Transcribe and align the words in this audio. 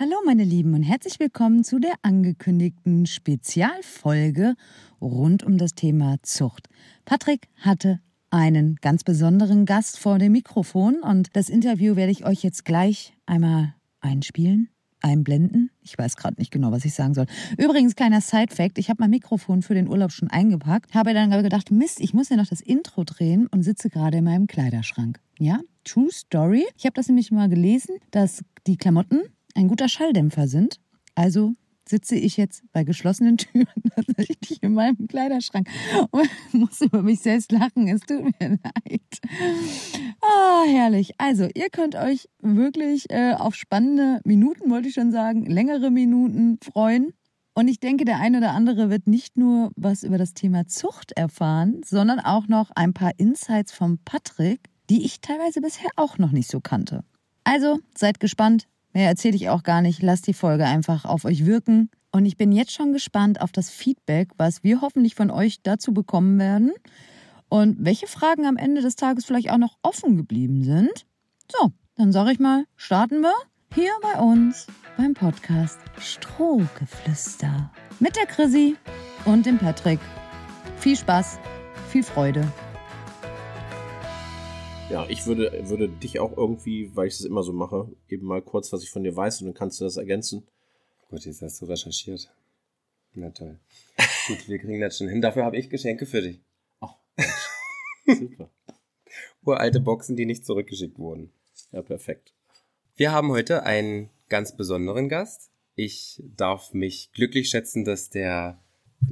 Hallo 0.00 0.14
meine 0.24 0.44
Lieben 0.44 0.74
und 0.74 0.84
herzlich 0.84 1.18
willkommen 1.18 1.64
zu 1.64 1.80
der 1.80 1.94
angekündigten 2.02 3.04
Spezialfolge 3.04 4.54
rund 5.00 5.42
um 5.42 5.58
das 5.58 5.74
Thema 5.74 6.18
Zucht. 6.22 6.68
Patrick 7.04 7.48
hatte 7.56 7.98
einen 8.30 8.76
ganz 8.76 9.02
besonderen 9.02 9.66
Gast 9.66 9.98
vor 9.98 10.20
dem 10.20 10.30
Mikrofon 10.30 11.00
und 11.02 11.34
das 11.34 11.48
Interview 11.48 11.96
werde 11.96 12.12
ich 12.12 12.24
euch 12.24 12.44
jetzt 12.44 12.64
gleich 12.64 13.12
einmal 13.26 13.74
einspielen 14.00 14.68
einblenden. 15.00 15.70
Ich 15.80 15.98
weiß 15.98 16.16
gerade 16.16 16.36
nicht 16.38 16.52
genau, 16.52 16.70
was 16.70 16.84
ich 16.84 16.94
sagen 16.94 17.14
soll. 17.14 17.26
Übrigens, 17.56 17.96
kleiner 17.96 18.20
Side-Fact: 18.20 18.78
Ich 18.78 18.90
habe 18.90 19.00
mein 19.00 19.10
Mikrofon 19.10 19.62
für 19.62 19.74
den 19.74 19.88
Urlaub 19.88 20.12
schon 20.12 20.28
eingepackt, 20.28 20.94
habe 20.94 21.12
dann 21.12 21.30
gedacht, 21.30 21.72
Mist, 21.72 22.00
ich 22.00 22.14
muss 22.14 22.28
ja 22.28 22.36
noch 22.36 22.46
das 22.46 22.60
Intro 22.60 23.02
drehen 23.02 23.48
und 23.48 23.62
sitze 23.64 23.90
gerade 23.90 24.18
in 24.18 24.24
meinem 24.24 24.46
Kleiderschrank. 24.46 25.20
Ja, 25.38 25.60
True 25.84 26.10
Story. 26.12 26.66
Ich 26.76 26.84
habe 26.84 26.94
das 26.94 27.08
nämlich 27.08 27.30
mal 27.30 27.48
gelesen, 27.48 27.96
dass 28.10 28.42
die 28.66 28.76
Klamotten 28.76 29.22
ein 29.58 29.66
guter 29.66 29.88
Schalldämpfer 29.88 30.46
sind. 30.46 30.78
Also 31.16 31.52
sitze 31.88 32.14
ich 32.14 32.36
jetzt 32.36 32.62
bei 32.72 32.84
geschlossenen 32.84 33.36
Türen 33.38 33.66
tatsächlich 33.94 34.62
in 34.62 34.74
meinem 34.74 35.08
Kleiderschrank 35.08 35.68
und 36.10 36.30
muss 36.52 36.80
über 36.80 37.02
mich 37.02 37.20
selbst 37.20 37.50
lachen. 37.50 37.88
Es 37.88 38.02
tut 38.02 38.24
mir 38.40 38.50
leid. 38.50 39.20
Ah, 40.20 40.64
herrlich. 40.66 41.14
Also, 41.18 41.48
ihr 41.54 41.70
könnt 41.70 41.96
euch 41.96 42.28
wirklich 42.40 43.10
äh, 43.10 43.32
auf 43.32 43.54
spannende 43.54 44.20
Minuten, 44.24 44.70
wollte 44.70 44.88
ich 44.88 44.94
schon 44.94 45.10
sagen, 45.10 45.44
längere 45.46 45.90
Minuten 45.90 46.58
freuen. 46.62 47.14
Und 47.54 47.66
ich 47.66 47.80
denke, 47.80 48.04
der 48.04 48.20
eine 48.20 48.38
oder 48.38 48.52
andere 48.52 48.90
wird 48.90 49.08
nicht 49.08 49.36
nur 49.36 49.72
was 49.74 50.04
über 50.04 50.18
das 50.18 50.34
Thema 50.34 50.68
Zucht 50.68 51.10
erfahren, 51.12 51.80
sondern 51.84 52.20
auch 52.20 52.46
noch 52.46 52.70
ein 52.76 52.94
paar 52.94 53.12
Insights 53.16 53.72
vom 53.72 53.98
Patrick, 54.04 54.60
die 54.88 55.04
ich 55.04 55.20
teilweise 55.20 55.60
bisher 55.60 55.90
auch 55.96 56.18
noch 56.18 56.30
nicht 56.30 56.48
so 56.48 56.60
kannte. 56.60 57.02
Also, 57.42 57.80
seid 57.96 58.20
gespannt. 58.20 58.68
Mehr 58.98 59.06
erzähle 59.06 59.36
ich 59.36 59.48
auch 59.48 59.62
gar 59.62 59.80
nicht. 59.80 60.02
Lasst 60.02 60.26
die 60.26 60.34
Folge 60.34 60.64
einfach 60.64 61.04
auf 61.04 61.24
euch 61.24 61.46
wirken. 61.46 61.88
Und 62.10 62.26
ich 62.26 62.36
bin 62.36 62.50
jetzt 62.50 62.72
schon 62.72 62.92
gespannt 62.92 63.40
auf 63.40 63.52
das 63.52 63.70
Feedback, 63.70 64.30
was 64.38 64.64
wir 64.64 64.80
hoffentlich 64.80 65.14
von 65.14 65.30
euch 65.30 65.62
dazu 65.62 65.94
bekommen 65.94 66.40
werden. 66.40 66.72
Und 67.48 67.76
welche 67.78 68.08
Fragen 68.08 68.44
am 68.44 68.56
Ende 68.56 68.82
des 68.82 68.96
Tages 68.96 69.24
vielleicht 69.24 69.52
auch 69.52 69.56
noch 69.56 69.76
offen 69.82 70.16
geblieben 70.16 70.64
sind. 70.64 71.06
So, 71.48 71.70
dann 71.94 72.10
sage 72.10 72.32
ich 72.32 72.40
mal, 72.40 72.64
starten 72.74 73.20
wir 73.20 73.34
hier 73.72 73.92
bei 74.02 74.18
uns 74.18 74.66
beim 74.96 75.14
Podcast 75.14 75.78
Strohgeflüster. 76.00 77.70
Mit 78.00 78.16
der 78.16 78.26
Chrissy 78.26 78.74
und 79.26 79.46
dem 79.46 79.58
Patrick. 79.58 80.00
Viel 80.78 80.96
Spaß, 80.96 81.38
viel 81.88 82.02
Freude 82.02 82.52
ja, 84.90 85.06
ich 85.08 85.26
würde, 85.26 85.68
würde 85.68 85.88
dich 85.88 86.18
auch 86.18 86.36
irgendwie, 86.36 86.94
weil 86.96 87.08
ich 87.08 87.14
es 87.14 87.24
immer 87.24 87.42
so 87.42 87.52
mache, 87.52 87.90
eben 88.08 88.26
mal 88.26 88.42
kurz, 88.42 88.72
was 88.72 88.82
ich 88.82 88.90
von 88.90 89.04
dir 89.04 89.14
weiß 89.14 89.40
und 89.40 89.48
dann 89.48 89.54
kannst 89.54 89.80
du 89.80 89.84
das 89.84 89.96
ergänzen. 89.96 90.46
Gut, 91.10 91.24
jetzt 91.24 91.42
hast 91.42 91.60
du 91.60 91.66
recherchiert. 91.66 92.30
Na 93.14 93.30
toll. 93.30 93.58
Gut, 94.26 94.48
wir 94.48 94.58
kriegen 94.58 94.80
das 94.80 94.98
schon 94.98 95.08
hin. 95.08 95.20
Dafür 95.20 95.44
habe 95.44 95.56
ich 95.56 95.70
Geschenke 95.70 96.06
für 96.06 96.22
dich. 96.22 96.40
Ach, 96.80 96.94
super. 98.06 98.50
Uralte 99.44 99.80
Boxen, 99.80 100.16
die 100.16 100.26
nicht 100.26 100.44
zurückgeschickt 100.44 100.98
wurden. 100.98 101.32
Ja, 101.72 101.82
perfekt. 101.82 102.32
Wir 102.96 103.12
haben 103.12 103.30
heute 103.30 103.64
einen 103.64 104.10
ganz 104.28 104.56
besonderen 104.56 105.08
Gast. 105.08 105.50
Ich 105.74 106.22
darf 106.36 106.74
mich 106.74 107.10
glücklich 107.12 107.48
schätzen, 107.48 107.84
dass 107.84 108.10
der, 108.10 108.58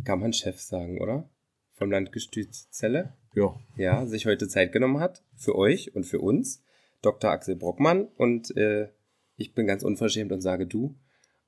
kann 0.05 0.21
man 0.21 0.33
Chef 0.33 0.61
sagen, 0.61 1.01
oder? 1.01 1.29
Vom 1.75 1.91
Landgestüt 1.91 2.55
Zelle 2.55 3.15
ja. 3.37 3.55
ja, 3.77 4.07
sich 4.07 4.27
heute 4.27 4.49
Zeit 4.49 4.73
genommen 4.73 4.99
hat 4.99 5.23
für 5.37 5.55
euch 5.55 5.95
und 5.95 6.05
für 6.05 6.21
uns, 6.21 6.65
Dr. 7.03 7.31
Axel 7.31 7.55
Brockmann. 7.55 8.09
Und 8.17 8.57
äh, 8.57 8.89
ich 9.37 9.55
bin 9.55 9.67
ganz 9.67 9.85
unverschämt 9.85 10.33
und 10.33 10.41
sage 10.41 10.67
du 10.67 10.97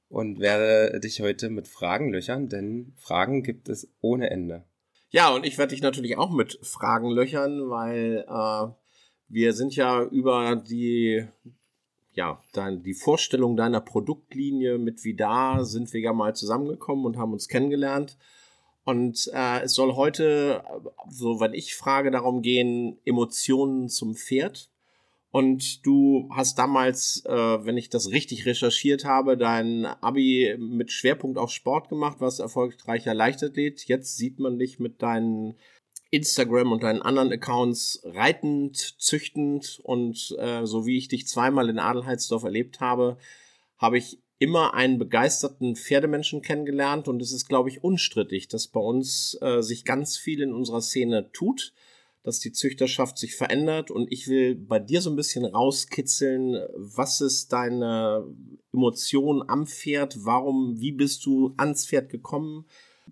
und 0.09 0.39
werde 0.39 1.01
dich 1.01 1.21
heute 1.21 1.51
mit 1.51 1.67
Fragen 1.67 2.11
löchern, 2.11 2.49
denn 2.49 2.93
Fragen 2.97 3.43
gibt 3.43 3.69
es 3.69 3.91
ohne 4.01 4.31
Ende. 4.31 4.65
Ja, 5.11 5.35
und 5.35 5.45
ich 5.47 5.59
werde 5.59 5.75
dich 5.75 5.83
natürlich 5.83 6.19
auch 6.19 6.31
mit 6.31 6.59
Fragen 6.63 7.11
löchern, 7.11 7.71
weil 7.71 8.25
äh, 8.29 8.73
wir 9.29 9.53
sind 9.55 9.75
ja 9.75 10.05
über 10.05 10.57
die 10.57 11.27
ja, 12.19 12.43
dein, 12.53 12.83
die 12.83 12.95
Vorstellung 12.95 13.57
deiner 13.57 13.81
Produktlinie 13.81 14.77
mit 14.77 15.05
Vidar 15.05 15.65
sind 15.65 15.93
wir 15.93 16.01
ja 16.01 16.13
mal 16.13 16.35
zusammengekommen 16.35 17.07
und 17.07 17.17
haben 17.17 17.33
uns 17.33 17.47
kennengelernt. 17.47 18.19
Und 18.89 19.31
äh, 19.35 19.65
es 19.65 19.75
soll 19.75 19.97
heute, 19.97 20.65
so 21.11 21.41
wenn 21.41 21.53
ich 21.53 21.75
frage, 21.75 22.11
darum 22.11 22.41
gehen, 22.41 22.97
Emotionen 23.05 23.91
zum 23.91 24.15
Pferd. 24.15 24.71
Und 25.31 25.85
du 25.85 26.31
hast 26.35 26.59
damals, 26.59 27.23
äh, 27.27 27.67
wenn 27.67 27.77
ich 27.77 27.91
das 27.91 28.11
richtig 28.13 28.47
recherchiert 28.47 29.05
habe, 29.05 29.37
dein 29.37 29.85
Abi 29.85 30.57
mit 30.59 30.91
Schwerpunkt 30.91 31.37
auf 31.37 31.51
Sport 31.51 31.91
gemacht, 31.91 32.23
warst 32.23 32.41
erfolgreicher 32.41 33.13
Leichtathlet. 33.13 33.85
Jetzt 33.85 34.17
sieht 34.17 34.39
man 34.39 34.59
dich 34.59 34.79
mit 34.79 35.03
deinen 35.03 35.57
Instagram 36.11 36.73
und 36.73 36.83
deinen 36.83 37.03
anderen 37.03 37.31
Accounts 37.31 38.01
reitend, 38.07 38.79
züchtend 38.79 39.81
und 39.83 40.35
äh, 40.39 40.65
so 40.65 40.87
wie 40.87 40.97
ich 40.97 41.09
dich 41.09 41.29
zweimal 41.29 41.69
in 41.69 41.79
Adelheidsdorf 41.79 42.45
erlebt 42.45 42.81
habe, 42.81 43.19
habe 43.77 43.99
ich 43.99 44.19
immer 44.39 44.75
einen 44.75 44.99
begeisterten 44.99 45.75
Pferdemenschen 45.75 46.43
kennengelernt 46.43 47.09
und 47.09 47.21
es 47.21 47.33
ist, 47.33 47.49
glaube 47.49 47.69
ich, 47.69 47.83
unstrittig, 47.83 48.49
dass 48.49 48.69
bei 48.69 48.81
uns 48.81 49.37
äh, 49.41 49.63
sich 49.63 49.85
ganz 49.85 50.17
viel 50.17 50.43
in 50.43 50.53
unserer 50.53 50.81
Szene 50.81 51.31
tut, 51.33 51.73
dass 52.23 52.41
die 52.41 52.53
Züchterschaft 52.53 53.19
sich 53.19 53.35
verändert. 53.35 53.91
Und 53.91 54.13
ich 54.13 54.29
will 54.29 54.55
bei 54.55 54.79
dir 54.79 55.01
so 55.01 55.11
ein 55.11 55.17
bisschen 55.17 55.45
rauskitzeln, 55.45 56.57
was 56.77 57.21
ist 57.21 57.53
deine 57.53 58.27
Emotion 58.73 59.43
am 59.49 59.67
Pferd, 59.67 60.25
warum, 60.25 60.81
wie 60.81 60.93
bist 60.93 61.27
du 61.27 61.55
ans 61.57 61.87
Pferd 61.87 62.11
gekommen, 62.11 62.67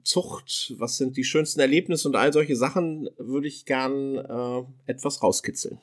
Zucht, 0.04 0.74
was 0.78 0.98
sind 0.98 1.16
die 1.16 1.24
schönsten 1.24 1.58
Erlebnisse 1.58 2.06
und 2.06 2.16
all 2.16 2.32
solche 2.32 2.54
Sachen 2.54 3.08
würde 3.16 3.48
ich 3.48 3.64
gern 3.64 4.16
äh, 4.16 4.62
etwas 4.84 5.22
rauskitzeln. 5.22 5.80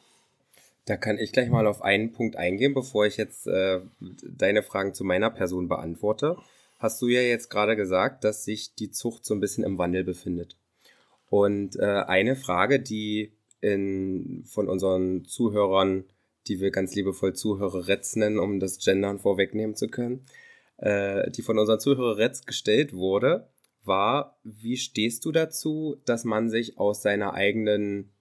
Da 0.85 0.97
kann 0.97 1.17
ich 1.17 1.31
gleich 1.31 1.49
mal 1.49 1.65
auf 1.65 1.81
einen 1.81 2.11
Punkt 2.11 2.35
eingehen, 2.35 2.73
bevor 2.73 3.05
ich 3.05 3.17
jetzt 3.17 3.47
äh, 3.47 3.79
deine 3.99 4.63
Fragen 4.63 4.93
zu 4.93 5.03
meiner 5.03 5.29
Person 5.29 5.69
beantworte. 5.69 6.37
Hast 6.77 7.01
du 7.01 7.07
ja 7.07 7.21
jetzt 7.21 7.49
gerade 7.49 7.77
gesagt, 7.77 8.25
dass 8.25 8.43
sich 8.43 8.75
die 8.75 8.91
Zucht 8.91 9.25
so 9.25 9.33
ein 9.33 9.39
bisschen 9.39 9.63
im 9.63 9.77
Wandel 9.77 10.03
befindet. 10.03 10.57
Und 11.29 11.77
äh, 11.77 12.03
eine 12.05 12.35
Frage, 12.35 12.79
die 12.81 13.31
in, 13.61 14.43
von 14.45 14.67
unseren 14.67 15.25
Zuhörern, 15.25 16.03
die 16.47 16.59
wir 16.59 16.71
ganz 16.71 16.93
liebevoll 16.95 17.33
Zuhörerretz 17.33 18.17
nennen, 18.17 18.37
um 18.37 18.59
das 18.59 18.77
Gendern 18.77 19.19
vorwegnehmen 19.19 19.75
zu 19.75 19.87
können, 19.87 20.25
äh, 20.77 21.31
die 21.31 21.41
von 21.41 21.57
unseren 21.57 21.79
Zuhörerretz 21.79 22.45
gestellt 22.45 22.93
wurde, 22.93 23.47
war, 23.85 24.37
wie 24.43 24.77
stehst 24.77 25.23
du 25.23 25.31
dazu, 25.31 25.97
dass 26.05 26.25
man 26.25 26.49
sich 26.49 26.77
aus 26.77 27.01
seiner 27.01 27.33
eigenen 27.33 28.12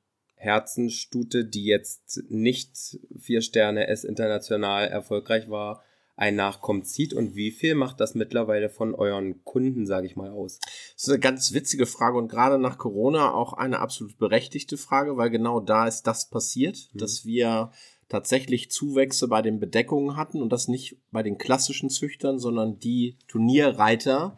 Herzenstute, 0.42 1.44
die 1.44 1.66
jetzt 1.66 2.25
nicht 2.28 2.98
vier 3.16 3.42
Sterne 3.42 3.86
S 3.86 4.03
international 4.03 4.88
erfolgreich 4.88 5.48
war, 5.48 5.84
ein 6.16 6.34
Nachkommen 6.34 6.84
zieht 6.84 7.14
und 7.14 7.36
wie 7.36 7.53
viel 7.53 7.75
macht 7.75 8.00
das 8.00 8.14
mittlerweile 8.14 8.69
von 8.69 8.94
euren 8.94 9.44
Kunden, 9.44 9.86
sage 9.86 10.06
ich 10.06 10.16
mal, 10.16 10.30
aus? 10.30 10.58
Das 10.94 11.04
ist 11.04 11.08
eine 11.08 11.20
ganz 11.20 11.53
witzige 11.53 11.86
Frage 11.86 12.19
und 12.19 12.28
gerade 12.28 12.58
nach 12.58 12.76
Corona 12.76 13.32
auch 13.32 13.53
eine 13.53 13.78
absolut 13.78 14.19
berechtigte 14.19 14.76
Frage, 14.76 15.16
weil 15.16 15.30
genau 15.30 15.60
da 15.60 15.86
ist 15.86 16.03
das 16.03 16.28
passiert, 16.28 16.91
mhm. 16.92 16.98
dass 16.98 17.24
wir 17.24 17.70
tatsächlich 18.09 18.70
Zuwächse 18.70 19.28
bei 19.28 19.42
den 19.42 19.60
Bedeckungen 19.60 20.16
hatten 20.16 20.42
und 20.42 20.53
das 20.53 20.69
nicht 20.69 20.97
bei 21.12 21.22
den 21.22 21.38
klassischen 21.38 21.88
Züchtern, 21.88 22.38
sondern 22.38 22.78
die 22.78 23.16
Turnierreiter, 23.28 24.36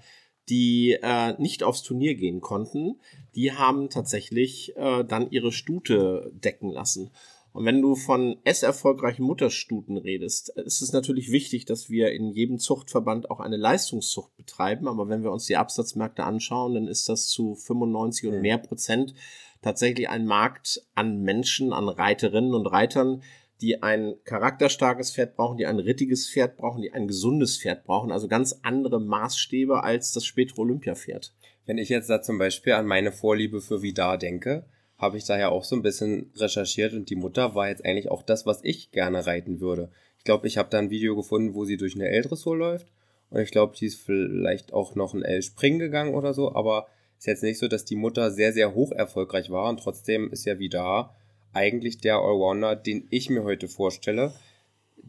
die 0.48 0.98
äh, 1.02 1.40
nicht 1.40 1.62
aufs 1.62 1.82
Turnier 1.82 2.14
gehen 2.14 2.40
konnten, 2.40 3.00
die 3.34 3.52
haben 3.52 3.90
tatsächlich 3.90 4.76
äh, 4.76 5.04
dann 5.04 5.30
ihre 5.30 5.52
Stute 5.52 6.32
decken 6.34 6.70
lassen. 6.70 7.10
Und 7.54 7.64
wenn 7.66 7.80
du 7.80 7.94
von 7.94 8.36
S-erfolgreichen 8.42 9.22
Mutterstuten 9.22 9.96
redest, 9.96 10.48
ist 10.56 10.82
es 10.82 10.92
natürlich 10.92 11.30
wichtig, 11.30 11.64
dass 11.64 11.88
wir 11.88 12.10
in 12.10 12.30
jedem 12.30 12.58
Zuchtverband 12.58 13.30
auch 13.30 13.38
eine 13.38 13.56
Leistungszucht 13.56 14.36
betreiben. 14.36 14.88
Aber 14.88 15.08
wenn 15.08 15.22
wir 15.22 15.30
uns 15.30 15.46
die 15.46 15.56
Absatzmärkte 15.56 16.24
anschauen, 16.24 16.74
dann 16.74 16.88
ist 16.88 17.08
das 17.08 17.28
zu 17.28 17.54
95 17.54 18.28
und 18.28 18.40
mehr 18.40 18.58
Prozent 18.58 19.14
tatsächlich 19.62 20.08
ein 20.08 20.26
Markt 20.26 20.82
an 20.96 21.22
Menschen, 21.22 21.72
an 21.72 21.88
Reiterinnen 21.88 22.54
und 22.54 22.66
Reitern, 22.66 23.22
die 23.60 23.82
ein 23.82 24.14
charakterstarkes 24.24 25.12
Pferd 25.12 25.36
brauchen, 25.36 25.56
die 25.56 25.66
ein 25.66 25.78
rittiges 25.78 26.28
Pferd 26.28 26.56
brauchen, 26.56 26.82
die 26.82 26.92
ein 26.92 27.06
gesundes 27.06 27.58
Pferd 27.58 27.84
brauchen. 27.84 28.10
Also 28.10 28.28
ganz 28.28 28.60
andere 28.62 29.00
Maßstäbe 29.00 29.82
als 29.82 30.12
das 30.12 30.24
spätere 30.24 30.60
Olympiapferd. 30.60 31.32
Wenn 31.66 31.78
ich 31.78 31.88
jetzt 31.88 32.10
da 32.10 32.20
zum 32.20 32.38
Beispiel 32.38 32.74
an 32.74 32.86
meine 32.86 33.12
Vorliebe 33.12 33.60
für 33.60 33.82
Vidar 33.82 34.18
denke, 34.18 34.66
habe 34.98 35.16
ich 35.16 35.24
da 35.24 35.38
ja 35.38 35.48
auch 35.48 35.64
so 35.64 35.76
ein 35.76 35.82
bisschen 35.82 36.30
recherchiert 36.36 36.92
und 36.92 37.10
die 37.10 37.16
Mutter 37.16 37.54
war 37.54 37.68
jetzt 37.68 37.84
eigentlich 37.84 38.10
auch 38.10 38.22
das, 38.22 38.46
was 38.46 38.60
ich 38.62 38.90
gerne 38.90 39.26
reiten 39.26 39.60
würde. 39.60 39.90
Ich 40.18 40.24
glaube, 40.24 40.46
ich 40.46 40.58
habe 40.58 40.70
da 40.70 40.78
ein 40.78 40.90
Video 40.90 41.16
gefunden, 41.16 41.54
wo 41.54 41.64
sie 41.64 41.76
durch 41.76 41.94
eine 41.94 42.08
L-Dressur 42.08 42.56
läuft 42.56 42.86
und 43.30 43.40
ich 43.40 43.50
glaube, 43.50 43.74
die 43.76 43.86
ist 43.86 44.00
vielleicht 44.00 44.72
auch 44.72 44.94
noch 44.94 45.14
ein 45.14 45.22
L-Springen 45.22 45.78
gegangen 45.78 46.14
oder 46.14 46.34
so, 46.34 46.54
aber 46.54 46.86
ist 47.18 47.26
jetzt 47.26 47.42
nicht 47.42 47.58
so, 47.58 47.68
dass 47.68 47.84
die 47.84 47.96
Mutter 47.96 48.30
sehr, 48.30 48.52
sehr 48.52 48.74
hoch 48.74 48.92
erfolgreich 48.92 49.50
war 49.50 49.68
und 49.68 49.80
trotzdem 49.80 50.30
ist 50.30 50.44
ja 50.44 50.58
Vidar 50.58 51.16
eigentlich 51.54 51.98
der 51.98 52.16
Allrounder, 52.16 52.76
den 52.76 53.06
ich 53.10 53.30
mir 53.30 53.44
heute 53.44 53.68
vorstelle. 53.68 54.34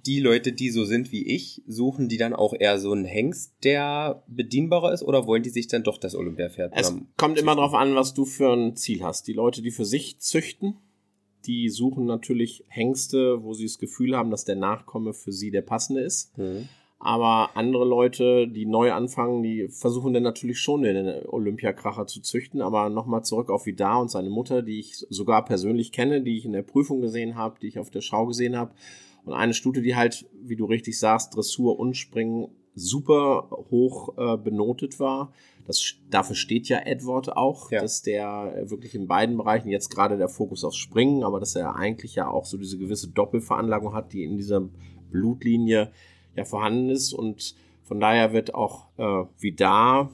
die 0.05 0.19
Leute, 0.19 0.51
die 0.53 0.69
so 0.69 0.85
sind 0.85 1.11
wie 1.11 1.25
ich, 1.25 1.63
suchen 1.67 2.09
die 2.09 2.17
dann 2.17 2.33
auch 2.33 2.53
eher 2.57 2.79
so 2.79 2.91
einen 2.91 3.05
Hengst, 3.05 3.53
der 3.63 4.23
bedienbarer 4.27 4.93
ist, 4.93 5.03
oder 5.03 5.25
wollen 5.25 5.43
die 5.43 5.49
sich 5.49 5.67
dann 5.67 5.83
doch 5.83 5.97
das 5.97 6.15
Olympiapferd? 6.15 6.73
Es 6.75 6.93
kommt 7.17 7.39
immer 7.39 7.55
darauf 7.55 7.73
an, 7.73 7.95
was 7.95 8.13
du 8.13 8.25
für 8.25 8.53
ein 8.53 8.75
Ziel 8.75 9.03
hast. 9.03 9.27
Die 9.27 9.33
Leute, 9.33 9.61
die 9.61 9.71
für 9.71 9.85
sich 9.85 10.19
züchten, 10.19 10.77
die 11.45 11.69
suchen 11.69 12.05
natürlich 12.05 12.63
Hengste, 12.67 13.43
wo 13.43 13.53
sie 13.53 13.65
das 13.65 13.79
Gefühl 13.79 14.15
haben, 14.15 14.31
dass 14.31 14.45
der 14.45 14.55
Nachkomme 14.55 15.13
für 15.13 15.31
sie 15.31 15.51
der 15.51 15.61
passende 15.61 16.01
ist. 16.01 16.37
Mhm. 16.37 16.67
Aber 17.05 17.55
andere 17.55 17.85
Leute, 17.85 18.47
die 18.47 18.65
neu 18.65 18.91
anfangen, 18.91 19.43
die 19.43 19.67
versuchen 19.67 20.11
dann 20.11 20.23
natürlich 20.23 20.59
schon 20.59 20.81
den 20.81 21.23
Olympiakracher 21.27 22.07
zu 22.07 22.19
züchten. 22.19 22.63
Aber 22.63 22.89
nochmal 22.89 23.23
zurück 23.23 23.51
auf 23.51 23.67
Vidar 23.67 24.01
und 24.01 24.09
seine 24.09 24.31
Mutter, 24.31 24.63
die 24.63 24.79
ich 24.79 25.05
sogar 25.11 25.45
persönlich 25.45 25.91
kenne, 25.91 26.23
die 26.23 26.35
ich 26.35 26.45
in 26.45 26.53
der 26.53 26.63
Prüfung 26.63 27.01
gesehen 27.01 27.35
habe, 27.35 27.59
die 27.61 27.67
ich 27.67 27.77
auf 27.77 27.91
der 27.91 28.01
Schau 28.01 28.25
gesehen 28.25 28.57
habe. 28.57 28.73
Und 29.23 29.33
eine 29.33 29.53
Stute, 29.53 29.83
die 29.83 29.95
halt, 29.95 30.25
wie 30.41 30.55
du 30.55 30.65
richtig 30.65 30.97
sagst, 30.97 31.35
Dressur 31.35 31.77
und 31.77 31.95
Springen 31.95 32.47
super 32.73 33.49
hoch 33.69 34.17
äh, 34.17 34.37
benotet 34.37 34.99
war. 34.99 35.31
Das, 35.67 35.93
dafür 36.09 36.35
steht 36.35 36.69
ja 36.69 36.79
Edward 36.79 37.37
auch, 37.37 37.69
ja. 37.69 37.81
dass 37.81 38.01
der 38.01 38.63
wirklich 38.65 38.95
in 38.95 39.05
beiden 39.05 39.37
Bereichen 39.37 39.69
jetzt 39.69 39.89
gerade 39.89 40.17
der 40.17 40.27
Fokus 40.27 40.63
aufs 40.63 40.77
Springen, 40.77 41.23
aber 41.23 41.39
dass 41.39 41.55
er 41.55 41.75
eigentlich 41.75 42.15
ja 42.15 42.31
auch 42.31 42.45
so 42.45 42.57
diese 42.57 42.79
gewisse 42.79 43.09
Doppelveranlagung 43.09 43.93
hat, 43.93 44.11
die 44.11 44.23
in 44.23 44.37
dieser 44.37 44.67
Blutlinie 45.11 45.91
ja 46.35 46.45
vorhanden 46.45 46.89
ist 46.89 47.13
und 47.13 47.55
von 47.83 47.99
daher 47.99 48.33
wird 48.33 48.55
auch 48.55 48.87
äh, 48.97 49.25
Vidar 49.39 50.11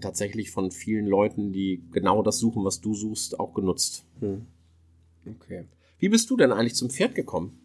tatsächlich 0.00 0.50
von 0.50 0.70
vielen 0.70 1.06
Leuten, 1.06 1.52
die 1.52 1.82
genau 1.90 2.22
das 2.22 2.38
suchen, 2.38 2.64
was 2.64 2.80
du 2.80 2.94
suchst, 2.94 3.40
auch 3.40 3.54
genutzt. 3.54 4.04
Hm. 4.20 4.46
Okay. 5.26 5.64
Wie 5.98 6.08
bist 6.08 6.28
du 6.30 6.36
denn 6.36 6.52
eigentlich 6.52 6.74
zum 6.74 6.90
Pferd 6.90 7.14
gekommen? 7.14 7.58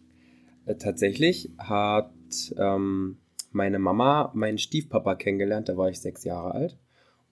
Äh, 0.64 0.76
tatsächlich 0.76 1.50
hat 1.58 2.12
ähm, 2.56 3.18
meine 3.52 3.78
Mama 3.78 4.30
meinen 4.34 4.58
Stiefpapa 4.58 5.14
kennengelernt, 5.14 5.68
da 5.68 5.76
war 5.76 5.90
ich 5.90 6.00
sechs 6.00 6.24
Jahre 6.24 6.52
alt. 6.52 6.78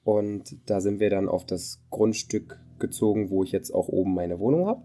Und 0.04 0.56
da 0.66 0.80
sind 0.80 1.00
wir 1.00 1.10
dann 1.10 1.28
auf 1.28 1.44
das 1.44 1.80
Grundstück 1.90 2.58
gezogen, 2.78 3.30
wo 3.30 3.44
ich 3.44 3.52
jetzt 3.52 3.70
auch 3.70 3.88
oben 3.88 4.14
meine 4.14 4.38
Wohnung 4.38 4.66
habe. 4.66 4.82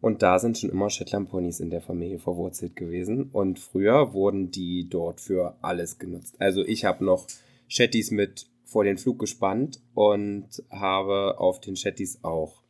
Und 0.00 0.22
da 0.22 0.38
sind 0.38 0.56
schon 0.56 0.70
immer 0.70 0.88
Shetland 0.88 1.28
Ponys 1.28 1.60
in 1.60 1.70
der 1.70 1.82
Familie 1.82 2.18
verwurzelt 2.18 2.74
gewesen. 2.74 3.30
Und 3.32 3.58
früher 3.58 4.14
wurden 4.14 4.50
die 4.50 4.88
dort 4.88 5.20
für 5.20 5.56
alles 5.62 5.98
genutzt. 5.98 6.36
Also 6.38 6.64
ich 6.64 6.84
habe 6.84 7.04
noch 7.04 7.26
Shetties 7.68 8.10
mit 8.10 8.46
vor 8.64 8.84
den 8.84 8.98
Flug 8.98 9.18
gespannt 9.18 9.80
und 9.94 10.46
habe 10.70 11.38
auf 11.38 11.60
den 11.60 11.76
Shetties 11.76 12.20
auch 12.22 12.62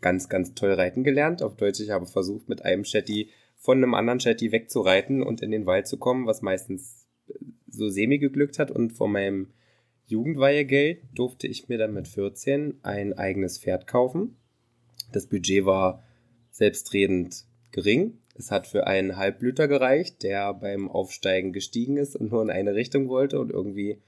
ganz, 0.00 0.28
ganz 0.28 0.54
toll 0.54 0.72
reiten 0.72 1.04
gelernt. 1.04 1.42
Auf 1.42 1.56
Deutsch, 1.56 1.80
ich 1.80 1.90
habe 1.90 2.06
versucht, 2.06 2.48
mit 2.48 2.64
einem 2.64 2.84
Shetty 2.84 3.30
von 3.56 3.78
einem 3.78 3.94
anderen 3.94 4.20
Shetty 4.20 4.52
wegzureiten 4.52 5.22
und 5.22 5.42
in 5.42 5.50
den 5.50 5.66
Wald 5.66 5.86
zu 5.86 5.98
kommen, 5.98 6.26
was 6.26 6.42
meistens 6.42 7.06
so 7.68 7.88
semi 7.88 8.18
geglückt 8.18 8.58
hat. 8.58 8.70
Und 8.70 8.92
von 8.92 9.12
meinem 9.12 9.48
Jugendweihegeld 10.06 11.02
durfte 11.14 11.46
ich 11.46 11.68
mir 11.68 11.78
dann 11.78 11.92
mit 11.92 12.08
14 12.08 12.78
ein 12.82 13.12
eigenes 13.12 13.58
Pferd 13.58 13.86
kaufen. 13.86 14.36
Das 15.12 15.26
Budget 15.26 15.64
war 15.64 16.02
selbstredend 16.58 17.44
gering. 17.70 18.18
Es 18.34 18.50
hat 18.50 18.66
für 18.66 18.86
einen 18.86 19.16
Halbblüter 19.16 19.68
gereicht, 19.68 20.22
der 20.22 20.52
beim 20.54 20.90
Aufsteigen 20.90 21.52
gestiegen 21.52 21.96
ist 21.96 22.16
und 22.16 22.30
nur 22.30 22.42
in 22.42 22.50
eine 22.50 22.74
Richtung 22.74 23.08
wollte. 23.08 23.40
Und 23.40 23.50
irgendwie 23.50 24.02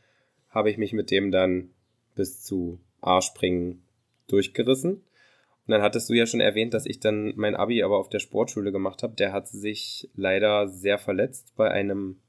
habe 0.50 0.70
ich 0.70 0.76
mich 0.76 0.92
mit 0.92 1.10
dem 1.10 1.30
dann 1.30 1.70
bis 2.14 2.42
zu 2.42 2.80
A-Springen 3.00 3.82
durchgerissen. 4.26 4.94
Und 4.94 5.72
dann 5.72 5.82
hattest 5.82 6.10
du 6.10 6.14
ja 6.14 6.26
schon 6.26 6.40
erwähnt, 6.40 6.74
dass 6.74 6.86
ich 6.86 7.00
dann 7.00 7.32
mein 7.36 7.54
Abi 7.54 7.82
aber 7.82 7.98
auf 7.98 8.08
der 8.08 8.18
Sportschule 8.18 8.72
gemacht 8.72 9.02
habe. 9.02 9.14
Der 9.14 9.32
hat 9.32 9.48
sich 9.48 10.10
leider 10.14 10.68
sehr 10.68 10.98
verletzt 10.98 11.54
bei 11.56 11.70
einem 11.70 12.20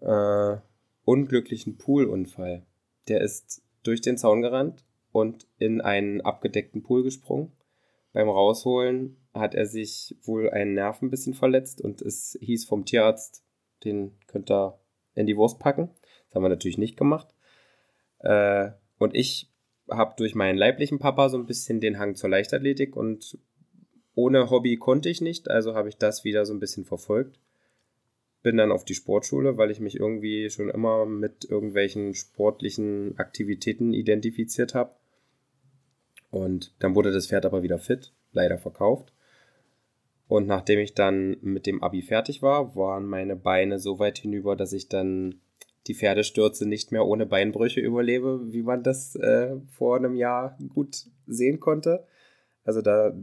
äh, 0.00 0.56
unglücklichen 1.04 1.78
Poolunfall. 1.78 2.62
Der 3.08 3.22
ist 3.22 3.62
durch 3.82 4.02
den 4.02 4.18
Zaun 4.18 4.42
gerannt 4.42 4.84
und 5.12 5.46
in 5.58 5.80
einen 5.80 6.20
abgedeckten 6.20 6.82
Pool 6.82 7.02
gesprungen 7.02 7.52
beim 8.14 8.28
Rausholen 8.28 9.16
hat 9.34 9.54
er 9.54 9.66
sich 9.66 10.16
wohl 10.22 10.48
einen 10.48 10.74
Nerv 10.74 11.02
ein 11.02 11.10
bisschen 11.10 11.34
verletzt 11.34 11.82
und 11.82 12.00
es 12.00 12.38
hieß 12.40 12.64
vom 12.64 12.84
Tierarzt, 12.86 13.44
den 13.84 14.12
könnt 14.28 14.50
ihr 14.50 14.78
in 15.14 15.26
die 15.26 15.36
Wurst 15.36 15.58
packen. 15.58 15.90
Das 16.26 16.36
haben 16.36 16.44
wir 16.44 16.48
natürlich 16.48 16.78
nicht 16.78 16.96
gemacht. 16.96 17.34
Äh, 18.20 18.70
und 18.98 19.16
ich 19.16 19.50
habe 19.90 20.14
durch 20.16 20.36
meinen 20.36 20.56
leiblichen 20.56 21.00
Papa 21.00 21.28
so 21.28 21.36
ein 21.36 21.46
bisschen 21.46 21.80
den 21.80 21.98
Hang 21.98 22.14
zur 22.14 22.30
Leichtathletik 22.30 22.96
und 22.96 23.36
ohne 24.14 24.48
Hobby 24.48 24.76
konnte 24.76 25.08
ich 25.08 25.20
nicht, 25.20 25.50
also 25.50 25.74
habe 25.74 25.88
ich 25.88 25.96
das 25.96 26.24
wieder 26.24 26.46
so 26.46 26.54
ein 26.54 26.60
bisschen 26.60 26.84
verfolgt. 26.84 27.40
Bin 28.44 28.56
dann 28.56 28.70
auf 28.70 28.84
die 28.84 28.94
Sportschule, 28.94 29.58
weil 29.58 29.72
ich 29.72 29.80
mich 29.80 29.96
irgendwie 29.98 30.48
schon 30.50 30.70
immer 30.70 31.04
mit 31.04 31.46
irgendwelchen 31.46 32.14
sportlichen 32.14 33.18
Aktivitäten 33.18 33.92
identifiziert 33.92 34.74
habe. 34.74 34.94
Und 36.34 36.74
dann 36.80 36.96
wurde 36.96 37.12
das 37.12 37.28
Pferd 37.28 37.46
aber 37.46 37.62
wieder 37.62 37.78
fit, 37.78 38.12
leider 38.32 38.58
verkauft. 38.58 39.12
Und 40.26 40.48
nachdem 40.48 40.80
ich 40.80 40.92
dann 40.92 41.36
mit 41.42 41.64
dem 41.64 41.80
Abi 41.80 42.02
fertig 42.02 42.42
war, 42.42 42.74
waren 42.74 43.06
meine 43.06 43.36
Beine 43.36 43.78
so 43.78 44.00
weit 44.00 44.18
hinüber, 44.18 44.56
dass 44.56 44.72
ich 44.72 44.88
dann 44.88 45.36
die 45.86 45.94
Pferdestürze 45.94 46.68
nicht 46.68 46.90
mehr 46.90 47.06
ohne 47.06 47.24
Beinbrüche 47.24 47.80
überlebe, 47.80 48.52
wie 48.52 48.64
man 48.64 48.82
das 48.82 49.14
äh, 49.14 49.54
vor 49.70 49.96
einem 49.96 50.16
Jahr 50.16 50.58
gut 50.74 51.04
sehen 51.28 51.60
konnte. 51.60 52.04
Also 52.64 52.82
da 52.82 53.14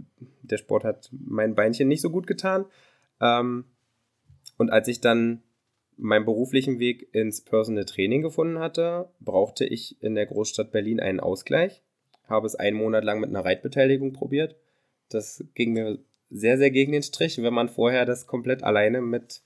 der 0.41 0.57
Sport 0.57 0.85
hat 0.85 1.09
mein 1.11 1.53
Beinchen 1.53 1.89
nicht 1.89 2.01
so 2.01 2.11
gut 2.11 2.27
getan. 2.27 2.63
Ähm, 3.19 3.65
und 4.57 4.69
als 4.69 4.87
ich 4.87 5.01
dann 5.01 5.43
meinen 5.97 6.23
beruflichen 6.23 6.79
Weg 6.79 7.13
ins 7.13 7.41
Personal 7.41 7.83
Training 7.83 8.21
gefunden 8.21 8.59
hatte, 8.59 9.09
brauchte 9.19 9.65
ich 9.65 10.01
in 10.01 10.15
der 10.15 10.27
Großstadt 10.27 10.71
Berlin 10.71 11.01
einen 11.01 11.19
Ausgleich 11.19 11.83
habe 12.31 12.47
es 12.47 12.55
einen 12.55 12.77
Monat 12.77 13.03
lang 13.03 13.19
mit 13.19 13.29
einer 13.29 13.45
Reitbeteiligung 13.45 14.13
probiert. 14.13 14.55
Das 15.09 15.43
ging 15.53 15.73
mir 15.73 15.99
sehr, 16.29 16.57
sehr 16.57 16.71
gegen 16.71 16.93
den 16.93 17.03
Strich, 17.03 17.41
wenn 17.41 17.53
man 17.53 17.69
vorher 17.69 18.05
das 18.05 18.25
komplett 18.25 18.63
alleine 18.63 19.01
mit 19.01 19.41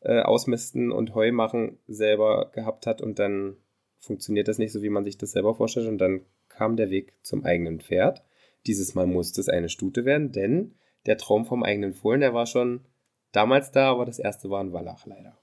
äh, 0.00 0.20
Ausmisten 0.20 0.90
und 0.90 1.14
Heu 1.14 1.32
machen 1.32 1.78
selber 1.86 2.50
gehabt 2.52 2.86
hat 2.86 3.00
und 3.00 3.18
dann 3.18 3.56
funktioniert 3.98 4.48
das 4.48 4.58
nicht 4.58 4.72
so, 4.72 4.82
wie 4.82 4.90
man 4.90 5.04
sich 5.04 5.18
das 5.18 5.32
selber 5.32 5.54
vorstellt 5.54 5.88
und 5.88 5.98
dann 5.98 6.22
kam 6.48 6.76
der 6.76 6.90
Weg 6.90 7.14
zum 7.22 7.44
eigenen 7.44 7.80
Pferd. 7.80 8.24
Dieses 8.66 8.94
Mal 8.94 9.06
musste 9.06 9.40
es 9.40 9.48
eine 9.48 9.68
Stute 9.68 10.04
werden, 10.04 10.32
denn 10.32 10.74
der 11.06 11.18
Traum 11.18 11.44
vom 11.44 11.62
eigenen 11.62 11.94
Fohlen, 11.94 12.20
der 12.20 12.34
war 12.34 12.46
schon 12.46 12.80
damals 13.32 13.72
da, 13.72 13.90
aber 13.90 14.06
das 14.06 14.18
erste 14.18 14.48
war 14.50 14.62
ein 14.62 14.72
Wallach 14.72 15.06
leider. 15.06 15.38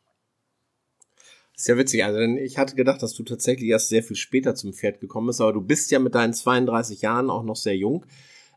Ist 1.62 1.68
ja 1.68 1.78
witzig, 1.78 2.04
also 2.04 2.20
ich 2.20 2.58
hatte 2.58 2.76
gedacht, 2.76 3.04
dass 3.04 3.14
du 3.14 3.22
tatsächlich 3.22 3.70
erst 3.70 3.90
sehr 3.90 4.02
viel 4.02 4.16
später 4.16 4.56
zum 4.56 4.74
Pferd 4.74 5.00
gekommen 5.00 5.28
bist, 5.28 5.42
aber 5.42 5.54
du 5.54 5.62
bist 5.62 5.92
ja 5.92 6.00
mit 6.00 6.16
deinen 6.16 6.34
32 6.34 7.04
Jahren 7.04 7.30
auch 7.30 7.44
noch 7.44 7.56
sehr 7.56 7.78
jung. 7.78 8.04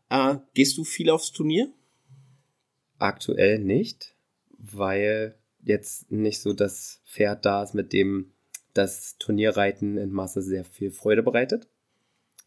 Äh, 0.09 0.37
gehst 0.55 0.75
du 0.79 0.83
viel 0.83 1.11
aufs 1.11 1.31
Turnier? 1.31 1.71
Aktuell 2.97 3.59
nicht, 3.59 4.15
weil 4.57 5.35
jetzt 5.61 6.11
nicht 6.11 6.41
so 6.41 6.53
das 6.53 7.03
Pferd 7.05 7.45
da 7.45 7.61
ist, 7.61 7.75
mit 7.75 7.93
dem 7.93 8.31
das 8.73 9.19
Turnierreiten 9.19 9.97
in 9.99 10.09
Masse 10.09 10.41
sehr 10.41 10.65
viel 10.65 10.89
Freude 10.89 11.21
bereitet. 11.21 11.67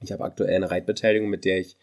Ich 0.01 0.11
habe 0.11 0.25
aktuell 0.25 0.57
eine 0.57 0.73
Reitbeteiligung, 0.73 1.29
mit 1.29 1.45
der 1.45 1.61
ich 1.61 1.77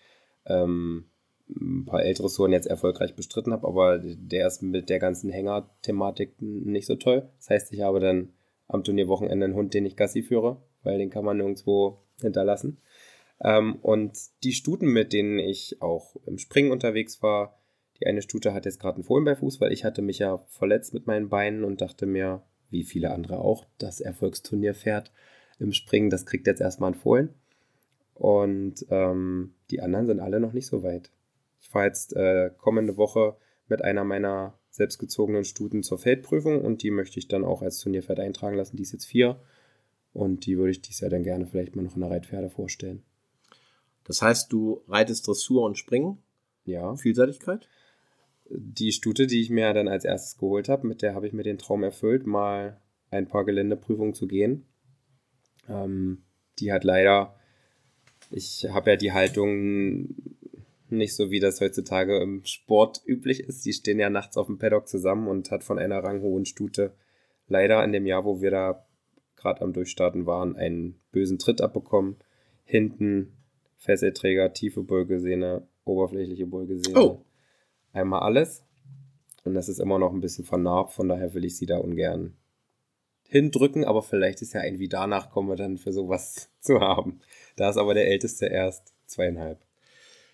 ähm, 0.47 1.05
ein 1.47 1.85
paar 1.85 2.03
ältere 2.03 2.27
Sohren 2.27 2.51
jetzt 2.51 2.67
erfolgreich 2.67 3.15
bestritten 3.15 3.53
habe, 3.53 3.69
aber 3.69 3.99
der 3.99 4.47
ist 4.47 4.61
mit 4.61 4.89
der 4.89 4.99
ganzen 4.99 5.29
Hänger-Thematik 5.29 6.41
nicht 6.41 6.87
so 6.87 6.97
toll. 6.97 7.29
Das 7.37 7.49
heißt, 7.49 7.71
ich 7.71 7.79
habe 7.79 8.01
dann 8.01 8.33
am 8.67 8.83
Turnierwochenende 8.83 9.45
einen 9.45 9.55
Hund, 9.55 9.73
den 9.73 9.85
ich 9.85 9.95
Gassi 9.95 10.23
führe, 10.23 10.61
weil 10.83 10.97
den 10.97 11.09
kann 11.09 11.25
man 11.25 11.37
nirgendwo 11.37 11.99
hinterlassen. 12.21 12.77
Ähm, 13.41 13.75
und 13.81 14.17
die 14.43 14.53
Stuten, 14.53 14.87
mit 14.87 15.13
denen 15.13 15.39
ich 15.39 15.81
auch 15.81 16.15
im 16.25 16.37
Springen 16.37 16.71
unterwegs 16.71 17.21
war, 17.21 17.59
die 17.99 18.07
eine 18.07 18.21
Stute 18.21 18.53
hat 18.53 18.65
jetzt 18.65 18.79
gerade 18.79 18.95
einen 18.95 19.03
Fohlen 19.03 19.25
bei 19.25 19.35
Fuß, 19.35 19.61
weil 19.61 19.71
ich 19.71 19.85
hatte 19.85 20.01
mich 20.01 20.19
ja 20.19 20.43
verletzt 20.47 20.93
mit 20.93 21.07
meinen 21.07 21.29
Beinen 21.29 21.63
und 21.63 21.81
dachte 21.81 22.05
mir, 22.05 22.43
wie 22.69 22.83
viele 22.83 23.11
andere 23.11 23.39
auch, 23.39 23.65
das 23.77 24.01
Erfolgsturnier 24.01 24.73
fährt 24.73 25.11
im 25.59 25.71
Springen, 25.71 26.09
das 26.09 26.25
kriegt 26.25 26.47
jetzt 26.47 26.61
erstmal 26.61 26.91
ein 26.91 26.99
Fohlen. 26.99 27.33
Und 28.13 28.85
ähm, 28.89 29.55
die 29.69 29.81
anderen 29.81 30.05
sind 30.07 30.19
alle 30.19 30.39
noch 30.39 30.53
nicht 30.53 30.67
so 30.67 30.83
weit. 30.83 31.11
Ich 31.61 31.69
fahre 31.69 31.85
jetzt 31.85 32.15
äh, 32.15 32.51
kommende 32.57 32.97
Woche 32.97 33.35
mit 33.67 33.81
einer 33.81 34.03
meiner 34.03 34.57
selbstgezogenen 34.75 35.45
Stuten 35.45 35.83
zur 35.83 35.97
Feldprüfung 35.97 36.61
und 36.61 36.83
die 36.83 36.91
möchte 36.91 37.19
ich 37.19 37.27
dann 37.27 37.43
auch 37.43 37.61
als 37.61 37.79
Turnierpferd 37.79 38.19
eintragen 38.19 38.57
lassen. 38.57 38.77
Die 38.77 38.83
ist 38.83 38.91
jetzt 38.91 39.05
vier 39.05 39.39
und 40.13 40.45
die 40.45 40.57
würde 40.57 40.71
ich 40.71 40.81
dies 40.81 40.99
Jahr 40.99 41.09
dann 41.09 41.23
gerne 41.23 41.45
vielleicht 41.47 41.75
mal 41.75 41.83
noch 41.83 41.95
in 41.95 42.01
der 42.01 42.11
Reitpferde 42.11 42.49
vorstellen. 42.49 43.03
Das 44.03 44.21
heißt, 44.21 44.51
du 44.51 44.81
reitest 44.87 45.27
Dressur 45.27 45.63
und 45.63 45.77
Springen? 45.77 46.19
Ja. 46.65 46.95
Vielseitigkeit? 46.95 47.67
Die 48.49 48.91
Stute, 48.91 49.27
die 49.27 49.41
ich 49.41 49.49
mir 49.49 49.73
dann 49.73 49.87
als 49.87 50.05
erstes 50.05 50.37
geholt 50.37 50.69
habe, 50.69 50.87
mit 50.87 51.01
der 51.01 51.15
habe 51.15 51.27
ich 51.27 51.33
mir 51.33 51.43
den 51.43 51.57
Traum 51.57 51.83
erfüllt, 51.83 52.27
mal 52.27 52.79
ein 53.09 53.27
paar 53.27 53.45
Geländeprüfungen 53.45 54.13
zu 54.13 54.27
gehen. 54.27 54.65
Ähm, 55.67 56.23
die 56.59 56.71
hat 56.71 56.83
leider, 56.83 57.35
ich 58.29 58.67
habe 58.69 58.91
ja 58.91 58.97
die 58.97 59.13
Haltung 59.13 60.15
Nicht 60.89 61.15
so 61.15 61.31
wie 61.31 61.39
das 61.39 61.61
heutzutage 61.61 62.21
im 62.21 62.43
Sport 62.45 63.01
üblich 63.05 63.39
ist. 63.41 63.65
Die 63.65 63.73
stehen 63.73 63.99
ja 63.99 64.09
nachts 64.09 64.37
auf 64.37 64.47
dem 64.47 64.59
Paddock 64.59 64.87
zusammen 64.87 65.27
und 65.27 65.49
hat 65.51 65.63
von 65.63 65.79
einer 65.79 66.03
ranghohen 66.03 66.45
Stute 66.45 66.93
leider 67.47 67.83
in 67.83 67.91
dem 67.91 68.05
Jahr, 68.05 68.25
wo 68.25 68.41
wir 68.41 68.51
da 68.51 68.85
gerade 69.35 69.61
am 69.61 69.73
Durchstarten 69.73 70.25
waren, 70.25 70.55
einen 70.55 70.99
bösen 71.11 71.39
Tritt 71.39 71.61
abbekommen. 71.61 72.17
Hinten 72.63 73.37
Fesselträger, 73.77 74.53
tiefe 74.53 74.83
Beugesehne, 74.83 75.67
oberflächliche 75.85 76.47
Beugesehne. 76.47 76.99
Oh. 76.99 77.25
Einmal 77.93 78.21
alles. 78.21 78.63
Und 79.43 79.53
das 79.53 79.69
ist 79.69 79.79
immer 79.79 79.99
noch 79.99 80.13
ein 80.13 80.21
bisschen 80.21 80.45
vernarbt, 80.45 80.93
von 80.93 81.07
daher 81.07 81.33
will 81.33 81.45
ich 81.45 81.57
sie 81.57 81.67
da 81.67 81.77
ungern 81.77 82.35
hindrücken, 83.27 83.85
aber 83.85 84.01
vielleicht 84.01 84.41
ist 84.41 84.53
ja 84.53 84.61
ein 84.61 84.79
wie 84.79 84.87
danach 84.87 85.29
kommen 85.29 85.49
wir 85.49 85.55
dann 85.55 85.77
für 85.77 85.91
sowas 85.91 86.49
zu 86.59 86.79
haben. 86.79 87.19
Da 87.55 87.69
ist 87.69 87.77
aber 87.77 87.93
der 87.93 88.07
Älteste 88.07 88.47
erst 88.47 88.93
zweieinhalb. 89.05 89.64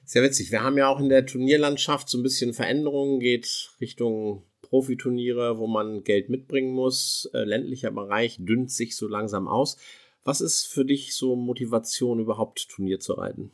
Sehr 0.03 0.24
witzig. 0.24 0.51
Wir 0.51 0.63
haben 0.63 0.77
ja 0.77 0.89
auch 0.89 1.00
in 1.00 1.10
der 1.10 1.25
Turnierlandschaft 1.25 2.10
so 2.10 2.17
ein 2.17 2.24
bisschen 2.24 2.53
Veränderungen, 2.53 3.20
geht 3.20 3.72
Richtung 3.79 4.43
Profiturniere, 4.62 5.58
wo 5.58 5.67
man 5.67 6.03
Geld 6.03 6.29
mitbringen 6.29 6.74
muss. 6.74 7.29
Äh, 7.34 7.43
ländlicher 7.43 7.91
Bereich 7.91 8.38
dünnt 8.39 8.72
sich 8.72 8.96
so 8.96 9.08
langsam 9.08 9.48
aus. 9.48 9.77
Was 10.24 10.39
ist 10.39 10.67
für 10.67 10.86
dich 10.86 11.15
so 11.15 11.36
Motivation, 11.36 12.20
überhaupt 12.20 12.70
Turnier 12.70 13.00
zu 13.00 13.13
reiten? 13.13 13.51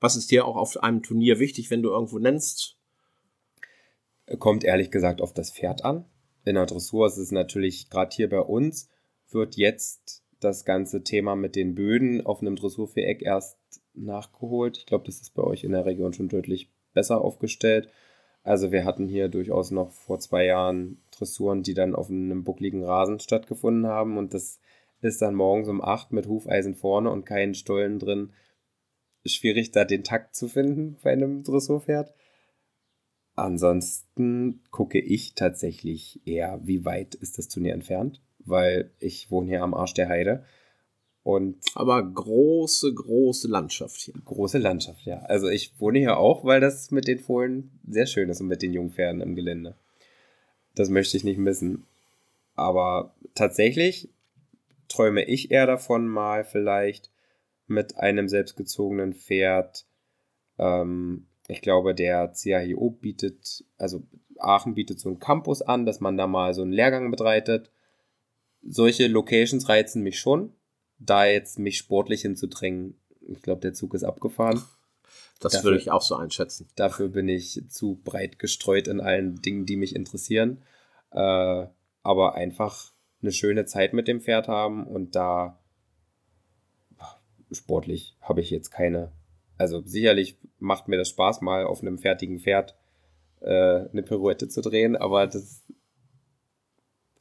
Was 0.00 0.16
ist 0.16 0.30
dir 0.30 0.46
auch 0.46 0.56
auf 0.56 0.76
einem 0.76 1.02
Turnier 1.02 1.40
wichtig, 1.40 1.70
wenn 1.70 1.82
du 1.82 1.90
irgendwo 1.90 2.18
nennst? 2.18 2.76
Kommt 4.38 4.64
ehrlich 4.64 4.90
gesagt 4.90 5.20
auf 5.20 5.32
das 5.32 5.50
Pferd 5.50 5.84
an. 5.84 6.04
In 6.44 6.54
der 6.54 6.66
Dressur 6.66 7.06
ist 7.06 7.16
es 7.16 7.32
natürlich, 7.32 7.90
gerade 7.90 8.14
hier 8.14 8.28
bei 8.28 8.40
uns, 8.40 8.88
wird 9.30 9.56
jetzt 9.56 10.22
das 10.40 10.64
ganze 10.64 11.02
Thema 11.02 11.34
mit 11.34 11.56
den 11.56 11.74
Böden 11.74 12.24
auf 12.24 12.40
einem 12.40 12.54
Dressurviereck 12.54 13.22
erst 13.22 13.58
nachgeholt. 14.04 14.78
Ich 14.78 14.86
glaube, 14.86 15.04
das 15.06 15.20
ist 15.20 15.34
bei 15.34 15.42
euch 15.42 15.64
in 15.64 15.72
der 15.72 15.86
Region 15.86 16.12
schon 16.12 16.28
deutlich 16.28 16.70
besser 16.94 17.20
aufgestellt. 17.20 17.90
Also 18.42 18.72
wir 18.72 18.84
hatten 18.84 19.08
hier 19.08 19.28
durchaus 19.28 19.70
noch 19.70 19.92
vor 19.92 20.18
zwei 20.20 20.46
Jahren 20.46 21.02
Dressuren, 21.10 21.62
die 21.62 21.74
dann 21.74 21.94
auf 21.94 22.08
einem 22.08 22.44
buckligen 22.44 22.82
Rasen 22.82 23.20
stattgefunden 23.20 23.86
haben 23.86 24.16
und 24.16 24.32
das 24.34 24.60
ist 25.00 25.22
dann 25.22 25.34
morgens 25.34 25.68
um 25.68 25.82
acht 25.82 26.12
mit 26.12 26.26
Hufeisen 26.26 26.74
vorne 26.74 27.10
und 27.10 27.24
keinen 27.24 27.54
Stollen 27.54 27.98
drin. 27.98 28.32
Schwierig, 29.26 29.70
da 29.70 29.84
den 29.84 30.04
Takt 30.04 30.34
zu 30.34 30.48
finden 30.48 30.96
bei 31.02 31.12
einem 31.12 31.42
Dressurpferd. 31.42 32.14
Ansonsten 33.34 34.64
gucke 34.70 34.98
ich 34.98 35.34
tatsächlich 35.34 36.26
eher, 36.26 36.60
wie 36.64 36.84
weit 36.84 37.14
ist 37.14 37.38
das 37.38 37.48
Turnier 37.48 37.74
entfernt, 37.74 38.20
weil 38.40 38.90
ich 38.98 39.30
wohne 39.30 39.48
hier 39.48 39.62
am 39.62 39.74
Arsch 39.74 39.94
der 39.94 40.08
Heide. 40.08 40.44
Und 41.28 41.58
Aber 41.74 42.02
große, 42.02 42.94
große 42.94 43.48
Landschaft 43.48 44.00
hier. 44.00 44.14
große 44.24 44.56
Landschaft, 44.56 45.04
ja. 45.04 45.18
Also 45.20 45.48
ich 45.48 45.78
wohne 45.78 45.98
hier 45.98 46.16
auch, 46.16 46.42
weil 46.46 46.58
das 46.58 46.90
mit 46.90 47.06
den 47.06 47.18
Fohlen 47.18 47.70
sehr 47.86 48.06
schön 48.06 48.30
ist 48.30 48.40
und 48.40 48.46
mit 48.46 48.62
den 48.62 48.72
Jungpferden 48.72 49.20
im 49.20 49.34
Gelände. 49.34 49.74
Das 50.74 50.88
möchte 50.88 51.18
ich 51.18 51.24
nicht 51.24 51.36
missen. 51.36 51.84
Aber 52.54 53.14
tatsächlich 53.34 54.08
träume 54.88 55.22
ich 55.22 55.50
eher 55.50 55.66
davon, 55.66 56.08
mal 56.08 56.44
vielleicht 56.44 57.10
mit 57.66 57.98
einem 57.98 58.28
selbstgezogenen 58.28 59.12
Pferd 59.12 59.84
ähm, 60.58 61.26
ich 61.46 61.60
glaube, 61.60 61.94
der 61.94 62.28
CAIO 62.28 62.90
bietet, 62.90 63.64
also 63.76 64.02
Aachen 64.38 64.74
bietet 64.74 64.98
so 64.98 65.10
einen 65.10 65.18
Campus 65.18 65.60
an, 65.62 65.84
dass 65.84 66.00
man 66.00 66.16
da 66.16 66.26
mal 66.26 66.54
so 66.54 66.62
einen 66.62 66.72
Lehrgang 66.72 67.10
betreitet. 67.10 67.70
Solche 68.62 69.08
Locations 69.08 69.68
reizen 69.68 70.02
mich 70.02 70.18
schon. 70.18 70.54
Da 70.98 71.26
jetzt 71.26 71.58
mich 71.58 71.78
sportlich 71.78 72.22
hinzudrängen, 72.22 72.98
ich 73.20 73.42
glaube, 73.42 73.60
der 73.60 73.74
Zug 73.74 73.94
ist 73.94 74.04
abgefahren. 74.04 74.62
Das 75.40 75.52
Dafür- 75.52 75.70
würde 75.70 75.78
ich 75.78 75.90
auch 75.90 76.02
so 76.02 76.16
einschätzen. 76.16 76.68
Dafür 76.74 77.08
bin 77.08 77.28
ich 77.28 77.62
zu 77.68 78.00
breit 78.04 78.38
gestreut 78.38 78.88
in 78.88 79.00
allen 79.00 79.40
Dingen, 79.40 79.66
die 79.66 79.76
mich 79.76 79.94
interessieren. 79.94 80.62
Äh, 81.12 81.66
aber 82.02 82.34
einfach 82.34 82.92
eine 83.22 83.32
schöne 83.32 83.64
Zeit 83.64 83.92
mit 83.92 84.08
dem 84.08 84.20
Pferd 84.20 84.48
haben 84.48 84.86
und 84.86 85.14
da 85.14 85.58
sportlich 87.52 88.16
habe 88.20 88.40
ich 88.40 88.50
jetzt 88.50 88.70
keine. 88.70 89.12
Also 89.56 89.82
sicherlich 89.84 90.36
macht 90.58 90.88
mir 90.88 90.96
das 90.98 91.08
Spaß, 91.08 91.40
mal 91.40 91.64
auf 91.64 91.82
einem 91.82 91.98
fertigen 91.98 92.38
Pferd 92.38 92.76
äh, 93.40 93.88
eine 93.90 94.02
Pirouette 94.02 94.48
zu 94.48 94.60
drehen, 94.60 94.96
aber 94.96 95.26
das 95.26 95.62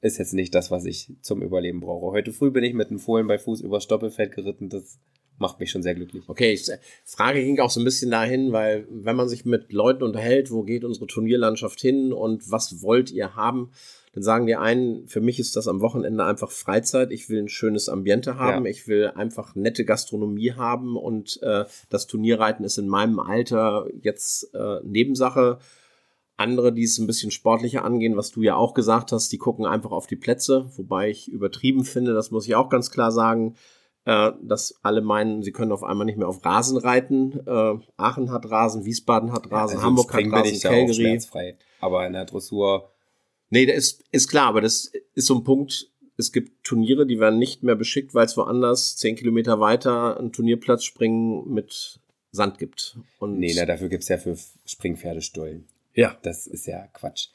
ist 0.02 0.18
jetzt 0.18 0.34
nicht 0.34 0.54
das, 0.56 0.72
was 0.72 0.86
ich 0.86 1.12
zum 1.22 1.42
Überleben 1.42 1.80
brauche. 1.80 2.12
Heute 2.12 2.32
früh 2.32 2.52
bin 2.52 2.64
ich 2.64 2.74
mit 2.74 2.90
einem 2.90 3.00
Fohlen 3.00 3.28
bei 3.28 3.38
Fuß 3.38 3.62
über 3.62 3.82
Stoppelfeld 3.82 4.32
geritten. 4.34 4.70
Das 4.70 5.00
macht 5.40 5.60
mich 5.60 5.70
schon 5.72 5.84
sehr 5.84 5.96
glücklich. 5.96 6.24
Okay, 6.28 6.52
ich, 6.54 6.70
Frage 7.06 7.44
ging 7.44 7.60
auch 7.60 7.70
so 7.70 7.80
ein 7.80 7.84
bisschen 7.86 8.12
dahin, 8.12 8.52
weil 8.52 8.88
wenn 8.90 9.16
man 9.16 9.30
sich 9.30 9.46
mit 9.46 9.72
Leuten 9.72 10.04
unterhält, 10.04 10.52
wo 10.52 10.64
geht 10.64 10.84
unsere 10.84 11.08
Turnierlandschaft 11.08 11.80
hin 11.80 12.12
und 12.14 12.50
was 12.52 12.82
wollt 12.82 13.12
ihr 13.12 13.36
haben, 13.36 13.72
dann 14.14 14.24
sagen 14.24 14.48
die 14.48 14.56
einen, 14.56 15.08
für 15.08 15.22
mich 15.22 15.40
ist 15.40 15.56
das 15.56 15.68
am 15.68 15.80
Wochenende 15.82 16.24
einfach 16.26 16.50
Freizeit. 16.50 17.12
Ich 17.12 17.30
will 17.30 17.40
ein 17.40 17.50
schönes 17.50 17.88
Ambiente 17.88 18.38
haben, 18.40 18.66
Ja. 18.66 18.72
ich 18.72 18.88
will 18.88 19.12
einfach 19.14 19.54
nette 19.54 19.86
Gastronomie 19.86 20.54
haben 20.54 20.96
und 20.98 21.40
äh, 21.44 21.66
das 21.90 22.08
Turnierreiten 22.08 22.66
ist 22.66 22.80
in 22.80 22.88
meinem 22.88 23.20
Alter 23.20 23.86
jetzt 24.02 24.56
äh, 24.56 24.80
Nebensache. 24.84 25.60
Andere, 26.38 26.72
die 26.72 26.84
es 26.84 26.98
ein 26.98 27.08
bisschen 27.08 27.32
sportlicher 27.32 27.84
angehen, 27.84 28.16
was 28.16 28.32
du 28.32 28.44
ja 28.44 28.56
auch 28.56 28.74
gesagt 28.74 29.12
hast, 29.12 29.32
die 29.32 29.38
gucken 29.38 29.66
einfach 29.66 29.92
auf 29.92 30.08
die 30.08 30.16
Plätze, 30.16 30.70
wobei 30.76 31.10
ich 31.10 31.28
übertrieben 31.28 31.84
finde, 31.84 32.14
das 32.14 32.32
muss 32.32 32.48
ich 32.48 32.56
auch 32.56 32.70
ganz 32.70 32.92
klar 32.92 33.12
sagen, 33.12 33.56
äh, 34.06 34.32
dass 34.42 34.76
alle 34.84 35.02
meinen, 35.02 35.42
sie 35.42 35.52
können 35.52 35.72
auf 35.72 35.84
einmal 35.84 36.06
nicht 36.06 36.18
mehr 36.18 36.28
auf 36.28 36.46
Rasen 36.46 36.78
reiten. 36.78 37.40
Äh, 37.46 37.80
Aachen 37.98 38.32
hat 38.32 38.50
Rasen, 38.50 38.86
Wiesbaden 38.86 39.34
hat 39.34 39.52
Rasen, 39.52 39.56
Also 39.56 39.76
im 39.78 39.82
Hamburg 39.82 40.14
hat 40.14 40.32
Rasen, 40.32 40.60
Calgary. 40.62 41.20
Aber 41.82 42.06
in 42.06 42.14
der 42.14 42.26
Dressur 42.26 42.92
Nee, 43.50 43.66
das 43.66 43.78
ist, 43.78 44.04
ist 44.12 44.28
klar, 44.28 44.48
aber 44.48 44.62
das 44.62 44.92
ist 45.14 45.28
so 45.28 45.36
ein 45.36 45.44
Punkt. 45.44 45.90
Es 46.18 46.32
gibt 46.32 46.64
Turniere, 46.64 47.06
die 47.06 47.20
werden 47.20 47.40
nicht 47.40 47.64
mehr 47.64 47.76
beschickt, 47.76 48.14
weil 48.14 48.26
es 48.26 48.36
woanders 48.36 48.98
zehn 48.98 49.16
Kilometer 49.16 49.60
weiter 49.60 50.18
einen 50.18 50.32
Turnierplatz 50.32 50.84
springen 50.84 51.54
mit 51.54 52.00
Sand 52.32 52.58
gibt. 52.58 52.98
Und 53.20 53.40
Nee, 53.40 53.54
na, 53.56 53.66
dafür 53.66 53.88
gibt's 53.88 54.10
ja 54.10 54.18
für 54.18 54.36
Springpferdestollen. 54.66 55.68
Ja. 55.98 56.18
Das 56.22 56.48
ist 56.48 56.68
ja 56.68 56.88
Quatsch. 56.94 57.30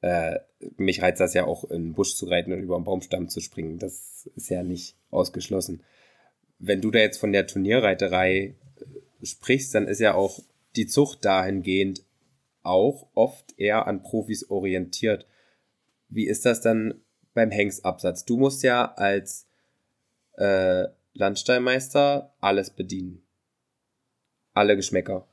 Äh, 0.00 0.40
mich 0.76 1.02
reizt 1.02 1.20
das 1.20 1.34
ja 1.34 1.44
auch, 1.44 1.64
in 1.64 1.84
den 1.84 1.92
Busch 1.94 2.16
zu 2.16 2.26
reiten 2.26 2.52
und 2.52 2.60
über 2.60 2.76
einen 2.76 2.84
Baumstamm 2.84 3.28
zu 3.28 3.40
springen. 3.40 3.78
Das 3.78 4.28
ist 4.34 4.48
ja 4.48 4.62
nicht 4.62 4.96
ausgeschlossen. 5.10 5.82
Wenn 6.58 6.80
du 6.80 6.90
da 6.90 6.98
jetzt 6.98 7.18
von 7.18 7.32
der 7.32 7.46
Turnierreiterei 7.46 8.54
äh, 9.20 9.26
sprichst, 9.26 9.74
dann 9.74 9.86
ist 9.86 10.00
ja 10.00 10.14
auch 10.14 10.40
die 10.76 10.86
Zucht 10.86 11.24
dahingehend 11.24 12.04
auch 12.62 13.08
oft 13.14 13.58
eher 13.58 13.86
an 13.86 14.02
Profis 14.02 14.50
orientiert. 14.50 15.26
Wie 16.08 16.26
ist 16.26 16.46
das 16.46 16.60
dann 16.60 17.02
beim 17.34 17.50
Hengstabsatz? 17.50 18.24
Du 18.24 18.36
musst 18.36 18.62
ja 18.62 18.92
als 18.94 19.46
äh, 20.36 20.84
Landstallmeister 21.14 22.34
alles 22.40 22.70
bedienen. 22.70 23.22
Alle 24.52 24.76
Geschmäcker. 24.76 25.26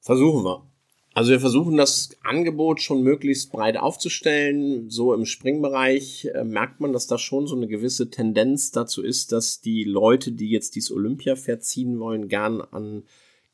Versuchen 0.00 0.44
wir. 0.44 0.73
Also 1.16 1.30
wir 1.30 1.38
versuchen 1.38 1.76
das 1.76 2.10
Angebot 2.24 2.82
schon 2.82 3.02
möglichst 3.02 3.52
breit 3.52 3.76
aufzustellen. 3.76 4.90
So 4.90 5.14
im 5.14 5.26
Springbereich 5.26 6.28
äh, 6.34 6.42
merkt 6.42 6.80
man, 6.80 6.92
dass 6.92 7.06
da 7.06 7.18
schon 7.18 7.46
so 7.46 7.54
eine 7.54 7.68
gewisse 7.68 8.10
Tendenz 8.10 8.72
dazu 8.72 9.00
ist, 9.02 9.30
dass 9.30 9.60
die 9.60 9.84
Leute, 9.84 10.32
die 10.32 10.50
jetzt 10.50 10.74
dieses 10.74 10.90
Olympia-Pferd 10.90 11.62
ziehen 11.62 12.00
wollen, 12.00 12.26
gern 12.28 12.60
an 12.60 13.04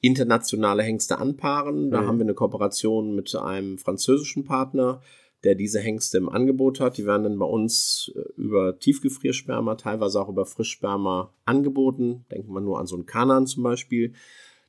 internationale 0.01 0.83
Hengste 0.83 1.19
anpaaren. 1.19 1.91
Da 1.91 2.01
Mhm. 2.01 2.07
haben 2.07 2.19
wir 2.19 2.25
eine 2.25 2.35
Kooperation 2.35 3.15
mit 3.15 3.35
einem 3.35 3.77
französischen 3.77 4.45
Partner, 4.45 5.03
der 5.45 5.55
diese 5.55 5.81
Hengste 5.81 6.17
im 6.17 6.31
Angebot 6.31 6.81
hat. 6.81 6.97
Die 6.97 7.05
werden 7.05 7.25
dann 7.25 7.39
bei 7.39 7.45
uns 7.45 8.11
äh, 8.17 8.41
über 8.41 8.79
Tiefgefriersperma, 8.79 9.75
teilweise 9.75 10.19
auch 10.23 10.31
über 10.31 10.47
Frischsperma 10.47 11.35
angeboten. 11.45 12.25
Denken 12.31 12.55
wir 12.55 12.63
nur 12.63 12.79
an 12.79 12.87
so 12.87 12.97
einen 12.97 13.05
Kanan 13.05 13.47
zum 13.47 13.63
Beispiel. 13.63 14.15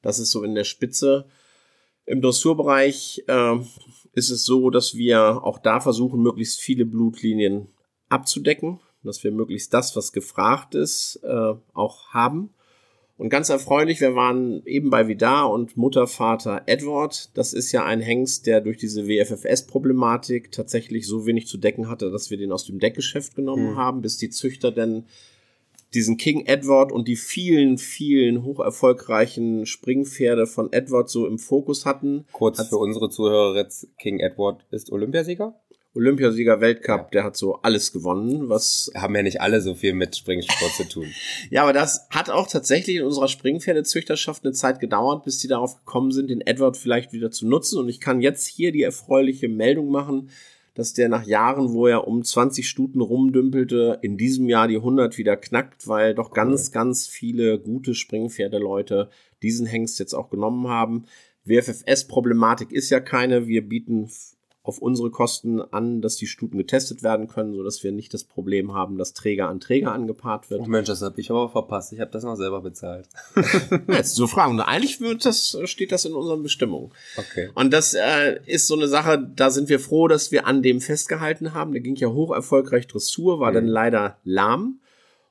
Das 0.01 0.19
ist 0.19 0.31
so 0.31 0.43
in 0.43 0.55
der 0.55 0.65
Spitze. 0.65 1.25
Im 2.05 2.22
Dressurbereich 2.22 3.24
äh, 3.27 3.55
ist 4.13 4.29
es 4.29 4.43
so, 4.43 4.70
dass 4.70 4.96
wir 4.96 5.43
auch 5.43 5.60
da 5.60 5.79
versuchen, 5.79 6.22
möglichst 6.22 6.60
viele 6.60 6.86
Blutlinien 6.86 7.67
abzudecken, 8.10 8.79
dass 9.03 9.24
wir 9.24 9.31
möglichst 9.31 9.74
das, 9.74 9.96
was 9.96 10.12
gefragt 10.12 10.75
ist, 10.75 11.20
äh, 11.24 11.53
auch 11.74 12.10
haben. 12.10 12.53
Und 13.17 13.29
ganz 13.29 13.50
erfreulich, 13.50 14.01
wir 14.01 14.15
waren 14.15 14.65
eben 14.65 14.89
bei 14.89 15.08
Vidar 15.08 15.51
und 15.51 15.77
Mutter, 15.77 16.08
Vater 16.08 16.63
Edward. 16.65 17.29
Das 17.38 17.53
ist 17.53 17.72
ja 17.72 17.86
ein 17.86 18.01
Hengst, 18.01 18.48
der 18.48 18.62
durch 18.62 18.77
diese 18.77 19.08
WFFS-Problematik 19.08 20.51
tatsächlich 20.51 21.05
so 21.05 21.27
wenig 21.27 21.46
zu 21.46 21.60
decken 21.60 21.88
hatte, 21.88 22.10
dass 22.10 22.31
wir 22.31 22.38
den 22.38 22.51
aus 22.51 22.65
dem 22.65 22.79
Deckgeschäft 22.79 23.36
genommen 23.36 23.70
Hm. 23.70 23.77
haben, 23.77 24.01
bis 24.01 24.17
die 24.17 24.31
Züchter 24.31 24.72
denn 24.72 25.05
diesen 25.93 26.17
King 26.17 26.45
Edward 26.45 26.91
und 26.91 27.07
die 27.07 27.15
vielen, 27.15 27.77
vielen 27.77 28.43
hocherfolgreichen 28.43 29.65
Springpferde 29.65 30.48
von 30.48 30.71
Edward 30.71 31.10
so 31.10 31.27
im 31.27 31.38
Fokus 31.38 31.86
hatten. 31.86 32.25
Kurz 32.31 32.60
Hat's- 32.60 32.69
für 32.69 32.77
unsere 32.77 33.10
Zuhörer 33.10 33.55
jetzt, 33.55 33.88
King 33.98 34.19
Edward 34.19 34.65
ist 34.71 34.91
Olympiasieger? 34.91 35.60
Olympiasieger 35.93 36.62
Weltcup, 36.62 37.00
ja. 37.00 37.07
der 37.12 37.24
hat 37.25 37.36
so 37.36 37.55
alles 37.63 37.91
gewonnen, 37.91 38.48
was. 38.48 38.91
Haben 38.95 39.15
ja 39.15 39.24
nicht 39.24 39.41
alle 39.41 39.60
so 39.60 39.75
viel 39.75 39.93
mit 39.93 40.15
Springsport 40.15 40.71
zu 40.74 40.88
tun. 40.88 41.07
Ja, 41.50 41.63
aber 41.63 41.74
das 41.74 42.07
hat 42.10 42.29
auch 42.29 42.48
tatsächlich 42.48 42.95
in 42.95 43.03
unserer 43.03 43.27
Springpferdezüchterschaft 43.27 44.45
eine 44.45 44.53
Zeit 44.53 44.79
gedauert, 44.79 45.25
bis 45.25 45.39
die 45.39 45.50
darauf 45.50 45.75
gekommen 45.79 46.12
sind, 46.12 46.29
den 46.29 46.39
Edward 46.39 46.77
vielleicht 46.77 47.12
wieder 47.12 47.29
zu 47.29 47.45
nutzen. 47.45 47.77
Und 47.77 47.89
ich 47.89 48.00
kann 48.00 48.21
jetzt 48.21 48.48
hier 48.48 48.71
die 48.71 48.83
erfreuliche 48.83 49.50
Meldung 49.50 49.89
machen, 49.89 50.29
dass 50.74 50.94
der 50.94 51.10
nach 51.10 51.25
Jahren, 51.25 51.74
wo 51.74 51.88
er 51.88 52.08
um 52.08 52.24
20 52.24 52.68
Stuten 52.68 53.01
rumdümpelte, 53.01 54.00
in 54.01 54.18
diesem 54.18 54.48
Jahr 54.48 54.68
die 54.68 54.78
100 54.78 55.18
wieder 55.18 55.36
knackt, 55.36 55.88
weil 55.88 56.16
doch 56.16 56.32
ganz, 56.32 56.68
okay. 56.68 56.74
ganz 56.74 57.08
viele 57.08 57.60
gute 57.60 57.94
Springpferdeleute 57.94 59.10
diesen 59.42 59.66
Hengst 59.66 60.00
jetzt 60.00 60.13
auch 60.13 60.30
genommen 60.30 60.68
haben. 60.68 61.06
WFFS-Problematik 61.44 62.72
ist 62.72 62.90
ja 62.90 63.00
keine. 63.00 63.48
Wir 63.48 63.68
bieten 63.68 64.10
auf 64.63 64.77
unsere 64.77 65.10
Kosten 65.10 65.60
an, 65.60 66.01
dass 66.01 66.18
die 66.18 66.27
Stuten 66.27 66.58
getestet 66.58 67.01
werden 67.01 67.27
können, 67.27 67.56
so 67.56 67.63
dass 67.63 67.84
wir 67.84 67.91
nicht 67.91 68.13
das 68.13 68.24
Problem 68.24 68.74
haben, 68.74 68.98
dass 68.98 69.13
Träger 69.13 69.50
an 69.50 69.60
Träger 69.60 69.91
angepaart 69.91 70.51
wird. 70.51 70.62
Oh 70.62 70.65
Mensch, 70.65 70.88
das 70.88 71.01
habe 71.01 71.20
ich 71.20 71.32
aber 71.32 71.50
verpasst. 71.50 71.94
Ich 71.94 72.00
habe 72.00 72.12
das 72.12 72.24
noch 72.24 72.36
selber 72.36 72.62
bezahlt. 72.62 73.10
Jetzt 73.88 74.13
so 74.13 74.27
fragen. 74.27 74.60
Eigentlich 74.60 75.01
wird 75.01 75.25
das, 75.25 75.58
steht 75.63 75.91
das 75.91 76.06
in 76.06 76.13
unseren 76.13 76.44
Bestimmungen. 76.44 76.91
Okay. 77.18 77.50
Und 77.56 77.74
das 77.74 77.96
äh, 77.96 78.39
ist 78.46 78.68
so 78.68 78.75
eine 78.75 78.88
Sache, 78.88 79.18
da 79.36 79.50
sind 79.50 79.68
wir 79.68 79.80
froh, 79.80 80.08
dass 80.08 80.32
wir 80.32 80.46
an 80.46 80.62
dem 80.62 80.80
festgehalten 80.80 81.56
haben. 81.56 81.72
Der 81.72 81.82
ging 81.82 81.96
ja 81.96 82.10
hoch 82.10 82.32
erfolgreich 82.32 82.86
Dressur, 82.86 83.39
war 83.39 83.50
mhm. 83.50 83.56
dann 83.56 83.68
leider 83.68 84.18
lahm. 84.24 84.80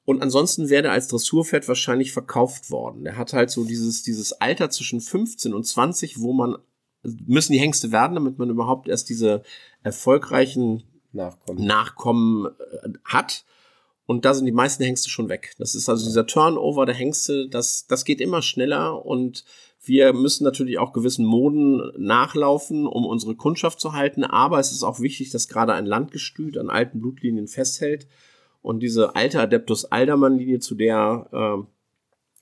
Und 0.04 0.22
ansonsten 0.22 0.70
wäre 0.70 0.88
er 0.88 0.92
als 0.92 1.06
Dressurpferd 1.06 1.68
wahrscheinlich 1.68 2.12
verkauft 2.12 2.72
worden. 2.72 3.04
Der 3.04 3.16
hat 3.16 3.32
halt 3.32 3.50
so 3.50 3.62
dieses, 3.62 4.02
dieses 4.02 4.32
Alter 4.32 4.70
zwischen 4.70 5.00
15 5.00 5.54
und 5.54 5.64
20, 5.64 6.18
wo 6.20 6.32
man 6.32 6.56
müssen 7.02 7.52
die 7.52 7.60
Hengste 7.60 7.92
werden, 7.92 8.14
damit 8.14 8.38
man 8.38 8.50
überhaupt 8.50 8.88
erst 8.88 9.08
diese 9.08 9.42
erfolgreichen 9.82 10.82
Nachkommen, 11.12 11.64
Nachkommen 11.64 12.46
äh, 12.46 12.90
hat. 13.04 13.44
Und 14.06 14.24
da 14.24 14.34
sind 14.34 14.46
die 14.46 14.52
meisten 14.52 14.82
Hengste 14.82 15.08
schon 15.08 15.28
weg. 15.28 15.54
Das 15.58 15.74
ist 15.74 15.88
also 15.88 16.04
dieser 16.04 16.26
Turnover 16.26 16.84
der 16.84 16.94
Hengste, 16.94 17.48
das, 17.48 17.86
das 17.86 18.04
geht 18.04 18.20
immer 18.20 18.42
schneller 18.42 19.04
und 19.04 19.44
wir 19.82 20.12
müssen 20.12 20.44
natürlich 20.44 20.78
auch 20.78 20.92
gewissen 20.92 21.24
Moden 21.24 21.80
nachlaufen, 21.96 22.86
um 22.86 23.06
unsere 23.06 23.34
Kundschaft 23.34 23.80
zu 23.80 23.94
halten. 23.94 24.24
Aber 24.24 24.58
es 24.58 24.72
ist 24.72 24.82
auch 24.82 25.00
wichtig, 25.00 25.30
dass 25.30 25.48
gerade 25.48 25.72
ein 25.72 25.86
Landgestüt 25.86 26.58
an 26.58 26.68
alten 26.68 27.00
Blutlinien 27.00 27.48
festhält. 27.48 28.06
Und 28.62 28.80
diese 28.80 29.16
alte 29.16 29.40
Adeptus 29.40 29.86
Aldermann-Linie, 29.86 30.58
zu 30.58 30.74
der 30.74 31.28
äh, 31.32 31.66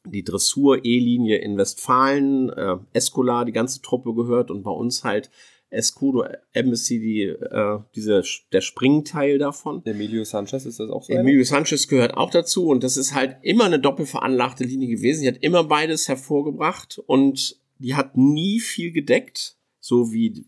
die 0.07 0.25
Dressur-E-Linie 0.25 1.39
in 1.39 1.57
Westfalen, 1.57 2.51
äh, 2.51 2.77
Escola, 2.93 3.45
die 3.45 3.53
ganze 3.53 3.83
Truppe 3.83 4.15
gehört 4.15 4.51
und 4.51 4.63
bei 4.63 4.71
uns 4.71 5.05
halt 5.05 5.31
Escudo 5.71 6.25
Embassy, 6.53 6.99
die, 6.99 7.23
äh, 7.25 7.79
diese, 7.95 8.23
der 8.53 8.61
Springteil 8.63 9.39
davon. 9.39 9.83
Emilio 9.85 10.25
Sanchez 10.25 10.65
ist 10.65 10.81
das 10.81 10.91
auch 10.91 11.03
so? 11.03 11.13
Emilio 11.13 11.45
Sanchez 11.45 11.89
gehört 11.89 12.17
auch 12.17 12.31
dazu 12.31 12.69
und 12.69 12.83
das 12.83 12.97
ist 12.97 13.15
halt 13.15 13.37
immer 13.43 13.65
eine 13.65 13.79
doppelveranlagte 13.79 14.65
Linie 14.65 14.89
gewesen. 14.89 15.23
Die 15.23 15.29
hat 15.29 15.43
immer 15.43 15.65
beides 15.65 16.09
hervorgebracht 16.09 16.99
und 17.07 17.61
die 17.79 17.95
hat 17.95 18.17
nie 18.17 18.61
viel 18.61 18.93
gedeckt, 18.93 19.57
so 19.79 20.13
wie 20.13 20.47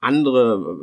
andere 0.00 0.78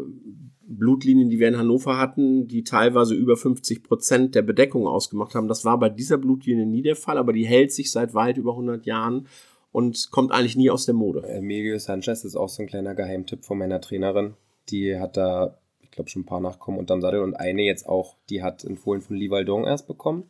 Blutlinien, 0.78 1.30
die 1.30 1.40
wir 1.40 1.48
in 1.48 1.58
Hannover 1.58 1.98
hatten, 1.98 2.48
die 2.48 2.64
teilweise 2.64 3.16
über 3.16 3.38
50 3.38 3.84
Prozent 3.84 4.36
der 4.36 4.42
Bedeckung 4.42 4.88
ausgemacht 4.88 5.36
haben. 5.36 5.48
Das 5.48 5.66
war 5.66 5.80
bei 5.80 5.90
dieser 5.90 6.18
Blutlinie 6.18 6.66
nie 6.66 6.82
der 6.82 6.96
Fall, 6.96 7.18
aber 7.18 7.34
die 7.34 7.46
hält 7.46 7.72
sich 7.72 7.92
seit 7.92 8.14
weit 8.14 8.38
über 8.38 8.52
100 8.52 8.86
Jahren 8.86 9.28
und 9.72 10.10
kommt 10.12 10.32
eigentlich 10.32 10.56
nie 10.56 10.70
aus 10.70 10.86
der 10.86 10.96
Mode. 10.96 11.24
Emilio 11.28 11.78
Sanchez 11.78 12.24
ist 12.24 12.36
auch 12.36 12.50
so 12.50 12.64
ein 12.64 12.68
kleiner 12.68 12.96
Geheimtipp 12.96 13.46
von 13.46 13.58
meiner 13.58 13.82
Trainerin. 13.82 14.36
Die 14.70 14.98
hat 14.98 15.18
da, 15.18 15.58
ich 15.82 15.92
glaube, 15.92 16.10
schon 16.10 16.24
ein 16.24 16.26
paar 16.26 16.42
Nachkommen 16.42 16.78
unterm 16.78 17.02
Sattel 17.02 17.22
und 17.22 17.36
eine 17.36 17.64
jetzt 17.64 17.88
auch, 17.88 18.16
die 18.30 18.44
hat 18.44 18.64
in 18.64 18.78
Fohlen 18.78 19.02
von 19.02 19.16
Livaldon 19.16 19.66
erst 19.66 19.88
bekommen. 19.88 20.30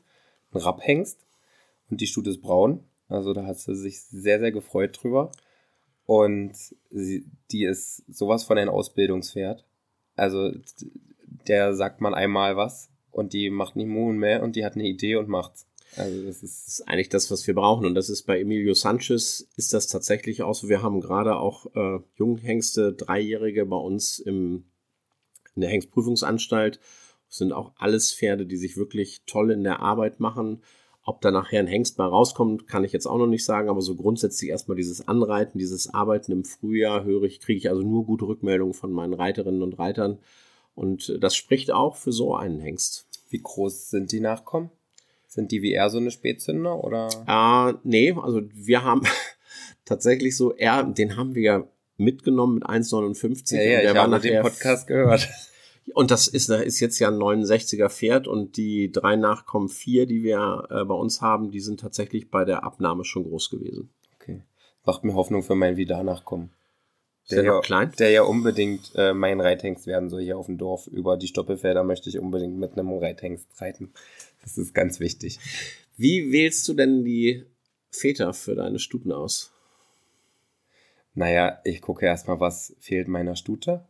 Ein 0.52 0.60
Rapphengst 0.60 1.26
und 1.90 2.02
die 2.02 2.08
Stute 2.08 2.30
ist 2.30 2.42
braun. 2.42 2.82
Also 3.08 3.34
da 3.34 3.46
hat 3.46 3.60
sie 3.60 3.76
sich 3.76 4.02
sehr, 4.02 4.40
sehr 4.40 4.52
gefreut 4.52 5.00
drüber. 5.02 5.32
Und 6.06 6.54
sie, 6.90 7.26
die 7.52 7.66
ist 7.66 8.04
sowas 8.14 8.44
von 8.44 8.58
ein 8.58 8.70
Ausbildungspferd. 8.70 9.66
Also 10.22 10.52
der 11.48 11.74
sagt 11.74 12.00
man 12.00 12.14
einmal 12.14 12.56
was 12.56 12.92
und 13.10 13.34
die 13.34 13.50
macht 13.50 13.76
nicht 13.76 13.88
Muhen 13.88 14.20
mehr 14.20 14.44
und 14.44 14.56
die 14.56 14.64
hat 14.64 14.76
eine 14.76 14.86
Idee 14.86 15.16
und 15.16 15.28
macht's. 15.28 15.66
Also 15.96 16.24
das 16.24 16.44
ist, 16.44 16.68
das 16.68 16.74
ist 16.80 16.88
eigentlich 16.88 17.10
das, 17.10 17.32
was 17.32 17.48
wir 17.48 17.56
brauchen. 17.56 17.88
Und 17.88 17.96
das 17.96 18.08
ist 18.08 18.28
bei 18.28 18.40
Emilio 18.40 18.76
Sanchez 18.76 19.48
ist 19.56 19.74
das 19.74 19.88
tatsächlich 19.88 20.44
auch 20.44 20.54
so. 20.54 20.70
Wir 20.70 20.84
haben 20.84 21.02
gerade 21.02 21.38
auch 21.38 21.66
äh, 21.76 22.00
Junghengste, 22.18 22.94
Dreijährige 22.94 23.66
bei 23.66 23.78
uns 23.78 24.20
im, 24.20 24.66
in 25.56 25.62
der 25.62 25.72
Hengstprüfungsanstalt. 25.72 26.80
Das 27.28 27.38
sind 27.38 27.52
auch 27.52 27.74
alles 27.78 28.14
Pferde, 28.14 28.46
die 28.46 28.58
sich 28.58 28.78
wirklich 28.78 29.24
toll 29.26 29.50
in 29.50 29.64
der 29.64 29.80
Arbeit 29.80 30.20
machen. 30.20 30.62
Ob 31.04 31.22
da 31.22 31.32
nachher 31.32 31.60
ein 31.60 31.68
Hengst 31.68 31.98
mal 31.98 32.08
rauskommt, 32.08 32.68
kann 32.68 32.84
ich 32.84 32.92
jetzt 32.92 33.08
auch 33.08 33.18
noch 33.18 33.28
nicht 33.28 33.44
sagen, 33.44 33.70
aber 33.70 33.82
so 33.82 33.96
grundsätzlich 33.96 34.52
erstmal 34.52 34.78
dieses 34.78 35.08
Anreiten, 35.08 35.58
dieses 35.58 35.92
Arbeiten 35.94 36.32
im 36.32 36.46
Frühjahr 36.46 37.04
höre 37.04 37.24
ich, 37.24 37.40
kriege 37.40 37.58
ich 37.58 37.70
also 37.70 37.82
nur 37.82 38.06
gute 38.06 38.26
Rückmeldungen 38.28 38.76
von 38.76 38.92
meinen 38.92 39.14
Reiterinnen 39.14 39.64
und 39.64 39.80
Reitern. 39.80 40.20
Und 40.76 41.18
das 41.20 41.36
spricht 41.36 41.72
auch 41.72 41.96
für 41.96 42.12
so 42.12 42.36
einen 42.36 42.60
Hengst. 42.60 43.08
Wie 43.30 43.42
groß 43.42 43.90
sind 43.90 44.12
die 44.12 44.20
Nachkommen? 44.20 44.70
Sind 45.28 45.52
die 45.52 45.62
wie 45.62 45.74
er 45.74 45.90
so 45.90 45.98
eine 45.98 46.12
Spätzünder 46.12 46.84
oder? 46.84 47.10
Ah, 47.26 47.74
nee, 47.84 48.12
also 48.12 48.42
wir 48.54 48.84
haben 48.84 49.02
tatsächlich 49.86 50.38
so, 50.38 50.54
er, 50.54 50.84
den 50.84 51.18
haben 51.18 51.36
wir 51.36 51.42
ja 51.42 51.68
mitgenommen 51.98 52.56
mit 52.56 52.66
1,59. 52.66 53.56
Ja, 53.56 53.62
ja, 53.62 53.92
ich 53.92 53.98
habe 53.98 54.20
den 54.20 54.42
Podcast 54.42 54.88
gehört. 54.88 55.30
Und 55.94 56.12
das 56.12 56.28
ist, 56.28 56.50
ist 56.50 56.80
jetzt 56.80 57.00
ja 57.00 57.08
ein 57.08 57.16
69er 57.16 57.90
Pferd 57.90 58.28
und 58.28 58.56
die 58.56 58.92
drei 58.92 59.16
Nachkommen 59.16 59.68
vier, 59.68 60.06
die 60.06 60.24
wir 60.24 60.68
äh, 60.70 60.86
bei 60.86 60.94
uns 60.94 61.22
haben, 61.22 61.52
die 61.52 61.60
sind 61.60 61.80
tatsächlich 61.80 62.30
bei 62.30 62.46
der 62.46 62.64
Abnahme 62.64 63.04
schon 63.04 63.24
groß 63.24 63.50
gewesen. 63.50 63.90
Okay. 64.16 64.44
Macht 64.86 65.04
mir 65.04 65.16
Hoffnung 65.16 65.44
für 65.44 65.56
mein 65.56 65.78
Wieder-Nachkommen. 65.78 66.52
Der, 67.30 67.44
der, 67.44 67.54
ja, 67.54 67.62
klein? 67.62 67.92
der 68.00 68.12
ja 68.12 68.24
unbedingt 68.24 68.92
äh, 68.96 69.14
mein 69.14 69.40
Reithengst 69.40 69.88
werden 69.88 70.10
soll 70.10 70.22
hier 70.22 70.38
auf 70.38 70.48
dem 70.48 70.58
Dorf. 70.58 70.88
Über 70.88 71.18
die 71.18 71.28
Stoppelfelder 71.28 71.84
möchte 71.84 72.10
ich 72.10 72.20
unbedingt 72.20 72.58
mit 72.58 72.74
einem 72.74 72.92
Reithengst 72.94 73.48
reiten. 73.60 73.94
Das 74.42 74.58
ist 74.58 74.74
ganz 74.74 75.00
wichtig. 75.00 75.40
Wie 75.98 76.32
wählst 76.32 76.68
du 76.68 76.74
denn 76.74 77.04
die 77.04 77.46
Väter 77.90 78.34
für 78.34 78.56
deine 78.56 78.80
Stuten 78.80 79.12
aus? 79.12 79.52
Naja, 81.14 81.60
ich 81.64 81.82
gucke 81.82 82.06
erstmal, 82.06 82.40
was 82.40 82.76
fehlt 82.80 83.08
meiner 83.08 83.36
Stute. 83.36 83.86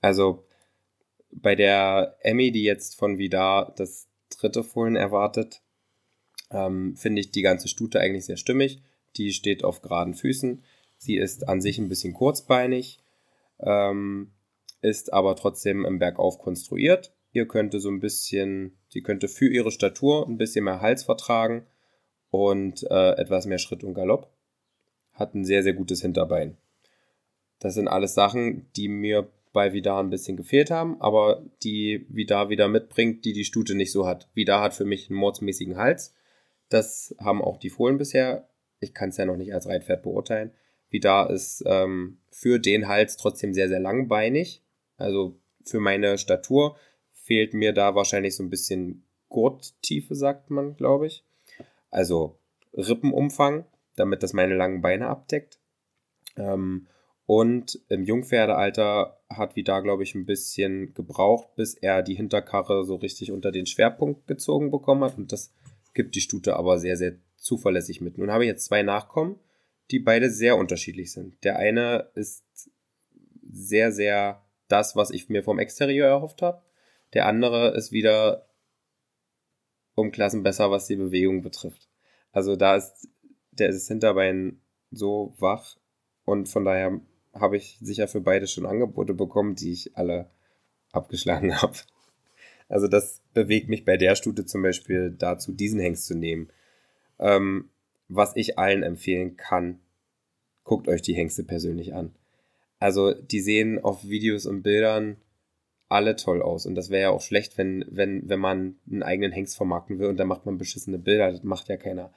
Also 0.00 0.44
bei 1.32 1.54
der 1.54 2.16
Emmy, 2.20 2.52
die 2.52 2.62
jetzt 2.62 2.98
von 2.98 3.18
Vidar 3.18 3.74
das 3.76 4.08
dritte 4.30 4.62
Fohlen 4.62 4.96
erwartet, 4.96 5.62
ähm, 6.50 6.96
finde 6.96 7.20
ich 7.20 7.30
die 7.30 7.42
ganze 7.42 7.68
Stute 7.68 8.00
eigentlich 8.00 8.26
sehr 8.26 8.36
stimmig. 8.36 8.82
Die 9.16 9.32
steht 9.32 9.64
auf 9.64 9.82
geraden 9.82 10.14
Füßen. 10.14 10.62
Sie 10.96 11.16
ist 11.16 11.48
an 11.48 11.60
sich 11.60 11.78
ein 11.78 11.88
bisschen 11.88 12.12
kurzbeinig, 12.12 13.00
ähm, 13.60 14.32
ist 14.82 15.12
aber 15.12 15.34
trotzdem 15.36 15.84
im 15.84 15.98
Bergauf 15.98 16.38
konstruiert. 16.38 17.12
Ihr 17.32 17.48
könnte 17.48 17.80
so 17.80 17.88
ein 17.88 18.00
bisschen, 18.00 18.78
sie 18.88 19.02
könnte 19.02 19.26
für 19.28 19.48
ihre 19.48 19.70
Statur 19.70 20.26
ein 20.28 20.36
bisschen 20.36 20.64
mehr 20.64 20.80
Hals 20.80 21.02
vertragen 21.02 21.66
und 22.30 22.84
äh, 22.90 23.12
etwas 23.12 23.46
mehr 23.46 23.58
Schritt 23.58 23.82
und 23.82 23.94
Galopp. 23.94 24.30
Hat 25.12 25.34
ein 25.34 25.44
sehr, 25.44 25.62
sehr 25.62 25.72
gutes 25.72 26.02
Hinterbein. 26.02 26.56
Das 27.58 27.74
sind 27.74 27.88
alles 27.88 28.14
Sachen, 28.14 28.70
die 28.76 28.88
mir 28.88 29.28
bei 29.52 29.72
Vidar 29.72 30.02
ein 30.02 30.10
bisschen 30.10 30.36
gefehlt 30.36 30.70
haben, 30.70 31.00
aber 31.00 31.44
die 31.62 32.06
Vidar 32.08 32.48
wieder 32.48 32.68
mitbringt, 32.68 33.24
die 33.24 33.32
die 33.32 33.44
Stute 33.44 33.74
nicht 33.74 33.92
so 33.92 34.06
hat. 34.06 34.28
Vidar 34.34 34.62
hat 34.62 34.74
für 34.74 34.84
mich 34.84 35.10
einen 35.10 35.18
mordsmäßigen 35.18 35.76
Hals. 35.76 36.14
Das 36.68 37.14
haben 37.20 37.42
auch 37.42 37.58
die 37.58 37.70
Fohlen 37.70 37.98
bisher. 37.98 38.48
Ich 38.80 38.94
kann 38.94 39.10
es 39.10 39.18
ja 39.18 39.26
noch 39.26 39.36
nicht 39.36 39.52
als 39.54 39.66
Reitpferd 39.66 40.02
beurteilen. 40.02 40.52
Vidar 40.88 41.30
ist 41.30 41.62
ähm, 41.66 42.18
für 42.30 42.58
den 42.58 42.88
Hals 42.88 43.16
trotzdem 43.16 43.52
sehr, 43.52 43.68
sehr 43.68 43.80
langbeinig. 43.80 44.62
Also 44.96 45.38
für 45.64 45.80
meine 45.80 46.18
Statur 46.18 46.76
fehlt 47.12 47.54
mir 47.54 47.72
da 47.72 47.94
wahrscheinlich 47.94 48.36
so 48.36 48.42
ein 48.42 48.50
bisschen 48.50 49.04
Gurttiefe, 49.28 50.14
sagt 50.14 50.50
man, 50.50 50.76
glaube 50.76 51.06
ich. 51.06 51.24
Also 51.90 52.38
Rippenumfang, 52.74 53.66
damit 53.96 54.22
das 54.22 54.32
meine 54.32 54.54
langen 54.54 54.82
Beine 54.82 55.08
abdeckt. 55.08 55.58
Ähm, 56.36 56.88
und 57.26 57.80
im 57.88 58.04
Jungpferdealter 58.04 59.21
hat 59.36 59.56
Vidar, 59.56 59.82
glaube 59.82 60.02
ich, 60.02 60.14
ein 60.14 60.26
bisschen 60.26 60.94
gebraucht, 60.94 61.54
bis 61.56 61.74
er 61.74 62.02
die 62.02 62.14
Hinterkarre 62.14 62.84
so 62.84 62.96
richtig 62.96 63.32
unter 63.32 63.52
den 63.52 63.66
Schwerpunkt 63.66 64.26
gezogen 64.26 64.70
bekommen 64.70 65.04
hat. 65.04 65.18
Und 65.18 65.32
das 65.32 65.52
gibt 65.94 66.14
die 66.14 66.20
Stute 66.20 66.56
aber 66.56 66.78
sehr, 66.78 66.96
sehr 66.96 67.14
zuverlässig 67.36 68.00
mit. 68.00 68.18
Nun 68.18 68.30
habe 68.30 68.44
ich 68.44 68.48
jetzt 68.48 68.64
zwei 68.64 68.82
Nachkommen, 68.82 69.38
die 69.90 69.98
beide 69.98 70.30
sehr 70.30 70.56
unterschiedlich 70.56 71.12
sind. 71.12 71.42
Der 71.44 71.56
eine 71.56 72.10
ist 72.14 72.70
sehr, 73.50 73.92
sehr 73.92 74.42
das, 74.68 74.96
was 74.96 75.10
ich 75.10 75.28
mir 75.28 75.42
vom 75.42 75.58
Exterieur 75.58 76.08
erhofft 76.08 76.42
habe. 76.42 76.62
Der 77.14 77.26
andere 77.26 77.74
ist 77.76 77.92
wieder 77.92 78.46
um 79.94 80.10
Klassen 80.10 80.42
besser, 80.42 80.70
was 80.70 80.86
die 80.86 80.96
Bewegung 80.96 81.42
betrifft. 81.42 81.88
Also 82.30 82.56
da 82.56 82.76
ist 82.76 83.08
der 83.52 83.68
ist 83.68 83.88
Hinterbein 83.88 84.60
so 84.90 85.34
wach 85.38 85.76
und 86.24 86.48
von 86.48 86.64
daher 86.64 87.00
habe 87.34 87.56
ich 87.56 87.78
sicher 87.80 88.08
für 88.08 88.20
beide 88.20 88.46
schon 88.46 88.66
Angebote 88.66 89.14
bekommen, 89.14 89.54
die 89.54 89.72
ich 89.72 89.96
alle 89.96 90.30
abgeschlagen 90.92 91.54
habe. 91.62 91.78
Also 92.68 92.88
das 92.88 93.20
bewegt 93.34 93.68
mich 93.68 93.84
bei 93.84 93.96
der 93.96 94.14
Stute 94.14 94.46
zum 94.46 94.62
Beispiel 94.62 95.10
dazu, 95.10 95.52
diesen 95.52 95.80
Hengst 95.80 96.06
zu 96.06 96.14
nehmen. 96.14 96.48
Ähm, 97.18 97.70
was 98.08 98.36
ich 98.36 98.58
allen 98.58 98.82
empfehlen 98.82 99.36
kann, 99.36 99.80
guckt 100.64 100.88
euch 100.88 101.02
die 101.02 101.14
Hengste 101.14 101.44
persönlich 101.44 101.94
an. 101.94 102.14
Also 102.78 103.12
die 103.12 103.40
sehen 103.40 103.78
auf 103.78 104.04
Videos 104.08 104.46
und 104.46 104.62
Bildern 104.62 105.16
alle 105.88 106.16
toll 106.16 106.42
aus. 106.42 106.66
Und 106.66 106.74
das 106.74 106.90
wäre 106.90 107.02
ja 107.02 107.10
auch 107.10 107.20
schlecht, 107.20 107.58
wenn, 107.58 107.84
wenn, 107.88 108.28
wenn 108.28 108.40
man 108.40 108.76
einen 108.90 109.02
eigenen 109.02 109.32
Hengst 109.32 109.56
vermarkten 109.56 109.98
will 109.98 110.08
und 110.08 110.16
dann 110.16 110.28
macht 110.28 110.46
man 110.46 110.58
beschissene 110.58 110.98
Bilder. 110.98 111.30
Das 111.30 111.42
macht 111.42 111.68
ja 111.68 111.76
keiner. 111.76 112.12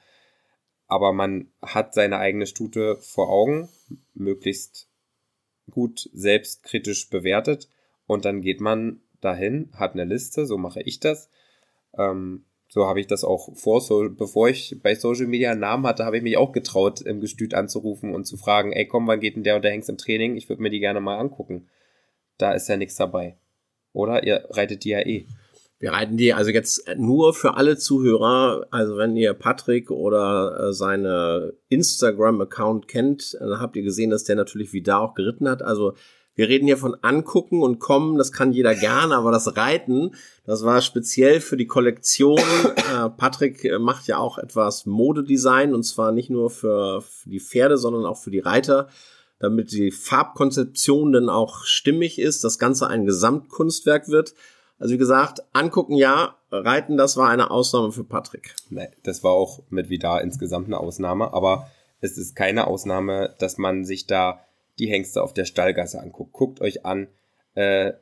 Aber 0.86 1.12
man 1.12 1.50
hat 1.60 1.94
seine 1.94 2.18
eigene 2.18 2.46
Stute 2.46 2.96
vor 2.96 3.28
Augen, 3.28 3.68
möglichst 4.14 4.88
gut 5.70 6.08
selbstkritisch 6.12 7.10
bewertet. 7.10 7.68
Und 8.06 8.24
dann 8.24 8.40
geht 8.40 8.60
man 8.60 9.00
dahin, 9.20 9.70
hat 9.74 9.94
eine 9.94 10.04
Liste, 10.04 10.46
so 10.46 10.58
mache 10.58 10.82
ich 10.82 11.00
das. 11.00 11.30
Ähm, 11.96 12.44
so 12.68 12.86
habe 12.86 13.00
ich 13.00 13.06
das 13.06 13.24
auch 13.24 13.54
vor, 13.56 13.80
so, 13.80 14.08
bevor 14.10 14.48
ich 14.48 14.78
bei 14.82 14.94
Social 14.94 15.26
Media 15.26 15.52
einen 15.52 15.60
Namen 15.60 15.86
hatte, 15.86 16.04
habe 16.04 16.16
ich 16.16 16.22
mich 16.22 16.36
auch 16.36 16.52
getraut, 16.52 17.00
im 17.00 17.20
Gestüt 17.20 17.54
anzurufen 17.54 18.14
und 18.14 18.26
zu 18.26 18.36
fragen, 18.36 18.72
ey 18.72 18.86
komm, 18.86 19.06
wann 19.06 19.20
geht 19.20 19.36
denn 19.36 19.44
der 19.44 19.56
und 19.56 19.62
der 19.62 19.70
Hengst 19.70 19.88
im 19.88 19.98
Training? 19.98 20.36
Ich 20.36 20.48
würde 20.48 20.62
mir 20.62 20.70
die 20.70 20.80
gerne 20.80 21.00
mal 21.00 21.18
angucken. 21.18 21.68
Da 22.38 22.52
ist 22.52 22.68
ja 22.68 22.76
nichts 22.76 22.96
dabei. 22.96 23.38
Oder? 23.92 24.24
Ihr 24.24 24.46
reitet 24.50 24.84
die 24.84 24.90
ja 24.90 25.00
eh. 25.00 25.26
Wir 25.78 25.92
reiten 25.92 26.16
die 26.16 26.32
also 26.32 26.50
jetzt 26.50 26.88
nur 26.96 27.34
für 27.34 27.54
alle 27.54 27.76
Zuhörer. 27.76 28.66
Also 28.70 28.96
wenn 28.96 29.14
ihr 29.16 29.34
Patrick 29.34 29.90
oder 29.90 30.68
äh, 30.68 30.72
seine 30.72 31.52
Instagram-Account 31.68 32.88
kennt, 32.88 33.36
dann 33.38 33.60
habt 33.60 33.76
ihr 33.76 33.82
gesehen, 33.82 34.10
dass 34.10 34.24
der 34.24 34.36
natürlich 34.36 34.72
wie 34.72 34.82
da 34.82 34.98
auch 34.98 35.14
geritten 35.14 35.48
hat. 35.48 35.62
Also 35.62 35.94
wir 36.36 36.48
reden 36.48 36.66
hier 36.66 36.76
von 36.76 36.94
angucken 37.02 37.62
und 37.62 37.78
kommen, 37.78 38.18
das 38.18 38.30
kann 38.30 38.52
jeder 38.52 38.74
gerne, 38.74 39.16
aber 39.16 39.32
das 39.32 39.56
Reiten, 39.56 40.14
das 40.44 40.64
war 40.64 40.82
speziell 40.82 41.40
für 41.40 41.56
die 41.56 41.66
Kollektion. 41.66 42.38
Äh, 42.76 43.10
Patrick 43.10 43.64
äh, 43.64 43.78
macht 43.80 44.06
ja 44.06 44.18
auch 44.18 44.38
etwas 44.38 44.86
Modedesign 44.86 45.74
und 45.74 45.82
zwar 45.82 46.12
nicht 46.12 46.30
nur 46.30 46.50
für, 46.50 47.02
für 47.02 47.28
die 47.28 47.40
Pferde, 47.40 47.78
sondern 47.78 48.06
auch 48.06 48.16
für 48.16 48.30
die 48.30 48.38
Reiter, 48.38 48.88
damit 49.40 49.72
die 49.72 49.90
Farbkonzeption 49.90 51.10
dann 51.12 51.28
auch 51.28 51.64
stimmig 51.64 52.20
ist, 52.20 52.44
das 52.44 52.58
Ganze 52.58 52.86
ein 52.86 53.04
Gesamtkunstwerk 53.04 54.08
wird. 54.08 54.34
Also 54.78 54.94
wie 54.94 54.98
gesagt, 54.98 55.42
angucken 55.52 55.96
ja, 55.96 56.36
reiten, 56.50 56.96
das 56.96 57.16
war 57.16 57.30
eine 57.30 57.50
Ausnahme 57.50 57.92
für 57.92 58.04
Patrick. 58.04 58.54
Nee, 58.68 58.88
das 59.02 59.24
war 59.24 59.32
auch 59.32 59.62
mit 59.70 59.88
Vidar 59.88 60.22
insgesamt 60.22 60.66
eine 60.66 60.78
Ausnahme, 60.78 61.32
aber 61.32 61.70
es 62.00 62.18
ist 62.18 62.36
keine 62.36 62.66
Ausnahme, 62.66 63.34
dass 63.38 63.56
man 63.56 63.84
sich 63.84 64.06
da 64.06 64.40
die 64.78 64.88
Hengste 64.88 65.22
auf 65.22 65.32
der 65.32 65.46
Stallgasse 65.46 66.00
anguckt. 66.00 66.32
Guckt 66.32 66.60
euch 66.60 66.84
an, 66.84 67.08
äh, 67.54 67.92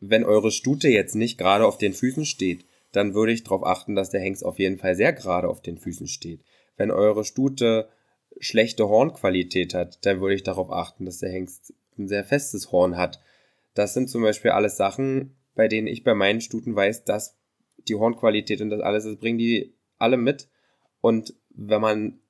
wenn 0.00 0.24
eure 0.24 0.50
Stute 0.50 0.88
jetzt 0.88 1.14
nicht 1.14 1.38
gerade 1.38 1.66
auf 1.66 1.78
den 1.78 1.92
Füßen 1.92 2.24
steht, 2.24 2.64
dann 2.92 3.14
würde 3.14 3.32
ich 3.32 3.44
darauf 3.44 3.64
achten, 3.64 3.94
dass 3.94 4.10
der 4.10 4.20
Hengst 4.20 4.44
auf 4.44 4.58
jeden 4.58 4.78
Fall 4.78 4.94
sehr 4.94 5.12
gerade 5.12 5.48
auf 5.48 5.62
den 5.62 5.78
Füßen 5.78 6.06
steht. 6.06 6.40
Wenn 6.76 6.90
eure 6.90 7.24
Stute 7.24 7.88
schlechte 8.38 8.88
Hornqualität 8.88 9.74
hat, 9.74 10.04
dann 10.04 10.20
würde 10.20 10.34
ich 10.34 10.42
darauf 10.42 10.70
achten, 10.70 11.04
dass 11.04 11.18
der 11.18 11.30
Hengst 11.30 11.74
ein 11.98 12.08
sehr 12.08 12.24
festes 12.24 12.72
Horn 12.72 12.96
hat. 12.96 13.20
Das 13.74 13.94
sind 13.94 14.08
zum 14.08 14.22
Beispiel 14.22 14.50
alles 14.50 14.76
Sachen, 14.76 15.36
bei 15.54 15.68
denen 15.68 15.86
ich 15.86 16.04
bei 16.04 16.14
meinen 16.14 16.40
Stuten 16.40 16.74
weiß, 16.74 17.04
dass 17.04 17.36
die 17.88 17.94
Hornqualität 17.94 18.60
und 18.60 18.70
das 18.70 18.80
alles, 18.80 19.04
das 19.04 19.16
bringen 19.16 19.38
die 19.38 19.74
alle 19.98 20.16
mit. 20.16 20.48
Und 21.00 21.34
wenn 21.50 21.80
man 21.80 22.20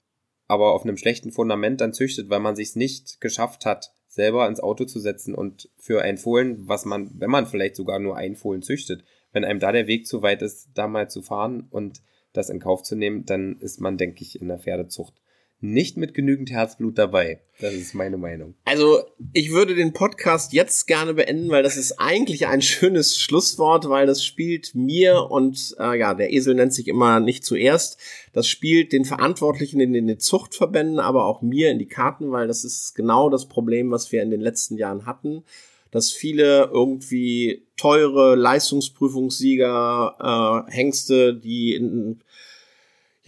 aber 0.46 0.72
auf 0.72 0.84
einem 0.84 0.96
schlechten 0.96 1.32
Fundament 1.32 1.80
dann 1.80 1.92
züchtet, 1.92 2.28
weil 2.28 2.40
man 2.40 2.56
sich 2.56 2.74
nicht 2.76 3.20
geschafft 3.20 3.66
hat, 3.66 3.92
selber 4.08 4.48
ins 4.48 4.60
Auto 4.60 4.84
zu 4.84 4.98
setzen 4.98 5.34
und 5.34 5.70
für 5.78 6.02
ein 6.02 6.18
Fohlen, 6.18 6.66
was 6.66 6.84
man, 6.84 7.10
wenn 7.14 7.30
man 7.30 7.46
vielleicht 7.46 7.76
sogar 7.76 8.00
nur 8.00 8.16
ein 8.16 8.34
Fohlen 8.34 8.62
züchtet, 8.62 9.04
wenn 9.32 9.44
einem 9.44 9.60
da 9.60 9.70
der 9.70 9.86
Weg 9.86 10.08
zu 10.08 10.22
weit 10.22 10.42
ist, 10.42 10.70
da 10.74 10.88
mal 10.88 11.08
zu 11.08 11.22
fahren 11.22 11.68
und 11.70 12.02
das 12.32 12.50
in 12.50 12.58
Kauf 12.58 12.82
zu 12.82 12.96
nehmen, 12.96 13.24
dann 13.24 13.58
ist 13.60 13.80
man, 13.80 13.96
denke 13.96 14.22
ich, 14.22 14.40
in 14.40 14.48
der 14.48 14.58
Pferdezucht 14.58 15.20
nicht 15.60 15.96
mit 15.96 16.14
genügend 16.14 16.50
Herzblut 16.50 16.96
dabei. 16.96 17.40
Das 17.60 17.74
ist 17.74 17.94
meine 17.94 18.16
Meinung. 18.16 18.54
Also, 18.64 19.00
ich 19.32 19.50
würde 19.50 19.74
den 19.74 19.92
Podcast 19.92 20.52
jetzt 20.52 20.86
gerne 20.86 21.14
beenden, 21.14 21.50
weil 21.50 21.62
das 21.62 21.76
ist 21.76 22.00
eigentlich 22.00 22.46
ein 22.46 22.62
schönes 22.62 23.18
Schlusswort, 23.18 23.88
weil 23.88 24.06
das 24.06 24.24
spielt 24.24 24.74
mir 24.74 25.30
und 25.30 25.76
äh, 25.78 25.98
ja, 25.98 26.14
der 26.14 26.32
Esel 26.32 26.54
nennt 26.54 26.72
sich 26.72 26.88
immer 26.88 27.20
nicht 27.20 27.44
zuerst. 27.44 27.98
Das 28.32 28.48
spielt 28.48 28.92
den 28.92 29.04
Verantwortlichen 29.04 29.80
in 29.80 29.92
den 29.92 30.18
Zuchtverbänden, 30.18 30.98
aber 30.98 31.26
auch 31.26 31.42
mir 31.42 31.70
in 31.70 31.78
die 31.78 31.88
Karten, 31.88 32.30
weil 32.30 32.48
das 32.48 32.64
ist 32.64 32.94
genau 32.94 33.28
das 33.28 33.46
Problem, 33.46 33.90
was 33.90 34.10
wir 34.12 34.22
in 34.22 34.30
den 34.30 34.40
letzten 34.40 34.76
Jahren 34.76 35.06
hatten 35.06 35.44
dass 35.90 36.12
viele 36.12 36.70
irgendwie 36.72 37.66
teure 37.76 38.36
Leistungsprüfungssieger, 38.36 40.66
äh, 40.68 40.72
Hengste, 40.72 41.34
die 41.34 41.74
in 41.74 42.20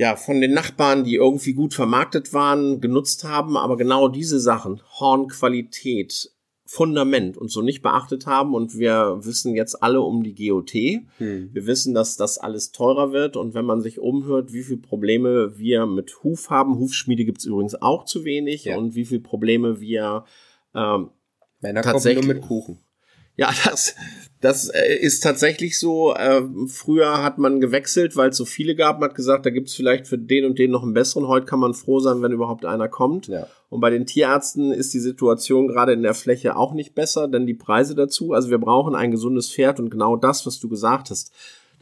ja, 0.03 0.17
von 0.17 0.41
den 0.41 0.53
Nachbarn, 0.53 1.05
die 1.05 1.15
irgendwie 1.15 1.53
gut 1.53 1.75
vermarktet 1.75 2.33
waren, 2.33 2.81
genutzt 2.81 3.23
haben, 3.23 3.57
aber 3.57 3.77
genau 3.77 4.09
diese 4.09 4.41
Sachen, 4.41 4.83
Hornqualität, 4.99 6.33
Fundament 6.65 7.37
und 7.37 7.53
so 7.53 7.63
nicht 7.63 7.83
beachtet 7.83 8.27
haben 8.27 8.53
und 8.53 8.77
wir 8.77 9.21
wissen 9.23 9.55
jetzt 9.55 9.81
alle 9.81 10.01
um 10.01 10.25
die 10.25 10.35
GOT. 10.35 10.73
Hm. 11.19 11.51
Wir 11.53 11.67
wissen, 11.69 11.95
dass 11.95 12.17
das 12.17 12.37
alles 12.37 12.73
teurer 12.73 13.13
wird 13.13 13.37
und 13.37 13.55
wenn 13.55 13.65
man 13.65 13.81
sich 13.81 14.01
umhört, 14.01 14.53
wie 14.53 14.65
viele 14.65 14.81
Probleme 14.81 15.57
wir 15.57 15.87
mit 15.87 16.25
Huf 16.25 16.51
haben, 16.51 16.81
Hufschmiede 16.81 17.25
gibt's 17.25 17.45
übrigens 17.45 17.81
auch 17.81 18.05
zu 18.05 18.25
wenig 18.25 18.65
ja. 18.65 18.77
und 18.77 18.97
wie 18.97 19.05
viele 19.05 19.21
Probleme 19.21 19.81
wir 19.81 20.25
ähm, 20.75 21.11
Männer 21.61 21.83
tatsächlich 21.83 22.27
nur 22.27 22.35
mit 22.35 22.43
Kuchen. 22.43 22.81
Ja, 23.37 23.51
das, 23.65 23.95
das 24.41 24.69
äh, 24.69 24.97
ist 24.97 25.23
tatsächlich 25.23 25.79
so. 25.79 26.15
Äh, 26.15 26.43
früher 26.67 27.23
hat 27.23 27.39
man 27.39 27.61
gewechselt, 27.61 28.17
weil 28.17 28.31
es 28.31 28.37
so 28.37 28.45
viele 28.45 28.75
gab. 28.75 29.01
Man 29.01 29.11
hat 29.11 29.17
gesagt, 29.17 29.47
da 29.47 29.51
gibt's 29.51 29.75
vielleicht 29.75 30.07
für 30.07 30.19
den 30.19 30.45
und 30.45 30.59
den 30.59 30.71
noch 30.71 30.83
einen 30.83 30.95
besseren. 30.95 31.29
Heute 31.29 31.47
kann 31.47 31.61
man 31.61 31.75
froh 31.75 32.01
sein, 32.01 32.23
wenn 32.23 32.33
überhaupt 32.33 32.65
einer 32.65 32.89
kommt. 32.89 33.29
Ja. 33.29 33.47
Und 33.69 33.81
bei 33.81 33.91
den 33.91 34.05
Tierärzten 34.05 34.73
ist 34.73 34.93
die 34.93 35.01
Situation 35.01 35.69
gerade 35.69 35.93
in 35.93 36.03
der 36.03 36.15
Fläche 36.15 36.57
auch 36.57 36.75
nicht 36.75 36.95
besser, 36.95 37.29
denn 37.29 37.47
die 37.47 37.55
Preise 37.55 37.95
dazu. 37.95 38.33
Also 38.33 38.51
wir 38.51 38.59
brauchen 38.59 38.95
ein 38.95 39.11
gesundes 39.11 39.51
Pferd 39.51 39.81
und 39.81 39.91
genau 39.91 40.17
das, 40.17 40.45
was 40.45 40.61
du 40.61 40.69
gesagt 40.69 41.11
hast. 41.11 41.33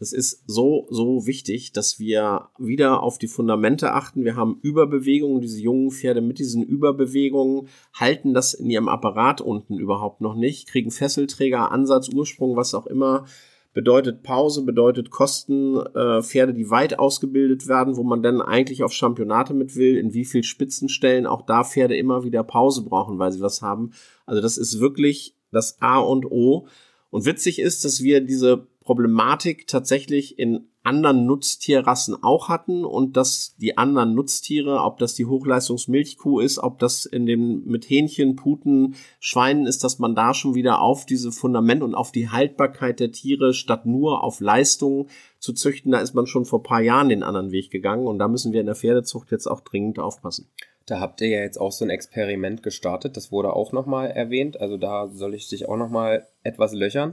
Das 0.00 0.14
ist 0.14 0.44
so, 0.46 0.86
so 0.88 1.26
wichtig, 1.26 1.72
dass 1.72 1.98
wir 1.98 2.48
wieder 2.58 3.02
auf 3.02 3.18
die 3.18 3.28
Fundamente 3.28 3.92
achten. 3.92 4.24
Wir 4.24 4.34
haben 4.34 4.58
Überbewegungen. 4.62 5.42
Diese 5.42 5.60
jungen 5.60 5.90
Pferde 5.90 6.22
mit 6.22 6.38
diesen 6.38 6.62
Überbewegungen 6.62 7.68
halten 7.92 8.32
das 8.32 8.54
in 8.54 8.70
ihrem 8.70 8.88
Apparat 8.88 9.42
unten 9.42 9.76
überhaupt 9.76 10.22
noch 10.22 10.34
nicht, 10.34 10.68
kriegen 10.68 10.90
Fesselträger, 10.90 11.70
Ansatz, 11.70 12.08
Ursprung, 12.08 12.56
was 12.56 12.72
auch 12.72 12.86
immer. 12.86 13.26
Bedeutet 13.74 14.22
Pause, 14.22 14.64
bedeutet 14.64 15.10
Kosten, 15.10 15.76
äh, 15.76 16.22
Pferde, 16.22 16.54
die 16.54 16.70
weit 16.70 16.98
ausgebildet 16.98 17.68
werden, 17.68 17.98
wo 17.98 18.02
man 18.02 18.22
dann 18.22 18.40
eigentlich 18.40 18.82
auf 18.82 18.94
Championate 18.94 19.52
mit 19.52 19.76
will, 19.76 19.98
in 19.98 20.14
wie 20.14 20.24
viel 20.24 20.44
Spitzenstellen 20.44 21.26
auch 21.26 21.42
da 21.42 21.62
Pferde 21.62 21.94
immer 21.94 22.24
wieder 22.24 22.42
Pause 22.42 22.84
brauchen, 22.84 23.18
weil 23.18 23.32
sie 23.32 23.42
was 23.42 23.60
haben. 23.60 23.92
Also 24.24 24.40
das 24.40 24.56
ist 24.56 24.80
wirklich 24.80 25.36
das 25.52 25.76
A 25.82 25.98
und 25.98 26.24
O. 26.24 26.68
Und 27.10 27.26
witzig 27.26 27.58
ist, 27.58 27.84
dass 27.84 28.02
wir 28.02 28.22
diese 28.22 28.66
Problematik 28.90 29.68
tatsächlich 29.68 30.37
in 30.37 30.66
anderen 30.83 31.24
Nutztierrassen 31.24 32.24
auch 32.24 32.48
hatten 32.48 32.85
und 32.85 33.16
dass 33.16 33.55
die 33.57 33.79
anderen 33.79 34.16
Nutztiere, 34.16 34.81
ob 34.81 34.98
das 34.98 35.14
die 35.14 35.26
Hochleistungsmilchkuh 35.26 36.40
ist, 36.40 36.59
ob 36.59 36.81
das 36.81 37.07
in 37.07 37.24
dem 37.24 37.62
mit 37.66 37.88
Hähnchen, 37.88 38.35
Puten, 38.35 38.96
Schweinen 39.20 39.68
ist, 39.68 39.85
dass 39.85 40.00
man 40.00 40.16
da 40.16 40.35
schon 40.35 40.57
wieder 40.57 40.81
auf 40.81 41.07
diese 41.07 41.31
Fundament 41.31 41.85
und 41.85 41.94
auf 41.94 42.11
die 42.11 42.31
Haltbarkeit 42.31 42.98
der 42.98 43.12
Tiere 43.12 43.55
statt 43.55 43.87
nur 43.87 44.24
auf 44.24 44.40
Leistung 44.40 45.07
zu 45.38 45.53
züchten, 45.53 45.92
da 45.92 46.00
ist 46.00 46.14
man 46.14 46.26
schon 46.26 46.44
vor 46.44 46.64
paar 46.64 46.81
Jahren 46.81 47.11
den 47.11 47.22
anderen 47.22 47.53
Weg 47.53 47.70
gegangen 47.70 48.09
und 48.09 48.18
da 48.18 48.26
müssen 48.26 48.53
wir 48.53 48.59
in 48.59 48.66
der 48.66 48.74
Pferdezucht 48.74 49.31
jetzt 49.31 49.46
auch 49.46 49.61
dringend 49.61 50.00
aufpassen. 50.00 50.48
Da 50.87 50.98
habt 50.98 51.20
ihr 51.20 51.29
ja 51.29 51.42
jetzt 51.42 51.61
auch 51.61 51.70
so 51.70 51.85
ein 51.85 51.90
Experiment 51.90 52.64
gestartet, 52.64 53.16
das 53.16 53.31
wurde 53.31 53.53
auch 53.53 53.70
nochmal 53.70 54.11
erwähnt, 54.11 54.61
also 54.61 54.79
da 54.79 55.07
soll 55.07 55.35
ich 55.35 55.48
dich 55.48 55.68
auch 55.68 55.76
nochmal 55.76 56.26
etwas 56.42 56.72
löchern. 56.72 57.12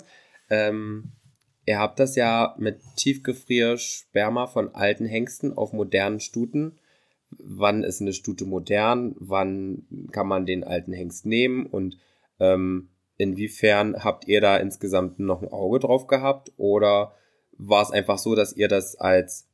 Ähm 0.50 1.12
Ihr 1.68 1.80
habt 1.80 2.00
das 2.00 2.16
ja 2.16 2.56
mit 2.58 2.80
Tiefgefriersperma 2.96 4.48
von 4.48 4.74
alten 4.74 5.06
Hengsten 5.06 5.56
auf 5.56 5.74
modernen 5.74 6.22
Stuten. 6.22 6.78
Wann 7.30 7.84
ist 7.84 8.02
eine 8.02 8.14
Stute 8.14 8.46
modern? 8.46 9.16
Wann 9.20 9.86
kann 10.14 10.28
man 10.28 10.46
den 10.46 10.64
alten 10.64 10.94
Hengst 10.94 11.26
nehmen? 11.26 11.66
Und 11.66 11.98
ähm, 12.40 12.88
inwiefern 13.18 14.02
habt 14.02 14.30
ihr 14.30 14.40
da 14.40 14.56
insgesamt 14.56 15.20
noch 15.20 15.42
ein 15.42 15.52
Auge 15.52 15.80
drauf 15.80 16.08
gehabt? 16.08 16.54
Oder 16.56 17.12
war 17.58 17.84
es 17.84 17.92
einfach 17.92 18.18
so, 18.18 18.34
dass 18.34 18.54
ihr 18.54 18.70
das 18.70 18.96
als 18.96 19.50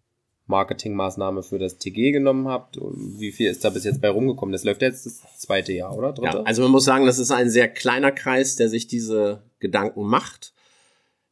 Marketingmaßnahme 0.46 1.42
für 1.42 1.58
das 1.58 1.80
TG 1.80 2.12
genommen 2.12 2.48
habt? 2.48 2.78
Wie 2.80 3.32
viel 3.32 3.50
ist 3.50 3.66
da 3.66 3.72
bis 3.72 3.86
jetzt 3.86 4.02
bei 4.02 4.10
rumgekommen? 4.12 4.54
Das 4.54 4.66
läuft 4.66 4.84
jetzt 4.84 5.08
das 5.08 5.24
zweite 5.40 5.74
Jahr, 5.74 5.98
oder? 5.98 6.14
Dritte? 6.14 6.38
Ja, 6.38 6.44
also 6.44 6.62
man 6.62 6.70
muss 6.70 6.86
sagen, 6.86 7.08
das 7.08 7.18
ist 7.18 7.32
ein 7.32 7.50
sehr 7.50 7.70
kleiner 7.70 8.12
Kreis, 8.12 8.56
der 8.56 8.70
sich 8.70 8.86
diese 8.86 9.42
Gedanken 9.58 10.04
macht 10.04 10.54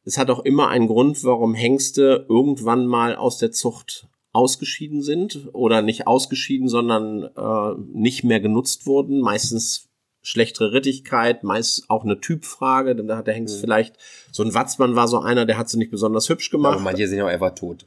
es 0.04 0.18
hat 0.18 0.30
auch 0.30 0.40
immer 0.40 0.68
einen 0.68 0.88
Grund, 0.88 1.22
warum 1.24 1.54
Hengste 1.54 2.26
irgendwann 2.28 2.86
mal 2.86 3.16
aus 3.16 3.38
der 3.38 3.52
Zucht 3.52 4.08
ausgeschieden 4.32 5.02
sind 5.02 5.48
oder 5.52 5.82
nicht 5.82 6.06
ausgeschieden, 6.06 6.68
sondern 6.68 7.24
äh, 7.36 7.80
nicht 7.92 8.24
mehr 8.24 8.40
genutzt 8.40 8.86
wurden. 8.86 9.20
Meistens 9.20 9.88
schlechtere 10.22 10.72
Rittigkeit, 10.72 11.42
meist 11.44 11.90
auch 11.90 12.04
eine 12.04 12.20
Typfrage, 12.20 12.94
denn 12.94 13.08
da 13.08 13.16
hat 13.16 13.26
der 13.26 13.34
Hengst 13.34 13.56
Mhm. 13.56 13.60
vielleicht, 13.60 13.96
so 14.30 14.42
ein 14.42 14.54
Watzmann 14.54 14.94
war 14.94 15.08
so 15.08 15.18
einer, 15.18 15.44
der 15.46 15.58
hat 15.58 15.68
sie 15.68 15.78
nicht 15.78 15.90
besonders 15.90 16.28
hübsch 16.28 16.50
gemacht. 16.50 16.74
Aber 16.74 16.82
manche 16.82 17.08
sind 17.08 17.18
ja 17.18 17.24
auch 17.24 17.28
einfach 17.28 17.54
tot. 17.54 17.86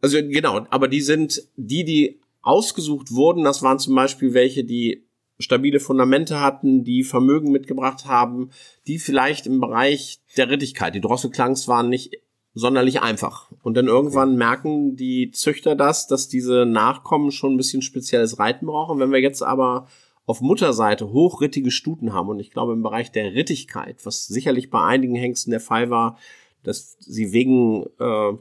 Also 0.00 0.16
genau, 0.18 0.66
aber 0.70 0.88
die 0.88 1.00
sind 1.00 1.42
die, 1.56 1.84
die 1.84 2.20
ausgesucht 2.42 3.12
wurden, 3.12 3.44
das 3.44 3.62
waren 3.62 3.78
zum 3.78 3.94
Beispiel 3.94 4.32
welche, 4.32 4.64
die 4.64 5.04
stabile 5.38 5.80
Fundamente 5.80 6.40
hatten, 6.40 6.84
die 6.84 7.04
Vermögen 7.04 7.52
mitgebracht 7.52 8.06
haben, 8.06 8.50
die 8.86 8.98
vielleicht 8.98 9.46
im 9.46 9.60
Bereich 9.60 10.20
der 10.36 10.50
Rittigkeit, 10.50 10.94
die 10.94 11.00
Drosselklangs 11.00 11.68
waren 11.68 11.88
nicht 11.88 12.18
sonderlich 12.54 13.00
einfach. 13.02 13.50
Und 13.62 13.76
dann 13.76 13.86
irgendwann 13.86 14.36
merken 14.36 14.96
die 14.96 15.30
Züchter 15.30 15.76
das, 15.76 16.06
dass 16.06 16.28
diese 16.28 16.66
Nachkommen 16.66 17.30
schon 17.30 17.54
ein 17.54 17.56
bisschen 17.56 17.82
spezielles 17.82 18.38
Reiten 18.38 18.66
brauchen. 18.66 18.98
Wenn 18.98 19.12
wir 19.12 19.20
jetzt 19.20 19.42
aber 19.42 19.86
auf 20.26 20.40
Mutterseite 20.40 21.10
hochrittige 21.10 21.70
Stuten 21.70 22.12
haben 22.12 22.28
und 22.28 22.40
ich 22.40 22.50
glaube 22.50 22.72
im 22.72 22.82
Bereich 22.82 23.12
der 23.12 23.32
Rittigkeit, 23.32 24.04
was 24.04 24.26
sicherlich 24.26 24.70
bei 24.70 24.82
einigen 24.82 25.14
Hengsten 25.14 25.52
der 25.52 25.60
Fall 25.60 25.88
war, 25.88 26.18
dass 26.62 26.96
sie 27.00 27.32
wegen 27.32 27.86
äh, 27.98 28.32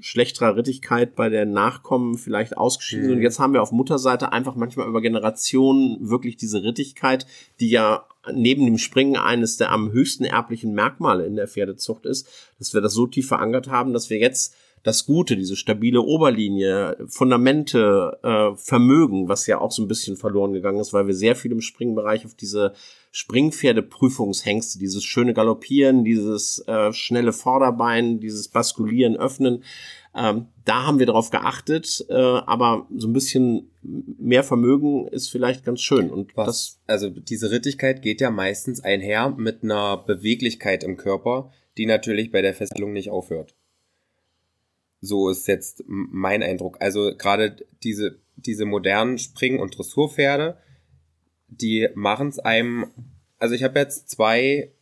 schlechterer 0.00 0.56
Rittigkeit 0.56 1.14
bei 1.14 1.28
der 1.28 1.46
Nachkommen 1.46 2.18
vielleicht 2.18 2.56
ausgeschieden 2.56 3.04
sind. 3.04 3.12
Mhm. 3.12 3.16
Und 3.18 3.22
jetzt 3.22 3.38
haben 3.38 3.52
wir 3.54 3.62
auf 3.62 3.72
Mutterseite 3.72 4.32
einfach 4.32 4.54
manchmal 4.56 4.88
über 4.88 5.00
Generationen 5.00 5.96
wirklich 6.00 6.36
diese 6.36 6.62
Rittigkeit, 6.62 7.26
die 7.60 7.70
ja 7.70 8.06
neben 8.32 8.64
dem 8.64 8.78
Springen 8.78 9.16
eines 9.16 9.56
der 9.56 9.72
am 9.72 9.90
höchsten 9.92 10.24
erblichen 10.24 10.74
Merkmale 10.74 11.26
in 11.26 11.36
der 11.36 11.48
Pferdezucht 11.48 12.06
ist, 12.06 12.28
dass 12.58 12.74
wir 12.74 12.80
das 12.80 12.92
so 12.92 13.06
tief 13.06 13.26
verankert 13.26 13.68
haben, 13.68 13.92
dass 13.92 14.10
wir 14.10 14.18
jetzt 14.18 14.54
das 14.82 15.06
Gute, 15.06 15.36
diese 15.36 15.56
stabile 15.56 16.02
Oberlinie, 16.02 16.96
Fundamente, 17.06 18.18
äh, 18.22 18.56
Vermögen, 18.56 19.28
was 19.28 19.46
ja 19.46 19.60
auch 19.60 19.70
so 19.70 19.82
ein 19.82 19.88
bisschen 19.88 20.16
verloren 20.16 20.52
gegangen 20.52 20.80
ist, 20.80 20.92
weil 20.92 21.06
wir 21.06 21.14
sehr 21.14 21.36
viel 21.36 21.52
im 21.52 21.60
Springbereich 21.60 22.24
auf 22.26 22.34
diese 22.34 22.72
Springpferdeprüfungshengste, 23.12 24.78
dieses 24.78 25.04
schöne 25.04 25.34
Galoppieren, 25.34 26.04
dieses 26.04 26.64
äh, 26.66 26.92
schnelle 26.92 27.32
Vorderbein, 27.32 28.18
dieses 28.18 28.48
Baskulieren, 28.48 29.16
Öffnen, 29.16 29.62
ähm, 30.14 30.48
da 30.64 30.86
haben 30.86 30.98
wir 30.98 31.06
darauf 31.06 31.30
geachtet, 31.30 32.04
äh, 32.10 32.14
aber 32.14 32.86
so 32.94 33.08
ein 33.08 33.12
bisschen 33.12 33.70
mehr 33.82 34.44
Vermögen 34.44 35.08
ist 35.08 35.28
vielleicht 35.28 35.64
ganz 35.64 35.80
schön. 35.80 36.10
Und 36.10 36.36
Was, 36.36 36.46
das, 36.46 36.80
also 36.86 37.08
diese 37.08 37.50
Rittigkeit 37.50 38.02
geht 38.02 38.20
ja 38.20 38.30
meistens 38.30 38.82
einher 38.84 39.30
mit 39.30 39.62
einer 39.62 39.96
Beweglichkeit 39.96 40.84
im 40.84 40.96
Körper, 40.96 41.50
die 41.78 41.86
natürlich 41.86 42.30
bei 42.30 42.42
der 42.42 42.54
Fesselung 42.54 42.92
nicht 42.92 43.10
aufhört. 43.10 43.54
So 45.02 45.28
ist 45.28 45.48
jetzt 45.48 45.82
mein 45.86 46.44
Eindruck. 46.44 46.76
Also 46.80 47.14
gerade 47.16 47.56
diese, 47.82 48.20
diese 48.36 48.64
modernen 48.64 49.18
Spring- 49.18 49.58
und 49.58 49.76
Dressurpferde, 49.76 50.56
die 51.48 51.88
machen 51.94 52.28
es 52.28 52.38
einem. 52.38 52.86
Also 53.38 53.56
ich 53.56 53.64
habe 53.64 53.80
jetzt 53.80 54.08
zwei 54.08 54.72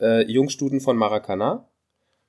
äh, 0.00 0.30
Jungstuten 0.30 0.80
von 0.80 0.96
Maracana. 0.96 1.68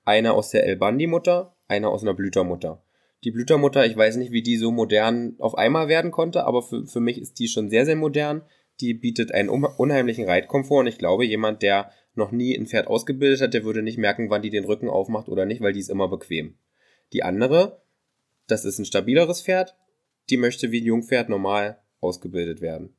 Eine 0.05 0.33
aus 0.33 0.51
der 0.51 0.65
El 0.65 0.75
Bandi-Mutter, 0.75 1.55
eine 1.67 1.89
aus 1.89 2.03
einer 2.03 2.13
Blütermutter. 2.13 2.83
Die 3.23 3.31
Blütermutter, 3.31 3.85
ich 3.85 3.97
weiß 3.97 4.17
nicht, 4.17 4.31
wie 4.31 4.43
die 4.43 4.57
so 4.57 4.69
modern 4.69 5.35
auf 5.39 5.57
einmal 5.57 5.87
werden 5.87 6.11
konnte, 6.11 6.45
aber 6.45 6.61
für, 6.61 6.85
für 6.85 6.99
mich 6.99 7.19
ist 7.19 7.39
die 7.39 7.47
schon 7.47 7.69
sehr, 7.69 7.85
sehr 7.85 7.95
modern. 7.95 8.43
Die 8.79 8.93
bietet 8.93 9.33
einen 9.33 9.49
unheimlichen 9.49 10.25
Reitkomfort 10.25 10.81
und 10.81 10.87
ich 10.87 10.97
glaube, 10.97 11.25
jemand, 11.25 11.63
der 11.63 11.89
noch 12.15 12.31
nie 12.31 12.55
ein 12.55 12.67
Pferd 12.67 12.87
ausgebildet 12.87 13.41
hat, 13.41 13.53
der 13.53 13.63
würde 13.63 13.81
nicht 13.81 13.97
merken, 13.97 14.29
wann 14.29 14.41
die 14.41 14.49
den 14.49 14.65
Rücken 14.65 14.89
aufmacht 14.89 15.29
oder 15.29 15.45
nicht, 15.45 15.61
weil 15.61 15.73
die 15.73 15.79
ist 15.79 15.89
immer 15.89 16.09
bequem. 16.09 16.57
Die 17.13 17.23
andere, 17.23 17.81
das 18.47 18.65
ist 18.65 18.79
ein 18.79 18.85
stabileres 18.85 19.41
Pferd, 19.41 19.77
die 20.29 20.37
möchte 20.37 20.71
wie 20.71 20.81
ein 20.81 20.85
Jungpferd 20.85 21.29
normal 21.29 21.81
ausgebildet 21.99 22.61
werden. 22.61 22.95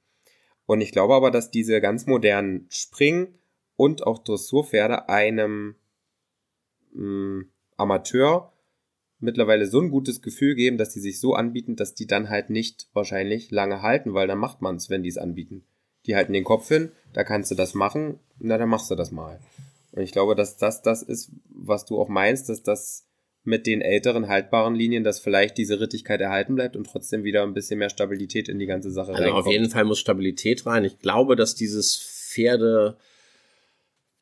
Und 0.67 0.81
ich 0.81 0.93
glaube 0.93 1.15
aber, 1.15 1.31
dass 1.31 1.51
diese 1.51 1.81
ganz 1.81 2.07
modernen 2.07 2.67
Spring- 2.71 3.35
und 3.77 4.07
auch 4.07 4.19
Dressurpferde 4.19 5.09
einem 5.09 5.75
mh, 6.93 7.45
Amateur 7.77 8.53
mittlerweile 9.19 9.67
so 9.67 9.81
ein 9.81 9.91
gutes 9.91 10.23
Gefühl 10.23 10.55
geben, 10.55 10.79
dass 10.79 10.91
die 10.91 11.01
sich 11.01 11.19
so 11.21 11.35
anbieten, 11.35 11.77
dass 11.77 11.95
die 11.95 12.07
dann 12.07 12.31
halt 12.31 12.51
nicht 12.51 12.89
wahrscheinlich 12.93 13.51
lange 13.51 13.83
halten, 13.83 14.15
weil 14.15 14.29
dann 14.29 14.39
macht 14.39 14.63
man's, 14.63 14.91
wenn 14.91 15.03
die 15.03 15.09
es 15.09 15.19
anbieten. 15.19 15.65
Die 16.07 16.15
halten 16.15 16.35
den 16.35 16.45
Kopf 16.45 16.69
hin, 16.69 16.93
da 17.13 17.25
kannst 17.25 17.51
du 17.51 17.55
das 17.55 17.75
machen, 17.75 18.21
na 18.39 18.59
dann 18.59 18.69
machst 18.69 18.91
du 18.91 18.95
das 18.95 19.11
mal. 19.11 19.41
Und 19.93 20.03
ich 20.03 20.13
glaube, 20.13 20.35
dass 20.35 20.57
das 20.57 20.83
das 20.83 21.03
ist, 21.03 21.31
was 21.49 21.85
du 21.85 21.99
auch 21.99 22.09
meinst, 22.09 22.49
dass 22.49 22.63
das 22.63 23.07
mit 23.45 23.67
den 23.67 23.83
älteren 23.83 24.29
haltbaren 24.29 24.75
Linien, 24.75 25.05
dass 25.05 25.21
vielleicht 25.21 25.59
diese 25.59 25.79
Rittigkeit 25.79 26.21
erhalten 26.21 26.55
bleibt 26.55 26.77
und 26.77 26.87
trotzdem 26.87 27.25
wieder 27.25 27.43
ein 27.43 27.55
bisschen 27.55 27.79
mehr 27.79 27.91
Stabilität 27.91 28.49
in 28.49 28.59
die 28.59 28.67
ganze 28.67 28.91
Sache 28.91 29.13
also 29.13 29.23
auf 29.23 29.35
reinkommt. 29.35 29.53
jeden 29.53 29.71
Fall 29.71 29.85
muss 29.85 30.01
Stabilität 30.01 30.65
rein. 30.67 30.85
Ich 30.85 30.99
glaube, 30.99 31.37
dass 31.37 31.55
dieses 31.55 31.97
Pferde 31.97 32.97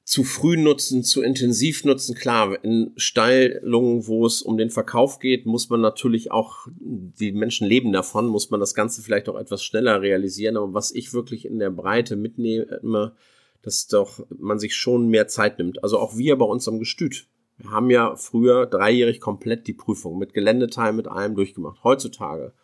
zu 0.04 0.24
früh 0.24 0.56
nutzen, 0.56 1.04
zu 1.04 1.22
intensiv 1.22 1.84
nutzen. 1.84 2.16
Klar, 2.16 2.62
in 2.64 2.92
Stallungen, 2.96 4.06
wo 4.08 4.26
es 4.26 4.42
um 4.42 4.58
den 4.58 4.70
Verkauf 4.70 5.20
geht, 5.20 5.46
muss 5.46 5.70
man 5.70 5.80
natürlich 5.80 6.32
auch, 6.32 6.66
die 6.76 7.30
Menschen 7.30 7.68
leben 7.68 7.92
davon, 7.92 8.26
muss 8.26 8.50
man 8.50 8.58
das 8.58 8.74
Ganze 8.74 9.02
vielleicht 9.02 9.28
auch 9.28 9.38
etwas 9.38 9.62
schneller 9.64 10.02
realisieren. 10.02 10.56
Aber 10.56 10.74
was 10.74 10.90
ich 10.90 11.14
wirklich 11.14 11.44
in 11.44 11.60
der 11.60 11.70
Breite 11.70 12.16
mitnehme, 12.16 13.14
dass 13.62 13.86
doch 13.86 14.26
man 14.36 14.58
sich 14.58 14.74
schon 14.74 15.06
mehr 15.08 15.28
Zeit 15.28 15.58
nimmt. 15.58 15.82
Also 15.84 15.98
auch 15.98 16.16
wir 16.16 16.36
bei 16.36 16.44
uns 16.44 16.66
am 16.66 16.80
Gestüt. 16.80 17.28
Wir 17.58 17.70
haben 17.70 17.90
ja 17.90 18.16
früher 18.16 18.66
dreijährig 18.66 19.20
komplett 19.20 19.66
die 19.66 19.74
Prüfung 19.74 20.18
mit 20.18 20.32
Geländeteil, 20.32 20.92
mit 20.92 21.06
allem 21.06 21.34
durchgemacht. 21.34 21.84
Heutzutage 21.84 22.54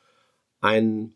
ein 0.60 1.14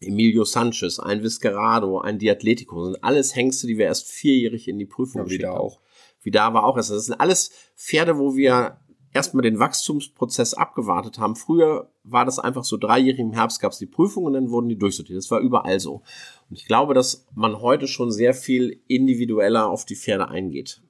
Emilio 0.00 0.44
Sanchez, 0.44 0.98
ein 0.98 1.22
Viscerado, 1.22 1.98
ein 1.98 2.18
Diatletico, 2.18 2.84
sind 2.84 3.04
alles 3.04 3.36
Hengste, 3.36 3.66
die 3.66 3.78
wir 3.78 3.86
erst 3.86 4.08
vierjährig 4.08 4.68
in 4.68 4.78
die 4.78 4.86
Prüfung 4.86 5.20
Ja, 5.20 5.24
geschickt 5.24 5.42
wieder 5.42 5.52
haben. 5.52 5.60
auch. 5.60 5.80
Wieder 6.22 6.54
war 6.54 6.64
auch 6.64 6.76
erst. 6.76 6.90
Das 6.90 7.06
sind 7.06 7.20
alles 7.20 7.50
Pferde, 7.76 8.18
wo 8.18 8.34
wir 8.34 8.78
erstmal 9.12 9.42
den 9.42 9.58
Wachstumsprozess 9.58 10.54
abgewartet 10.54 11.18
haben. 11.18 11.36
Früher 11.36 11.90
war 12.04 12.24
das 12.24 12.38
einfach 12.38 12.64
so 12.64 12.76
dreijährig 12.76 13.18
im 13.18 13.32
Herbst 13.32 13.60
gab 13.60 13.72
es 13.72 13.78
die 13.78 13.86
Prüfung 13.86 14.24
und 14.24 14.34
dann 14.34 14.50
wurden 14.50 14.68
die 14.68 14.78
durchsortiert. 14.78 15.18
Das 15.18 15.30
war 15.30 15.40
überall 15.40 15.80
so. 15.80 16.02
Und 16.48 16.56
ich 16.56 16.66
glaube, 16.66 16.94
dass 16.94 17.26
man 17.34 17.60
heute 17.60 17.86
schon 17.86 18.10
sehr 18.10 18.34
viel 18.34 18.82
individueller 18.86 19.68
auf 19.68 19.84
die 19.84 19.96
Pferde 19.96 20.28
eingeht. 20.28 20.82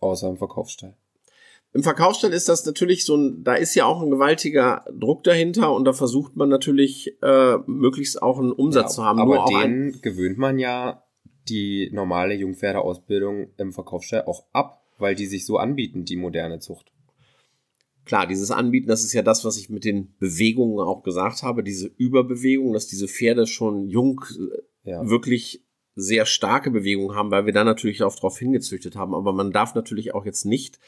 Außer 0.00 0.28
im 0.28 0.36
Verkaufsstall. 0.36 0.96
Im 1.72 1.82
Verkaufsstall 1.84 2.32
ist 2.32 2.48
das 2.48 2.66
natürlich 2.66 3.04
so 3.04 3.16
ein, 3.16 3.44
da 3.44 3.54
ist 3.54 3.74
ja 3.76 3.84
auch 3.84 4.02
ein 4.02 4.10
gewaltiger 4.10 4.84
Druck 4.92 5.22
dahinter 5.22 5.72
und 5.72 5.84
da 5.84 5.92
versucht 5.92 6.34
man 6.34 6.48
natürlich 6.48 7.16
äh, 7.22 7.58
möglichst 7.66 8.20
auch 8.22 8.38
einen 8.38 8.52
Umsatz 8.52 8.92
Ja, 8.92 8.96
zu 8.96 9.04
haben. 9.04 9.20
Aber 9.20 9.44
den 9.48 10.00
gewöhnt 10.02 10.36
man 10.36 10.58
ja 10.58 11.04
die 11.48 11.90
normale 11.92 12.34
Jungpferdeausbildung 12.34 13.50
im 13.56 13.72
Verkaufsstall 13.72 14.24
auch 14.24 14.46
ab, 14.52 14.82
weil 14.98 15.14
die 15.14 15.26
sich 15.26 15.46
so 15.46 15.58
anbieten, 15.58 16.04
die 16.04 16.16
moderne 16.16 16.58
Zucht. 16.58 16.92
klar, 18.04 18.26
dieses 18.26 18.50
Anbieten, 18.50 18.88
das 18.88 19.04
ist 19.04 19.12
ja 19.12 19.22
das, 19.22 19.44
was 19.44 19.56
ich 19.56 19.70
mit 19.70 19.84
den 19.84 20.14
Bewegungen 20.18 20.80
auch 20.80 21.02
gesagt 21.04 21.42
habe, 21.44 21.62
diese 21.62 21.86
Überbewegung, 21.96 22.72
dass 22.72 22.88
diese 22.88 23.06
Pferde 23.06 23.46
schon 23.46 23.88
jung 23.88 24.20
äh, 24.84 24.90
Ja. 24.90 25.08
wirklich 25.08 25.64
sehr 25.94 26.26
starke 26.26 26.70
Bewegungen 26.70 27.16
haben, 27.16 27.30
weil 27.30 27.46
wir 27.46 27.52
da 27.52 27.64
natürlich 27.64 28.02
auch 28.02 28.14
drauf 28.14 28.38
hingezüchtet 28.38 28.96
haben. 28.96 29.14
Aber 29.14 29.32
man 29.32 29.52
darf 29.52 29.74
natürlich 29.74 30.14
auch 30.14 30.24
jetzt 30.24 30.44
nicht 30.44 30.78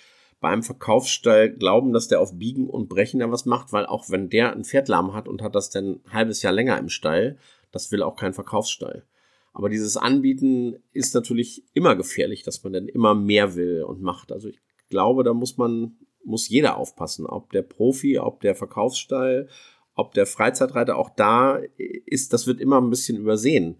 bei 0.41 0.49
einem 0.49 0.63
Verkaufsstall 0.63 1.51
glauben, 1.51 1.93
dass 1.93 2.09
der 2.09 2.21
auf 2.21 2.37
Biegen 2.37 2.69
und 2.69 2.89
Brechen 2.89 3.21
da 3.21 3.31
was 3.31 3.47
macht, 3.47 3.73
weil 3.73 3.87
auch 3.87 4.11
wenn 4.11 4.29
der 4.29 4.53
ein 4.53 4.65
Pferd 4.65 4.89
lahm 4.89 5.15
hat 5.15 5.29
und 5.29 5.41
hat 5.41 5.55
das 5.55 5.71
dann 5.71 6.01
ein 6.05 6.13
halbes 6.13 6.43
Jahr 6.43 6.53
länger 6.53 6.79
im 6.79 6.89
Stall, 6.89 7.39
das 7.71 7.93
will 7.93 8.03
auch 8.03 8.17
kein 8.17 8.35
Verkaufsstall. 8.35 9.05
Aber 9.53 9.69
dieses 9.69 9.97
Anbieten 9.97 10.77
ist 10.93 11.15
natürlich 11.15 11.65
immer 11.75 11.95
gefährlich, 11.95 12.43
dass 12.43 12.65
man 12.65 12.73
dann 12.73 12.89
immer 12.89 13.15
mehr 13.15 13.55
will 13.55 13.83
und 13.83 14.03
macht. 14.03 14.33
Also 14.33 14.49
ich 14.49 14.59
glaube, 14.89 15.25
da 15.25 15.35
muss 15.35 15.59
man, 15.59 15.97
muss 16.25 16.49
jeder 16.49 16.77
aufpassen, 16.77 17.27
ob 17.27 17.53
der 17.53 17.63
Profi, 17.63 18.19
ob 18.19 18.41
der 18.41 18.55
Verkaufsstall, 18.55 19.49
ob 19.95 20.15
der 20.15 20.27
Freizeitreiter, 20.27 20.97
auch 20.97 21.11
da 21.11 21.61
ist, 21.77 22.33
das 22.33 22.47
wird 22.47 22.61
immer 22.61 22.81
ein 22.81 22.91
bisschen 22.91 23.19
übersehen. 23.19 23.77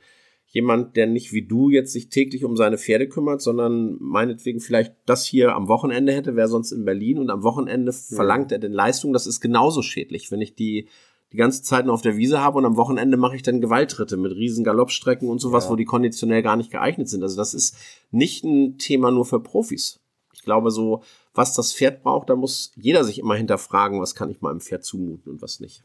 Jemand, 0.55 0.97
der 0.97 1.07
nicht 1.07 1.33
wie 1.33 1.47
du 1.47 1.71
jetzt 1.71 1.93
sich 1.93 2.11
täglich 2.11 2.45
um 2.45 2.57
seine 2.57 2.77
Pferde 2.77 3.09
kümmert, 3.09 3.41
sondern 3.41 3.97
meinetwegen 4.01 4.61
vielleicht 4.61 4.95
das 5.07 5.25
hier 5.25 5.55
am 5.55 5.67
Wochenende 5.67 6.13
hätte, 6.13 6.37
wäre 6.37 6.49
sonst 6.49 6.73
in 6.73 6.85
Berlin 6.85 7.19
und 7.19 7.31
am 7.31 7.43
Wochenende 7.43 7.93
verlangt 7.93 8.53
er 8.53 8.59
den 8.59 8.73
Leistung. 8.73 9.15
Das 9.15 9.27
ist 9.27 9.41
genauso 9.41 9.81
schädlich, 9.83 10.31
wenn 10.31 10.43
ich 10.43 10.55
die 10.55 10.89
die 11.33 11.39
ganze 11.39 11.63
Zeit 11.63 11.87
nur 11.87 11.95
auf 11.95 12.03
der 12.03 12.19
Wiese 12.19 12.41
habe 12.43 12.59
und 12.59 12.67
am 12.67 12.77
Wochenende 12.77 13.17
mache 13.17 13.37
ich 13.37 13.43
dann 13.43 13.63
Gewaltritte 13.63 14.19
mit 14.19 14.33
riesen 14.33 14.65
Galoppstrecken 14.65 15.31
und 15.31 15.39
sowas, 15.39 15.65
Ja. 15.65 15.71
wo 15.71 15.77
die 15.77 15.87
konditionell 15.87 16.43
gar 16.43 16.57
nicht 16.57 16.71
geeignet 16.71 17.09
sind. 17.09 17.23
Also 17.23 17.37
das 17.37 17.55
ist 17.55 17.75
nicht 18.11 18.45
ein 18.45 18.77
Thema 18.77 19.11
nur 19.11 19.25
für 19.25 19.41
Profis. 19.41 19.99
Ich 20.35 20.43
glaube 20.43 20.71
so, 20.71 21.03
was 21.33 21.55
das 21.55 21.73
Pferd 21.73 22.03
braucht, 22.03 22.29
da 22.29 22.37
muss 22.37 22.73
jeder 22.77 23.05
sich 23.05 23.19
immer 23.19 23.35
hinterfragen, 23.35 23.99
was 24.01 24.15
kann 24.15 24.29
ich 24.29 24.43
meinem 24.43 24.61
Pferd 24.61 24.85
zumuten 24.85 25.33
und 25.33 25.41
was 25.41 25.61
nicht. 25.61 25.83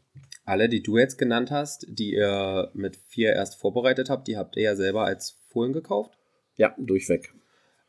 Alle, 0.48 0.70
die 0.70 0.82
du 0.82 0.96
jetzt 0.96 1.18
genannt 1.18 1.50
hast, 1.50 1.86
die 1.90 2.14
ihr 2.14 2.70
mit 2.72 2.96
vier 2.96 3.34
erst 3.34 3.56
vorbereitet 3.56 4.08
habt, 4.08 4.28
die 4.28 4.38
habt 4.38 4.56
ihr 4.56 4.62
ja 4.62 4.76
selber 4.76 5.04
als 5.04 5.38
Fohlen 5.48 5.74
gekauft. 5.74 6.16
Ja, 6.56 6.74
durchweg. 6.78 7.34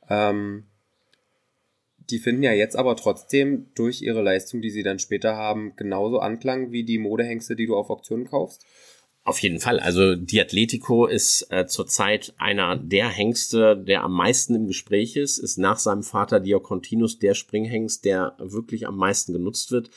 Ähm, 0.10 0.66
die 2.10 2.20
finden 2.20 2.44
ja 2.44 2.52
jetzt 2.52 2.76
aber 2.76 2.98
trotzdem 2.98 3.68
durch 3.76 4.02
ihre 4.02 4.22
Leistung, 4.22 4.62
die 4.62 4.72
sie 4.72 4.84
dann 4.84 5.00
später 5.00 5.38
haben, 5.38 5.78
genauso 5.78 6.20
Anklang 6.20 6.74
wie 6.74 6.84
die 6.84 6.98
Modehengste, 6.98 7.56
die 7.56 7.66
du 7.66 7.78
auf 7.78 7.90
Auktionen 7.90 8.28
kaufst. 8.28 8.66
Auf 9.24 9.40
jeden 9.40 9.62
Fall. 9.62 9.80
Also 9.80 10.16
Diatletico 10.16 11.06
ist 11.06 11.48
äh, 11.52 11.66
zurzeit 11.66 12.34
einer 12.40 12.76
der 12.76 13.08
Hengste, 13.08 13.78
der 13.78 14.04
am 14.04 14.12
meisten 14.12 14.56
im 14.56 14.68
Gespräch 14.68 15.16
ist, 15.16 15.38
ist 15.38 15.60
nach 15.60 15.80
seinem 15.80 16.04
Vater 16.04 16.42
Diocontinus 16.42 17.20
der 17.20 17.36
Springhengst, 17.36 18.04
der 18.04 18.36
wirklich 18.38 18.86
am 18.86 18.98
meisten 18.98 19.32
genutzt 19.32 19.72
wird. 19.72 19.92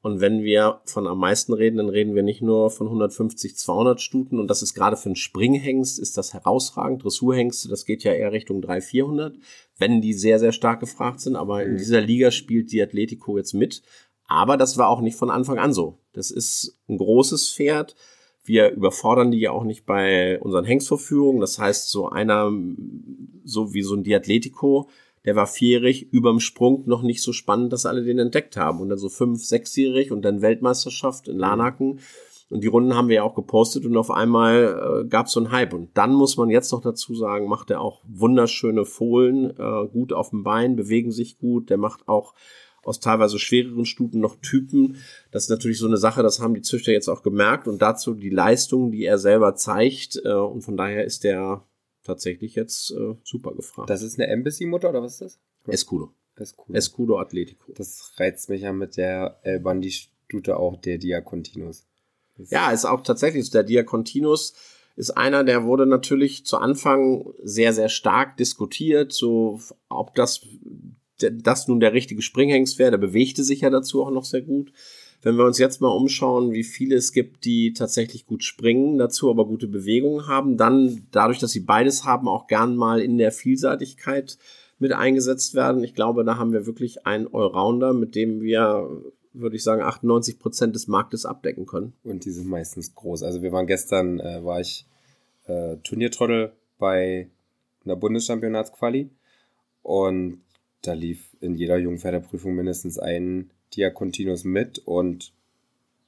Und 0.00 0.20
wenn 0.20 0.42
wir 0.42 0.80
von 0.84 1.06
am 1.06 1.18
meisten 1.18 1.52
reden, 1.52 1.78
dann 1.78 1.88
reden 1.88 2.14
wir 2.14 2.22
nicht 2.22 2.40
nur 2.40 2.70
von 2.70 2.86
150, 2.86 3.56
200 3.56 4.00
Stuten. 4.00 4.38
Und 4.38 4.48
das 4.48 4.62
ist 4.62 4.74
gerade 4.74 4.96
für 4.96 5.06
einen 5.06 5.16
Springhengst 5.16 5.98
ist 5.98 6.16
das 6.16 6.34
herausragend. 6.34 7.02
Dressurhengste, 7.02 7.68
das 7.68 7.84
geht 7.84 8.04
ja 8.04 8.12
eher 8.12 8.32
Richtung 8.32 8.62
300, 8.62 8.84
400, 8.84 9.36
wenn 9.76 10.00
die 10.00 10.14
sehr, 10.14 10.38
sehr 10.38 10.52
stark 10.52 10.80
gefragt 10.80 11.20
sind. 11.20 11.34
Aber 11.34 11.64
in 11.64 11.72
mhm. 11.72 11.78
dieser 11.78 12.00
Liga 12.00 12.30
spielt 12.30 12.70
die 12.70 12.82
Atletico 12.82 13.36
jetzt 13.36 13.54
mit. 13.54 13.82
Aber 14.26 14.56
das 14.56 14.78
war 14.78 14.88
auch 14.88 15.00
nicht 15.00 15.16
von 15.16 15.30
Anfang 15.30 15.58
an 15.58 15.72
so. 15.72 15.98
Das 16.12 16.30
ist 16.30 16.78
ein 16.88 16.98
großes 16.98 17.52
Pferd 17.52 17.96
wir 18.48 18.70
überfordern 18.70 19.30
die 19.30 19.38
ja 19.38 19.52
auch 19.52 19.64
nicht 19.64 19.84
bei 19.84 20.40
unseren 20.40 20.64
Hengstvorführungen. 20.64 21.40
Das 21.40 21.58
heißt, 21.58 21.90
so 21.90 22.08
einer, 22.08 22.50
so 23.44 23.74
wie 23.74 23.82
so 23.82 23.94
ein 23.94 24.02
Diatletico, 24.02 24.88
der 25.24 25.36
war 25.36 25.46
vierjährig, 25.46 26.12
überm 26.12 26.40
Sprung 26.40 26.84
noch 26.86 27.02
nicht 27.02 27.22
so 27.22 27.32
spannend, 27.32 27.72
dass 27.72 27.86
alle 27.86 28.02
den 28.02 28.18
entdeckt 28.18 28.56
haben. 28.56 28.80
Und 28.80 28.88
dann 28.88 28.98
so 28.98 29.08
fünf, 29.08 29.44
sechsjährig 29.44 30.12
und 30.12 30.22
dann 30.22 30.42
Weltmeisterschaft 30.42 31.28
in 31.28 31.38
Lanaken. 31.38 32.00
Und 32.50 32.64
die 32.64 32.68
Runden 32.68 32.94
haben 32.94 33.08
wir 33.08 33.16
ja 33.16 33.22
auch 33.24 33.34
gepostet 33.34 33.84
und 33.84 33.96
auf 33.96 34.10
einmal 34.10 35.02
äh, 35.04 35.08
gab 35.08 35.26
es 35.26 35.32
so 35.32 35.40
einen 35.40 35.52
Hype. 35.52 35.74
Und 35.74 35.90
dann 35.98 36.14
muss 36.14 36.38
man 36.38 36.48
jetzt 36.48 36.72
noch 36.72 36.80
dazu 36.80 37.14
sagen, 37.14 37.46
macht 37.46 37.70
er 37.70 37.82
auch 37.82 38.00
wunderschöne 38.08 38.86
Fohlen, 38.86 39.50
äh, 39.50 39.86
gut 39.92 40.14
auf 40.14 40.30
dem 40.30 40.44
Bein, 40.44 40.74
bewegen 40.74 41.10
sich 41.10 41.38
gut. 41.38 41.68
Der 41.68 41.76
macht 41.76 42.08
auch 42.08 42.32
aus 42.82 43.00
teilweise 43.00 43.38
schwereren 43.38 43.84
Stuten 43.84 44.20
noch 44.20 44.36
Typen. 44.36 44.96
Das 45.30 45.44
ist 45.44 45.50
natürlich 45.50 45.78
so 45.78 45.86
eine 45.86 45.98
Sache, 45.98 46.22
das 46.22 46.40
haben 46.40 46.54
die 46.54 46.62
Züchter 46.62 46.92
jetzt 46.92 47.08
auch 47.08 47.22
gemerkt 47.22 47.68
und 47.68 47.82
dazu 47.82 48.14
die 48.14 48.30
Leistung, 48.30 48.90
die 48.90 49.04
er 49.04 49.18
selber 49.18 49.54
zeigt. 49.54 50.18
Äh, 50.24 50.32
und 50.32 50.62
von 50.62 50.78
daher 50.78 51.04
ist 51.04 51.24
der 51.24 51.67
tatsächlich 52.08 52.54
jetzt 52.54 52.90
äh, 52.90 53.14
super 53.22 53.54
gefragt. 53.54 53.88
Das 53.90 54.02
ist 54.02 54.18
eine 54.18 54.28
Embassy-Mutter 54.28 54.88
oder 54.88 55.02
was 55.02 55.12
ist 55.14 55.20
das? 55.20 55.38
Escudo. 55.66 56.12
Escudo. 56.36 56.76
Escudo 56.76 57.18
Atletico. 57.18 57.72
Das 57.72 58.12
reizt 58.16 58.48
mich 58.48 58.62
ja 58.62 58.72
mit 58.72 58.96
der 58.96 59.38
El 59.42 59.60
Bandi-Stute 59.60 60.56
auch, 60.56 60.76
der 60.80 60.98
Diacontinus. 60.98 61.86
Ja, 62.36 62.70
ist 62.70 62.84
auch 62.84 63.02
tatsächlich 63.02 63.50
der 63.50 63.64
Diacontinus 63.64 64.54
ist 64.96 65.10
einer, 65.10 65.44
der 65.44 65.62
wurde 65.62 65.86
natürlich 65.86 66.44
zu 66.44 66.58
Anfang 66.58 67.32
sehr, 67.40 67.72
sehr 67.72 67.88
stark 67.88 68.36
diskutiert, 68.36 69.12
so 69.12 69.60
ob 69.88 70.16
das 70.16 70.40
das 71.20 71.68
nun 71.68 71.78
der 71.80 71.92
richtige 71.92 72.22
Springhengst 72.22 72.78
wäre. 72.78 72.92
Der 72.92 72.98
bewegte 72.98 73.44
sich 73.44 73.60
ja 73.60 73.70
dazu 73.70 74.04
auch 74.04 74.10
noch 74.10 74.24
sehr 74.24 74.42
gut. 74.42 74.72
Wenn 75.22 75.36
wir 75.36 75.44
uns 75.44 75.58
jetzt 75.58 75.80
mal 75.80 75.88
umschauen, 75.88 76.52
wie 76.52 76.62
viele 76.62 76.94
es 76.96 77.12
gibt, 77.12 77.44
die 77.44 77.72
tatsächlich 77.72 78.26
gut 78.26 78.44
springen, 78.44 78.98
dazu 78.98 79.30
aber 79.30 79.46
gute 79.46 79.66
Bewegungen 79.66 80.28
haben, 80.28 80.56
dann 80.56 81.06
dadurch, 81.10 81.38
dass 81.38 81.50
sie 81.50 81.60
beides 81.60 82.04
haben, 82.04 82.28
auch 82.28 82.46
gern 82.46 82.76
mal 82.76 83.00
in 83.00 83.18
der 83.18 83.32
Vielseitigkeit 83.32 84.38
mit 84.78 84.92
eingesetzt 84.92 85.54
werden. 85.54 85.82
Ich 85.82 85.94
glaube, 85.94 86.24
da 86.24 86.36
haben 86.36 86.52
wir 86.52 86.66
wirklich 86.66 87.04
einen 87.04 87.26
Allrounder, 87.34 87.92
mit 87.92 88.14
dem 88.14 88.40
wir, 88.40 88.88
würde 89.32 89.56
ich 89.56 89.64
sagen, 89.64 89.82
98 89.82 90.38
Prozent 90.38 90.76
des 90.76 90.86
Marktes 90.86 91.26
abdecken 91.26 91.66
können. 91.66 91.94
Und 92.04 92.24
die 92.24 92.30
sind 92.30 92.48
meistens 92.48 92.94
groß. 92.94 93.24
Also 93.24 93.42
wir 93.42 93.50
waren 93.50 93.66
gestern, 93.66 94.20
äh, 94.20 94.44
war 94.44 94.60
ich 94.60 94.86
äh, 95.46 95.76
Turniertrottel 95.78 96.52
bei 96.78 97.28
einer 97.84 97.96
Bundeschampionatsquali 97.96 99.10
und 99.82 100.42
da 100.82 100.92
lief 100.92 101.36
in 101.40 101.56
jeder 101.56 101.76
Jungpferdeprüfung 101.76 102.54
mindestens 102.54 102.98
ein 102.98 103.50
Diakontinus 103.76 104.44
mit 104.44 104.78
und 104.78 105.32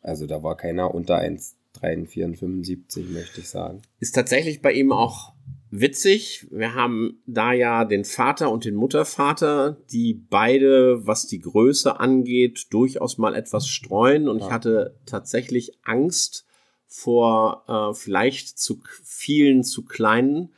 also 0.03 0.27
da 0.27 0.43
war 0.43 0.57
keiner 0.57 0.95
unter 0.95 1.19
1,74, 1.19 3.11
möchte 3.11 3.41
ich 3.41 3.49
sagen. 3.49 3.83
Ist 3.99 4.15
tatsächlich 4.15 4.63
bei 4.63 4.73
ihm 4.73 4.93
auch 4.93 5.33
witzig. 5.71 6.47
Wir 6.51 6.75
haben 6.75 7.23
da 7.27 7.53
ja 7.53 7.85
den 7.85 8.05
Vater 8.05 8.51
und 8.51 8.65
den 8.65 8.75
Muttervater, 8.75 9.77
die 9.93 10.15
beide, 10.15 11.07
was 11.07 11.27
die 11.27 11.41
Größe 11.41 12.01
angeht, 12.01 12.67
durchaus 12.71 13.19
mal 13.19 13.35
etwas 13.35 13.69
streuen. 13.69 14.29
Und 14.29 14.41
ja. 14.41 14.47
ich 14.47 14.53
hatte 14.53 14.97
tatsächlich 15.07 15.79
Angst 15.85 16.47
vor 16.87 17.65
äh, 17.69 17.95
vielleicht 17.95 18.59
zu 18.59 18.81
vielen 19.05 19.63
zu 19.63 19.85
kleinen. 19.85 20.53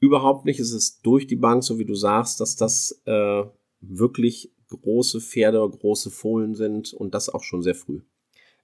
Überhaupt 0.00 0.44
nicht. 0.44 0.58
Es 0.58 0.72
ist 0.72 1.00
durch 1.06 1.26
die 1.26 1.36
Bank, 1.36 1.62
so 1.62 1.78
wie 1.78 1.84
du 1.84 1.94
sagst, 1.94 2.40
dass 2.40 2.56
das 2.56 3.00
äh, 3.04 3.44
wirklich 3.80 4.50
große 4.68 5.20
Pferde, 5.20 5.58
große 5.58 6.10
Fohlen 6.10 6.54
sind 6.54 6.92
und 6.92 7.14
das 7.14 7.28
auch 7.28 7.42
schon 7.42 7.62
sehr 7.62 7.74
früh. 7.74 8.00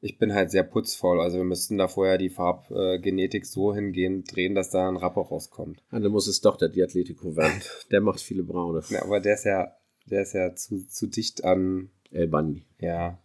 Ich 0.00 0.18
bin 0.18 0.34
halt 0.34 0.50
sehr 0.50 0.64
putzvoll, 0.64 1.20
also 1.20 1.36
wir 1.36 1.44
müssten 1.44 1.78
da 1.78 1.86
vorher 1.86 2.18
die 2.18 2.30
Farbgenetik 2.30 3.46
so 3.46 3.72
hingehen, 3.72 4.24
drehen, 4.24 4.56
dass 4.56 4.70
da 4.70 4.88
ein 4.88 4.96
Rapper 4.96 5.20
rauskommt. 5.20 5.84
Ja, 5.92 6.00
dann 6.00 6.10
muss 6.10 6.26
es 6.26 6.40
doch 6.40 6.56
der 6.56 6.70
Diatletico 6.70 7.36
werden. 7.36 7.62
Der 7.92 8.00
macht 8.00 8.20
viele 8.20 8.42
Braune. 8.42 8.82
Ja, 8.88 9.02
aber 9.02 9.20
der 9.20 9.34
ist 9.34 9.44
ja, 9.44 9.76
der 10.06 10.22
ist 10.22 10.32
ja 10.32 10.56
zu, 10.56 10.84
zu 10.88 11.06
dicht 11.06 11.44
an 11.44 11.90
El 12.10 12.26
Bandi. 12.26 12.64
Ja. 12.80 13.18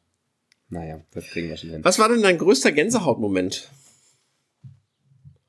Naja, 0.69 1.01
das 1.11 1.25
kriegen 1.25 1.49
wir 1.49 1.57
schon 1.57 1.71
hin. 1.71 1.83
Was 1.83 1.97
war 1.97 2.09
denn 2.09 2.21
dein 2.21 2.37
größter 2.37 2.71
Gänsehautmoment? 2.71 3.71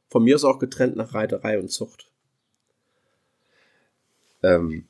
Von 0.08 0.24
mir 0.24 0.36
ist 0.36 0.44
auch 0.44 0.58
getrennt 0.58 0.96
nach 0.96 1.12
Reiterei 1.12 1.58
und 1.58 1.68
Zucht. 1.70 2.10
Ähm, 4.42 4.86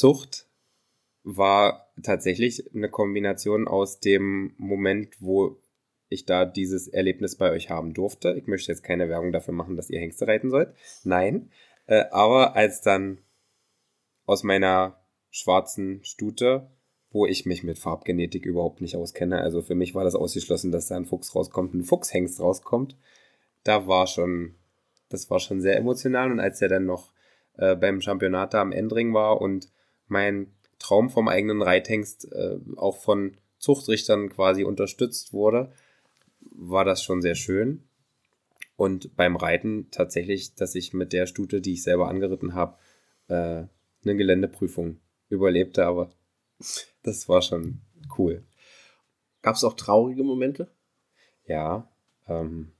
Zucht 0.00 0.46
war 1.24 1.92
tatsächlich 2.02 2.74
eine 2.74 2.88
Kombination 2.88 3.68
aus 3.68 4.00
dem 4.00 4.54
Moment, 4.56 5.20
wo 5.20 5.60
ich 6.08 6.24
da 6.24 6.46
dieses 6.46 6.88
Erlebnis 6.88 7.36
bei 7.36 7.50
euch 7.50 7.68
haben 7.68 7.92
durfte. 7.92 8.32
Ich 8.32 8.46
möchte 8.46 8.72
jetzt 8.72 8.82
keine 8.82 9.10
Werbung 9.10 9.30
dafür 9.30 9.52
machen, 9.52 9.76
dass 9.76 9.90
ihr 9.90 10.00
Hengste 10.00 10.26
reiten 10.26 10.48
sollt. 10.48 10.74
Nein. 11.04 11.50
Äh, 11.86 12.04
aber 12.12 12.56
als 12.56 12.80
dann 12.80 13.18
aus 14.24 14.42
meiner 14.42 15.04
schwarzen 15.30 16.02
Stute, 16.02 16.70
wo 17.10 17.26
ich 17.26 17.44
mich 17.44 17.62
mit 17.62 17.78
Farbgenetik 17.78 18.46
überhaupt 18.46 18.80
nicht 18.80 18.96
auskenne, 18.96 19.42
also 19.42 19.60
für 19.60 19.74
mich 19.74 19.94
war 19.94 20.04
das 20.04 20.14
ausgeschlossen, 20.14 20.72
dass 20.72 20.86
da 20.86 20.96
ein 20.96 21.04
Fuchs 21.04 21.34
rauskommt, 21.34 21.74
ein 21.74 21.84
Fuchshengst 21.84 22.40
rauskommt, 22.40 22.96
da 23.64 23.86
war 23.86 24.06
schon, 24.06 24.54
das 25.10 25.28
war 25.28 25.40
schon 25.40 25.60
sehr 25.60 25.76
emotional. 25.76 26.32
Und 26.32 26.40
als 26.40 26.62
er 26.62 26.68
dann 26.68 26.86
noch 26.86 27.12
äh, 27.58 27.76
beim 27.76 28.00
Championat 28.00 28.54
da 28.54 28.62
am 28.62 28.72
Endring 28.72 29.12
war 29.12 29.42
und 29.42 29.70
mein 30.10 30.52
Traum 30.78 31.10
vom 31.10 31.28
eigenen 31.28 31.62
Reithengst 31.62 32.32
äh, 32.32 32.58
auch 32.76 32.96
von 32.96 33.36
Zuchtrichtern 33.58 34.30
quasi 34.30 34.64
unterstützt 34.64 35.32
wurde, 35.32 35.72
war 36.40 36.84
das 36.84 37.02
schon 37.02 37.22
sehr 37.22 37.34
schön. 37.34 37.84
Und 38.76 39.14
beim 39.14 39.36
Reiten 39.36 39.88
tatsächlich, 39.90 40.54
dass 40.54 40.74
ich 40.74 40.94
mit 40.94 41.12
der 41.12 41.26
Stute, 41.26 41.60
die 41.60 41.74
ich 41.74 41.82
selber 41.82 42.08
angeritten 42.08 42.54
habe, 42.54 42.78
äh, 43.28 43.64
eine 44.02 44.16
Geländeprüfung 44.16 44.98
überlebte, 45.28 45.84
aber 45.84 46.10
das 47.02 47.28
war 47.28 47.42
schon 47.42 47.82
cool. 48.18 48.42
Gab 49.42 49.56
es 49.56 49.64
auch 49.64 49.74
traurige 49.74 50.22
Momente? 50.22 50.68
Ja, 51.46 51.90
ähm, 52.26 52.72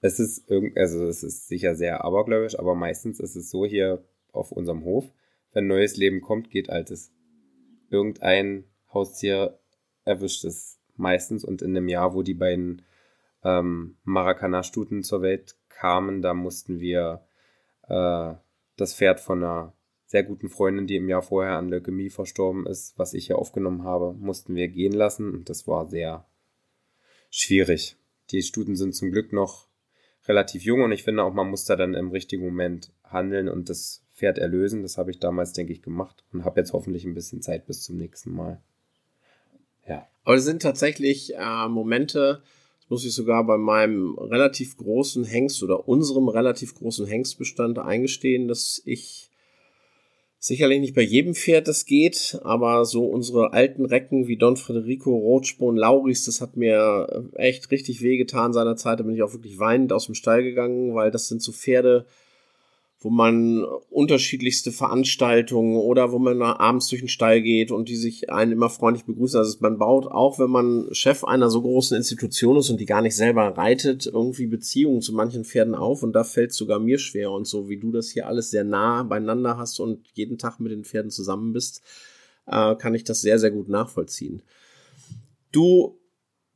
es 0.00 0.18
ist 0.20 0.50
irgend, 0.50 0.76
also 0.76 1.06
es 1.06 1.22
ist 1.22 1.48
sicher 1.48 1.74
sehr 1.74 2.04
abergläubisch, 2.04 2.58
aber 2.58 2.74
meistens 2.74 3.20
ist 3.20 3.36
es 3.36 3.50
so 3.50 3.64
hier 3.64 4.04
auf 4.32 4.52
unserem 4.52 4.84
Hof, 4.84 5.10
wenn 5.54 5.66
neues 5.66 5.96
Leben 5.96 6.20
kommt, 6.20 6.50
geht 6.50 6.68
altes. 6.68 7.12
Irgendein 7.88 8.64
Haustier 8.92 9.58
erwischt 10.04 10.44
es 10.44 10.80
meistens 10.96 11.44
und 11.44 11.62
in 11.62 11.74
dem 11.74 11.88
Jahr, 11.88 12.14
wo 12.14 12.22
die 12.22 12.34
beiden 12.34 12.82
ähm, 13.42 13.96
Maracana-Stuten 14.04 15.02
zur 15.02 15.22
Welt 15.22 15.56
kamen, 15.68 16.22
da 16.22 16.34
mussten 16.34 16.80
wir 16.80 17.26
äh, 17.88 18.34
das 18.76 18.94
Pferd 18.94 19.20
von 19.20 19.42
einer 19.42 19.74
sehr 20.06 20.22
guten 20.22 20.48
Freundin, 20.48 20.86
die 20.86 20.96
im 20.96 21.08
Jahr 21.08 21.22
vorher 21.22 21.56
an 21.56 21.68
Leukämie 21.68 22.10
verstorben 22.10 22.66
ist, 22.66 22.98
was 22.98 23.14
ich 23.14 23.26
hier 23.26 23.38
aufgenommen 23.38 23.84
habe, 23.84 24.14
mussten 24.14 24.54
wir 24.54 24.68
gehen 24.68 24.92
lassen 24.92 25.32
und 25.32 25.48
das 25.48 25.66
war 25.66 25.88
sehr 25.88 26.26
schwierig. 27.30 27.96
Die 28.30 28.42
Stuten 28.42 28.76
sind 28.76 28.94
zum 28.94 29.10
Glück 29.10 29.32
noch 29.32 29.68
relativ 30.26 30.62
jung 30.62 30.82
und 30.82 30.92
ich 30.92 31.02
finde 31.02 31.24
auch, 31.24 31.34
man 31.34 31.50
muss 31.50 31.64
da 31.64 31.76
dann 31.76 31.94
im 31.94 32.10
richtigen 32.10 32.44
Moment 32.44 32.92
handeln 33.02 33.48
und 33.48 33.68
das 33.68 34.03
Pferd 34.14 34.38
erlösen. 34.38 34.82
Das 34.82 34.96
habe 34.96 35.10
ich 35.10 35.18
damals, 35.18 35.52
denke 35.52 35.72
ich, 35.72 35.82
gemacht 35.82 36.24
und 36.32 36.44
habe 36.44 36.60
jetzt 36.60 36.72
hoffentlich 36.72 37.04
ein 37.04 37.14
bisschen 37.14 37.42
Zeit 37.42 37.66
bis 37.66 37.82
zum 37.82 37.96
nächsten 37.96 38.32
Mal. 38.32 38.60
Ja. 39.88 40.06
Aber 40.24 40.36
es 40.36 40.44
sind 40.44 40.62
tatsächlich 40.62 41.34
äh, 41.34 41.68
Momente, 41.68 42.42
das 42.80 42.90
muss 42.90 43.04
ich 43.04 43.12
sogar 43.12 43.44
bei 43.44 43.58
meinem 43.58 44.16
relativ 44.18 44.76
großen 44.76 45.24
Hengst 45.24 45.62
oder 45.62 45.88
unserem 45.88 46.28
relativ 46.28 46.74
großen 46.74 47.06
Hengstbestand 47.06 47.78
eingestehen, 47.78 48.48
dass 48.48 48.80
ich 48.84 49.30
sicherlich 50.38 50.80
nicht 50.80 50.94
bei 50.94 51.02
jedem 51.02 51.34
Pferd 51.34 51.68
das 51.68 51.86
geht, 51.86 52.38
aber 52.44 52.84
so 52.84 53.06
unsere 53.06 53.54
alten 53.54 53.86
Recken 53.86 54.28
wie 54.28 54.36
Don 54.36 54.58
Federico, 54.58 55.16
Rotspon, 55.16 55.76
Lauris, 55.76 56.26
das 56.26 56.42
hat 56.42 56.56
mir 56.56 57.30
echt 57.34 57.70
richtig 57.70 58.02
wehgetan 58.02 58.52
seinerzeit. 58.52 59.00
Da 59.00 59.04
bin 59.04 59.14
ich 59.14 59.22
auch 59.22 59.32
wirklich 59.32 59.58
weinend 59.58 59.92
aus 59.92 60.06
dem 60.06 60.14
Stall 60.14 60.42
gegangen, 60.42 60.94
weil 60.94 61.10
das 61.10 61.28
sind 61.28 61.42
so 61.42 61.50
Pferde, 61.50 62.04
wo 63.04 63.10
man 63.10 63.62
unterschiedlichste 63.90 64.72
Veranstaltungen 64.72 65.76
oder 65.76 66.10
wo 66.10 66.18
man 66.18 66.40
abends 66.40 66.88
durch 66.88 67.02
den 67.02 67.08
Stall 67.08 67.42
geht 67.42 67.70
und 67.70 67.90
die 67.90 67.96
sich 67.96 68.30
einen 68.30 68.52
immer 68.52 68.70
freundlich 68.70 69.04
begrüßen. 69.04 69.38
Also 69.38 69.58
man 69.60 69.76
baut, 69.76 70.06
auch 70.06 70.38
wenn 70.38 70.48
man 70.48 70.88
Chef 70.92 71.22
einer 71.22 71.50
so 71.50 71.60
großen 71.60 71.94
Institution 71.94 72.56
ist 72.56 72.70
und 72.70 72.80
die 72.80 72.86
gar 72.86 73.02
nicht 73.02 73.14
selber 73.14 73.58
reitet, 73.58 74.06
irgendwie 74.06 74.46
Beziehungen 74.46 75.02
zu 75.02 75.12
manchen 75.12 75.44
Pferden 75.44 75.74
auf 75.74 76.02
und 76.02 76.14
da 76.14 76.24
fällt 76.24 76.54
sogar 76.54 76.80
mir 76.80 76.98
schwer 76.98 77.30
und 77.30 77.46
so, 77.46 77.68
wie 77.68 77.78
du 77.78 77.92
das 77.92 78.08
hier 78.08 78.26
alles 78.26 78.50
sehr 78.50 78.64
nah 78.64 79.02
beieinander 79.02 79.58
hast 79.58 79.80
und 79.80 80.08
jeden 80.14 80.38
Tag 80.38 80.58
mit 80.58 80.72
den 80.72 80.84
Pferden 80.84 81.10
zusammen 81.10 81.52
bist, 81.52 81.82
äh, 82.46 82.74
kann 82.74 82.94
ich 82.94 83.04
das 83.04 83.20
sehr, 83.20 83.38
sehr 83.38 83.50
gut 83.50 83.68
nachvollziehen. 83.68 84.42
Du 85.52 85.98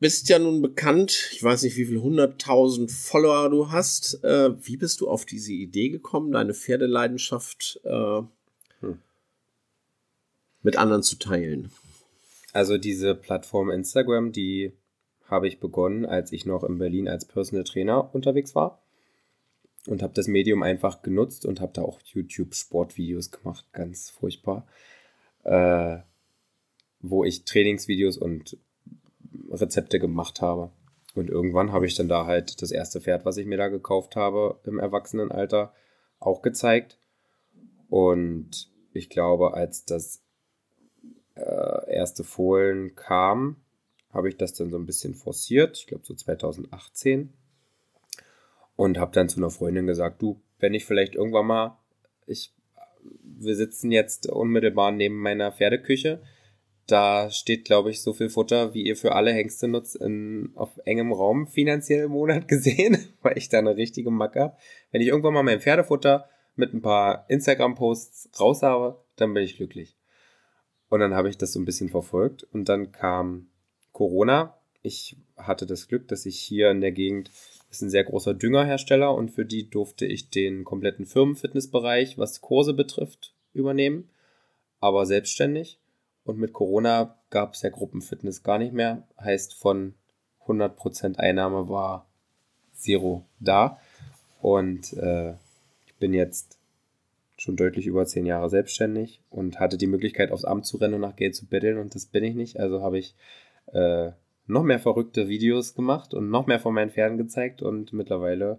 bist 0.00 0.28
ja 0.28 0.38
nun 0.38 0.62
bekannt, 0.62 1.30
ich 1.32 1.42
weiß 1.42 1.62
nicht, 1.62 1.76
wie 1.76 1.86
viel 1.86 2.00
hunderttausend 2.00 2.90
Follower 2.90 3.50
du 3.50 3.70
hast. 3.70 4.22
Äh, 4.22 4.50
wie 4.66 4.76
bist 4.76 5.00
du 5.00 5.08
auf 5.08 5.24
diese 5.24 5.52
Idee 5.52 5.88
gekommen, 5.88 6.32
deine 6.32 6.54
Pferdeleidenschaft 6.54 7.80
äh, 7.84 8.22
hm. 8.80 8.98
mit 10.62 10.76
anderen 10.76 11.02
zu 11.02 11.18
teilen? 11.18 11.70
Also 12.52 12.78
diese 12.78 13.14
Plattform 13.14 13.70
Instagram, 13.70 14.32
die 14.32 14.72
habe 15.24 15.48
ich 15.48 15.60
begonnen, 15.60 16.06
als 16.06 16.32
ich 16.32 16.46
noch 16.46 16.64
in 16.64 16.78
Berlin 16.78 17.08
als 17.08 17.24
Personal 17.24 17.64
Trainer 17.64 18.14
unterwegs 18.14 18.54
war 18.54 18.80
und 19.86 20.02
habe 20.02 20.14
das 20.14 20.28
Medium 20.28 20.62
einfach 20.62 21.02
genutzt 21.02 21.44
und 21.44 21.60
habe 21.60 21.72
da 21.74 21.82
auch 21.82 22.00
YouTube 22.04 22.54
Sportvideos 22.54 23.30
gemacht, 23.30 23.66
ganz 23.72 24.10
furchtbar, 24.10 24.66
äh, 25.44 25.98
wo 27.00 27.24
ich 27.24 27.44
Trainingsvideos 27.44 28.16
und 28.16 28.56
Rezepte 29.50 29.98
gemacht 29.98 30.40
habe. 30.40 30.70
Und 31.14 31.30
irgendwann 31.30 31.72
habe 31.72 31.86
ich 31.86 31.94
dann 31.94 32.08
da 32.08 32.26
halt 32.26 32.62
das 32.62 32.70
erste 32.70 33.00
Pferd, 33.00 33.24
was 33.24 33.36
ich 33.36 33.46
mir 33.46 33.58
da 33.58 33.68
gekauft 33.68 34.16
habe 34.16 34.60
im 34.64 34.78
Erwachsenenalter, 34.78 35.72
auch 36.20 36.42
gezeigt. 36.42 36.98
Und 37.88 38.70
ich 38.92 39.08
glaube, 39.10 39.54
als 39.54 39.84
das 39.84 40.22
äh, 41.34 41.92
erste 41.92 42.24
Fohlen 42.24 42.94
kam, 42.94 43.56
habe 44.12 44.28
ich 44.28 44.36
das 44.36 44.54
dann 44.54 44.70
so 44.70 44.76
ein 44.76 44.86
bisschen 44.86 45.14
forciert. 45.14 45.78
Ich 45.78 45.86
glaube 45.86 46.04
so 46.04 46.14
2018. 46.14 47.32
Und 48.76 48.98
habe 48.98 49.12
dann 49.12 49.28
zu 49.28 49.38
einer 49.38 49.50
Freundin 49.50 49.86
gesagt, 49.86 50.22
du, 50.22 50.40
wenn 50.58 50.74
ich 50.74 50.84
vielleicht 50.84 51.14
irgendwann 51.14 51.46
mal, 51.46 51.78
ich, 52.26 52.54
wir 53.22 53.56
sitzen 53.56 53.90
jetzt 53.90 54.28
unmittelbar 54.28 54.92
neben 54.92 55.20
meiner 55.20 55.50
Pferdeküche, 55.50 56.22
da 56.88 57.30
steht, 57.30 57.66
glaube 57.66 57.90
ich, 57.90 58.00
so 58.00 58.14
viel 58.14 58.30
Futter, 58.30 58.72
wie 58.72 58.82
ihr 58.82 58.96
für 58.96 59.14
alle 59.14 59.30
Hengste 59.32 59.68
nutzt, 59.68 59.94
in, 59.96 60.52
auf 60.54 60.70
engem 60.86 61.12
Raum 61.12 61.46
finanziell 61.46 62.04
im 62.04 62.12
Monat 62.12 62.48
gesehen, 62.48 62.98
weil 63.22 63.36
ich 63.36 63.48
da 63.48 63.58
eine 63.58 63.76
richtige 63.76 64.10
Macke 64.10 64.40
habe. 64.40 64.56
Wenn 64.90 65.02
ich 65.02 65.08
irgendwann 65.08 65.34
mal 65.34 65.42
mein 65.42 65.60
Pferdefutter 65.60 66.28
mit 66.56 66.72
ein 66.72 66.82
paar 66.82 67.26
Instagram-Posts 67.28 68.30
raus 68.40 68.62
habe, 68.62 69.04
dann 69.16 69.34
bin 69.34 69.44
ich 69.44 69.56
glücklich. 69.56 69.96
Und 70.88 71.00
dann 71.00 71.14
habe 71.14 71.28
ich 71.28 71.36
das 71.36 71.52
so 71.52 71.60
ein 71.60 71.66
bisschen 71.66 71.90
verfolgt 71.90 72.44
und 72.44 72.68
dann 72.70 72.90
kam 72.90 73.50
Corona. 73.92 74.58
Ich 74.80 75.16
hatte 75.36 75.66
das 75.66 75.88
Glück, 75.88 76.08
dass 76.08 76.24
ich 76.24 76.40
hier 76.40 76.70
in 76.70 76.80
der 76.80 76.92
Gegend 76.92 77.30
ist 77.70 77.82
ein 77.82 77.90
sehr 77.90 78.04
großer 78.04 78.32
Düngerhersteller 78.32 79.14
und 79.14 79.30
für 79.30 79.44
die 79.44 79.68
durfte 79.68 80.06
ich 80.06 80.30
den 80.30 80.64
kompletten 80.64 81.04
Firmenfitnessbereich, 81.04 82.16
was 82.16 82.40
Kurse 82.40 82.72
betrifft, 82.72 83.34
übernehmen, 83.52 84.08
aber 84.80 85.04
selbstständig. 85.04 85.78
Und 86.28 86.38
mit 86.38 86.52
Corona 86.52 87.16
gab 87.30 87.54
es 87.54 87.62
ja 87.62 87.70
Gruppenfitness 87.70 88.42
gar 88.42 88.58
nicht 88.58 88.74
mehr. 88.74 89.02
Heißt, 89.18 89.54
von 89.54 89.94
100% 90.46 91.16
Einnahme 91.16 91.70
war 91.70 92.06
Zero 92.74 93.24
da. 93.40 93.80
Und 94.42 94.92
äh, 94.92 95.30
ich 95.86 95.94
bin 95.98 96.12
jetzt 96.12 96.58
schon 97.38 97.56
deutlich 97.56 97.86
über 97.86 98.04
zehn 98.04 98.26
Jahre 98.26 98.50
selbstständig 98.50 99.22
und 99.30 99.58
hatte 99.58 99.78
die 99.78 99.86
Möglichkeit, 99.86 100.30
aufs 100.30 100.44
Amt 100.44 100.66
zu 100.66 100.76
rennen 100.76 100.94
und 100.94 101.00
nach 101.00 101.16
Geld 101.16 101.34
zu 101.34 101.46
betteln. 101.46 101.78
Und 101.78 101.94
das 101.94 102.04
bin 102.04 102.24
ich 102.24 102.34
nicht. 102.34 102.60
Also 102.60 102.82
habe 102.82 102.98
ich 102.98 103.14
äh, 103.72 104.10
noch 104.46 104.64
mehr 104.64 104.80
verrückte 104.80 105.28
Videos 105.28 105.74
gemacht 105.74 106.12
und 106.12 106.28
noch 106.28 106.46
mehr 106.46 106.60
von 106.60 106.74
meinen 106.74 106.90
Pferden 106.90 107.16
gezeigt. 107.16 107.62
Und 107.62 107.94
mittlerweile 107.94 108.58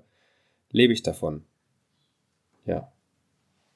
lebe 0.71 0.91
ich 0.91 1.03
davon. 1.03 1.43
Ja. 2.65 2.91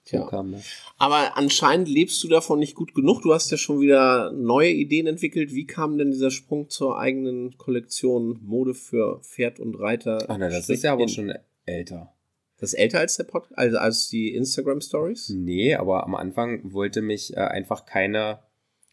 So 0.06 0.18
ja. 0.18 0.28
kam 0.28 0.52
das. 0.52 0.66
Aber 0.98 1.38
anscheinend 1.38 1.88
lebst 1.88 2.22
du 2.24 2.28
davon 2.28 2.60
nicht 2.60 2.76
gut 2.76 2.94
genug. 2.94 3.22
Du 3.22 3.34
hast 3.34 3.50
ja 3.52 3.58
schon 3.58 3.80
wieder 3.80 4.32
neue 4.34 4.70
Ideen 4.70 5.08
entwickelt. 5.08 5.54
Wie 5.54 5.66
kam 5.66 5.98
denn 5.98 6.12
dieser 6.12 6.32
Sprung 6.32 6.70
zur 6.70 7.00
eigenen 7.00 7.58
Kollektion 7.58 8.40
Mode 8.44 8.74
für 8.74 9.22
Pferd 9.22 9.60
und 9.60 9.76
Reiter? 9.76 10.26
Ach 10.28 10.38
ne, 10.38 10.50
das 10.50 10.70
ist 10.70 10.84
ja 10.84 10.94
aber 10.94 11.08
schon 11.08 11.34
älter. 11.66 12.14
Das 12.60 12.74
ist 12.74 12.80
älter 12.80 13.00
als 13.00 13.18
der 13.18 13.24
Podcast, 13.26 13.58
also 13.58 13.78
als 13.78 14.10
die 14.10 14.34
Instagram 14.34 14.82
Stories? 14.82 15.30
Nee, 15.30 15.76
aber 15.76 16.04
am 16.04 16.16
Anfang 16.16 16.74
wollte 16.74 17.02
mich 17.02 17.36
äh, 17.36 17.40
einfach 17.40 17.86
keine, 17.86 18.40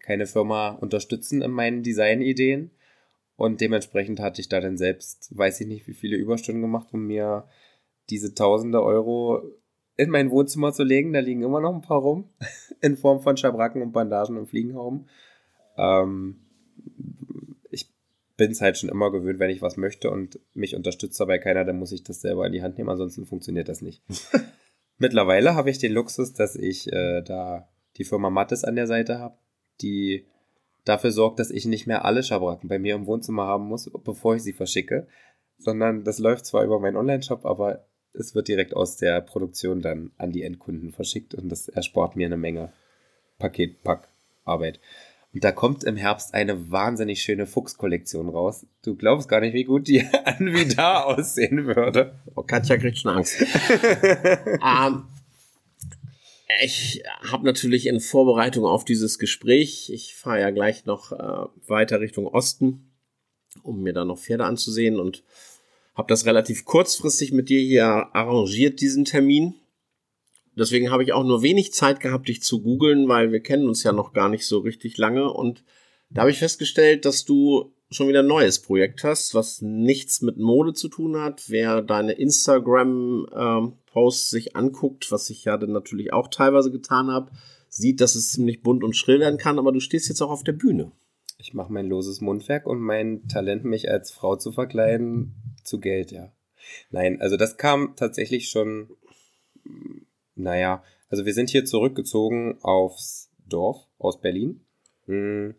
keine 0.02 0.26
Firma 0.26 0.70
unterstützen 0.70 1.42
in 1.42 1.50
meinen 1.50 1.82
Designideen. 1.82 2.70
Und 3.36 3.60
dementsprechend 3.60 4.20
hatte 4.20 4.40
ich 4.40 4.48
da 4.48 4.60
dann 4.60 4.76
selbst, 4.76 5.36
weiß 5.36 5.60
ich 5.60 5.66
nicht, 5.66 5.86
wie 5.86 5.94
viele 5.94 6.16
Überstunden 6.16 6.62
gemacht, 6.62 6.88
um 6.92 7.06
mir 7.06 7.48
diese 8.10 8.34
tausende 8.34 8.82
Euro 8.82 9.42
in 10.00 10.08
mein 10.08 10.30
Wohnzimmer 10.30 10.72
zu 10.72 10.82
legen. 10.82 11.12
Da 11.12 11.20
liegen 11.20 11.42
immer 11.42 11.60
noch 11.60 11.74
ein 11.74 11.82
paar 11.82 12.00
rum. 12.00 12.30
In 12.80 12.96
Form 12.96 13.20
von 13.20 13.36
Schabracken 13.36 13.82
und 13.82 13.92
Bandagen 13.92 14.38
und 14.38 14.46
Fliegenhauben. 14.46 15.06
Ähm, 15.76 16.40
ich 17.68 17.92
bin 18.38 18.50
es 18.50 18.62
halt 18.62 18.78
schon 18.78 18.88
immer 18.88 19.12
gewöhnt, 19.12 19.38
wenn 19.38 19.50
ich 19.50 19.60
was 19.60 19.76
möchte 19.76 20.10
und 20.10 20.40
mich 20.54 20.74
unterstützt 20.74 21.20
dabei 21.20 21.38
keiner, 21.38 21.66
dann 21.66 21.78
muss 21.78 21.92
ich 21.92 22.02
das 22.02 22.22
selber 22.22 22.46
in 22.46 22.52
die 22.52 22.62
Hand 22.62 22.78
nehmen, 22.78 22.88
ansonsten 22.88 23.26
funktioniert 23.26 23.68
das 23.68 23.82
nicht. 23.82 24.02
Mittlerweile 24.98 25.54
habe 25.54 25.68
ich 25.68 25.76
den 25.76 25.92
Luxus, 25.92 26.32
dass 26.32 26.56
ich 26.56 26.90
äh, 26.90 27.20
da 27.20 27.68
die 27.98 28.04
Firma 28.04 28.30
Mattes 28.30 28.64
an 28.64 28.76
der 28.76 28.86
Seite 28.86 29.18
habe, 29.18 29.36
die 29.82 30.24
dafür 30.86 31.10
sorgt, 31.12 31.38
dass 31.38 31.50
ich 31.50 31.66
nicht 31.66 31.86
mehr 31.86 32.06
alle 32.06 32.22
Schabracken 32.22 32.70
bei 32.70 32.78
mir 32.78 32.94
im 32.94 33.06
Wohnzimmer 33.06 33.44
haben 33.44 33.66
muss, 33.68 33.90
bevor 34.04 34.36
ich 34.36 34.42
sie 34.42 34.54
verschicke, 34.54 35.06
sondern 35.58 36.04
das 36.04 36.18
läuft 36.18 36.46
zwar 36.46 36.64
über 36.64 36.80
meinen 36.80 36.96
Online-Shop, 36.96 37.44
aber 37.44 37.84
es 38.12 38.34
wird 38.34 38.48
direkt 38.48 38.74
aus 38.74 38.96
der 38.96 39.20
Produktion 39.20 39.80
dann 39.82 40.10
an 40.18 40.32
die 40.32 40.42
Endkunden 40.42 40.92
verschickt 40.92 41.34
und 41.34 41.48
das 41.48 41.68
erspart 41.68 42.16
mir 42.16 42.26
eine 42.26 42.36
Menge 42.36 42.72
Paketpackarbeit. 43.38 44.80
Und 45.32 45.44
da 45.44 45.52
kommt 45.52 45.84
im 45.84 45.96
Herbst 45.96 46.34
eine 46.34 46.72
wahnsinnig 46.72 47.22
schöne 47.22 47.46
Fuchskollektion 47.46 48.28
raus. 48.28 48.66
Du 48.82 48.96
glaubst 48.96 49.28
gar 49.28 49.40
nicht, 49.40 49.54
wie 49.54 49.64
gut 49.64 49.86
die 49.86 50.00
an 50.24 50.52
wie 50.52 50.66
da 50.66 51.04
aussehen 51.04 51.66
würde. 51.66 52.18
Oh, 52.34 52.42
Katja 52.42 52.76
kriegt 52.76 52.98
schon 52.98 53.12
Angst. 53.12 53.40
ähm, 54.46 55.04
ich 56.62 57.04
habe 57.22 57.44
natürlich 57.44 57.86
in 57.86 58.00
Vorbereitung 58.00 58.64
auf 58.64 58.84
dieses 58.84 59.18
Gespräch, 59.18 59.90
ich 59.92 60.16
fahre 60.16 60.40
ja 60.40 60.50
gleich 60.50 60.84
noch 60.84 61.12
äh, 61.12 61.46
weiter 61.68 62.00
Richtung 62.00 62.26
Osten, 62.26 62.90
um 63.62 63.82
mir 63.82 63.92
da 63.92 64.04
noch 64.04 64.18
Pferde 64.18 64.44
anzusehen 64.44 64.98
und 64.98 65.22
habe 65.94 66.08
das 66.08 66.26
relativ 66.26 66.64
kurzfristig 66.64 67.32
mit 67.32 67.48
dir 67.48 67.60
hier 67.60 68.14
arrangiert, 68.14 68.80
diesen 68.80 69.04
Termin. 69.04 69.54
Deswegen 70.56 70.90
habe 70.90 71.02
ich 71.02 71.12
auch 71.12 71.24
nur 71.24 71.42
wenig 71.42 71.72
Zeit 71.72 72.00
gehabt, 72.00 72.28
dich 72.28 72.42
zu 72.42 72.62
googeln, 72.62 73.08
weil 73.08 73.32
wir 73.32 73.40
kennen 73.40 73.68
uns 73.68 73.82
ja 73.82 73.92
noch 73.92 74.12
gar 74.12 74.28
nicht 74.28 74.46
so 74.46 74.58
richtig 74.58 74.98
lange. 74.98 75.32
Und 75.32 75.64
da 76.10 76.22
habe 76.22 76.30
ich 76.30 76.38
festgestellt, 76.38 77.04
dass 77.04 77.24
du 77.24 77.72
schon 77.90 78.08
wieder 78.08 78.20
ein 78.20 78.26
neues 78.26 78.62
Projekt 78.62 79.04
hast, 79.04 79.34
was 79.34 79.60
nichts 79.62 80.22
mit 80.22 80.38
Mode 80.38 80.72
zu 80.74 80.88
tun 80.88 81.20
hat. 81.20 81.44
Wer 81.48 81.82
deine 81.82 82.12
Instagram-Posts 82.12 84.32
ähm, 84.32 84.38
sich 84.38 84.54
anguckt, 84.56 85.10
was 85.10 85.28
ich 85.30 85.44
ja 85.44 85.56
dann 85.56 85.72
natürlich 85.72 86.12
auch 86.12 86.28
teilweise 86.28 86.70
getan 86.70 87.10
habe, 87.10 87.32
sieht, 87.68 88.00
dass 88.00 88.14
es 88.14 88.30
ziemlich 88.32 88.62
bunt 88.62 88.84
und 88.84 88.96
schrill 88.96 89.18
werden 89.20 89.38
kann, 89.38 89.58
aber 89.58 89.72
du 89.72 89.80
stehst 89.80 90.08
jetzt 90.08 90.20
auch 90.20 90.30
auf 90.30 90.44
der 90.44 90.52
Bühne. 90.52 90.92
Ich 91.38 91.54
mache 91.54 91.72
mein 91.72 91.88
loses 91.88 92.20
Mundwerk 92.20 92.66
und 92.66 92.80
mein 92.80 93.26
Talent, 93.28 93.64
mich 93.64 93.90
als 93.90 94.10
Frau 94.10 94.36
zu 94.36 94.52
verkleiden, 94.52 95.49
zu 95.70 95.80
Geld, 95.80 96.12
ja. 96.12 96.30
Nein, 96.90 97.20
also 97.20 97.36
das 97.38 97.56
kam 97.56 97.96
tatsächlich 97.96 98.50
schon, 98.50 98.90
naja, 100.34 100.84
also 101.08 101.24
wir 101.24 101.32
sind 101.32 101.48
hier 101.48 101.64
zurückgezogen 101.64 102.58
aufs 102.60 103.30
Dorf 103.48 103.86
aus 103.98 104.20
Berlin. 104.20 104.60
Hm, 105.06 105.54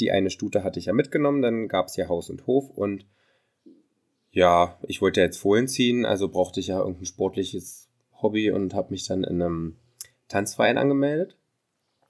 die 0.00 0.10
eine 0.10 0.30
Stute 0.30 0.64
hatte 0.64 0.78
ich 0.78 0.86
ja 0.86 0.92
mitgenommen, 0.92 1.42
dann 1.42 1.68
gab 1.68 1.86
es 1.86 1.94
hier 1.94 2.08
Haus 2.08 2.28
und 2.28 2.46
Hof 2.46 2.70
und 2.70 3.06
ja, 4.32 4.78
ich 4.82 5.00
wollte 5.00 5.22
jetzt 5.22 5.38
Fohlen 5.38 5.68
ziehen, 5.68 6.04
also 6.04 6.28
brauchte 6.28 6.60
ich 6.60 6.66
ja 6.66 6.80
irgendein 6.80 7.06
sportliches 7.06 7.88
Hobby 8.20 8.50
und 8.50 8.74
habe 8.74 8.90
mich 8.90 9.06
dann 9.06 9.24
in 9.24 9.40
einem 9.40 9.76
Tanzverein 10.28 10.76
angemeldet. 10.76 11.38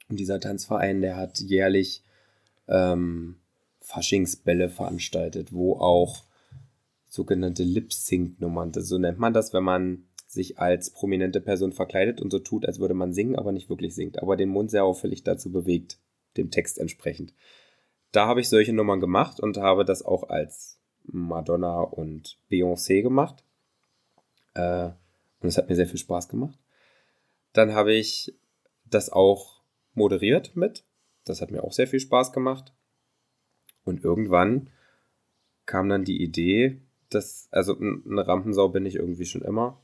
Und 0.09 0.19
dieser 0.19 0.41
Tanzverein, 0.41 1.03
der 1.03 1.17
hat 1.17 1.39
jährlich 1.39 2.03
ähm, 2.67 3.37
Faschingsbälle 3.81 4.69
veranstaltet, 4.69 5.53
wo 5.53 5.75
auch 5.75 6.25
sogenannte 7.17 7.65
Lip-Sync-Nummern. 7.65 8.73
So 8.75 8.99
nennt 8.99 9.19
man 9.19 9.33
das, 9.33 9.53
wenn 9.53 9.65
man 9.65 10.05
sich 10.27 10.59
als 10.59 10.91
prominente 10.91 11.41
Person 11.41 11.73
verkleidet 11.73 12.21
und 12.21 12.31
so 12.31 12.39
tut, 12.39 12.67
als 12.67 12.79
würde 12.79 12.95
man 12.95 13.13
singen, 13.13 13.37
aber 13.37 13.53
nicht 13.53 13.69
wirklich 13.69 13.95
singt, 13.95 14.23
aber 14.23 14.37
den 14.37 14.51
Mund 14.51 14.71
sehr 14.71 14.85
auffällig 14.85 15.25
dazu 15.25 15.51
bewegt, 15.51 15.99
dem 16.37 16.51
Text 16.51 16.79
entsprechend. 16.79 17.33
Da 18.13 18.27
habe 18.27 18.41
ich 18.41 18.49
solche 18.49 18.73
Nummern 18.73 19.01
gemacht 19.01 19.41
und 19.41 19.57
habe 19.57 19.85
das 19.85 20.05
auch 20.05 20.29
als 20.29 20.79
Madonna 21.05 21.81
und 21.81 22.39
Beyoncé 22.51 23.03
gemacht. 23.03 23.45
Äh, 24.55 24.91
und 25.41 25.49
es 25.49 25.59
hat 25.59 25.69
mir 25.69 25.77
sehr 25.77 25.87
viel 25.87 25.99
Spaß 25.99 26.29
gemacht. 26.29 26.59
dann 27.53 27.73
habe 27.73 27.95
ich 27.95 28.35
das 28.85 29.11
auch 29.11 29.63
moderiert 29.95 30.55
mit. 30.57 30.85
Das 31.25 31.41
hat 31.41 31.51
mir 31.51 31.65
auch 31.65 31.73
sehr 31.73 31.87
viel 31.87 32.01
Spaß 32.01 32.33
gemacht. 32.33 32.73
Und 33.85 34.05
irgendwann 34.05 34.69
kam 35.65 35.89
dann 35.89 36.05
die 36.05 36.23
Idee, 36.23 36.81
dass, 37.11 37.49
also 37.51 37.77
eine 37.79 38.27
Rampensau 38.27 38.69
bin 38.69 38.87
ich 38.87 38.97
irgendwie 38.97 39.27
schon 39.27 39.43
immer. 39.43 39.81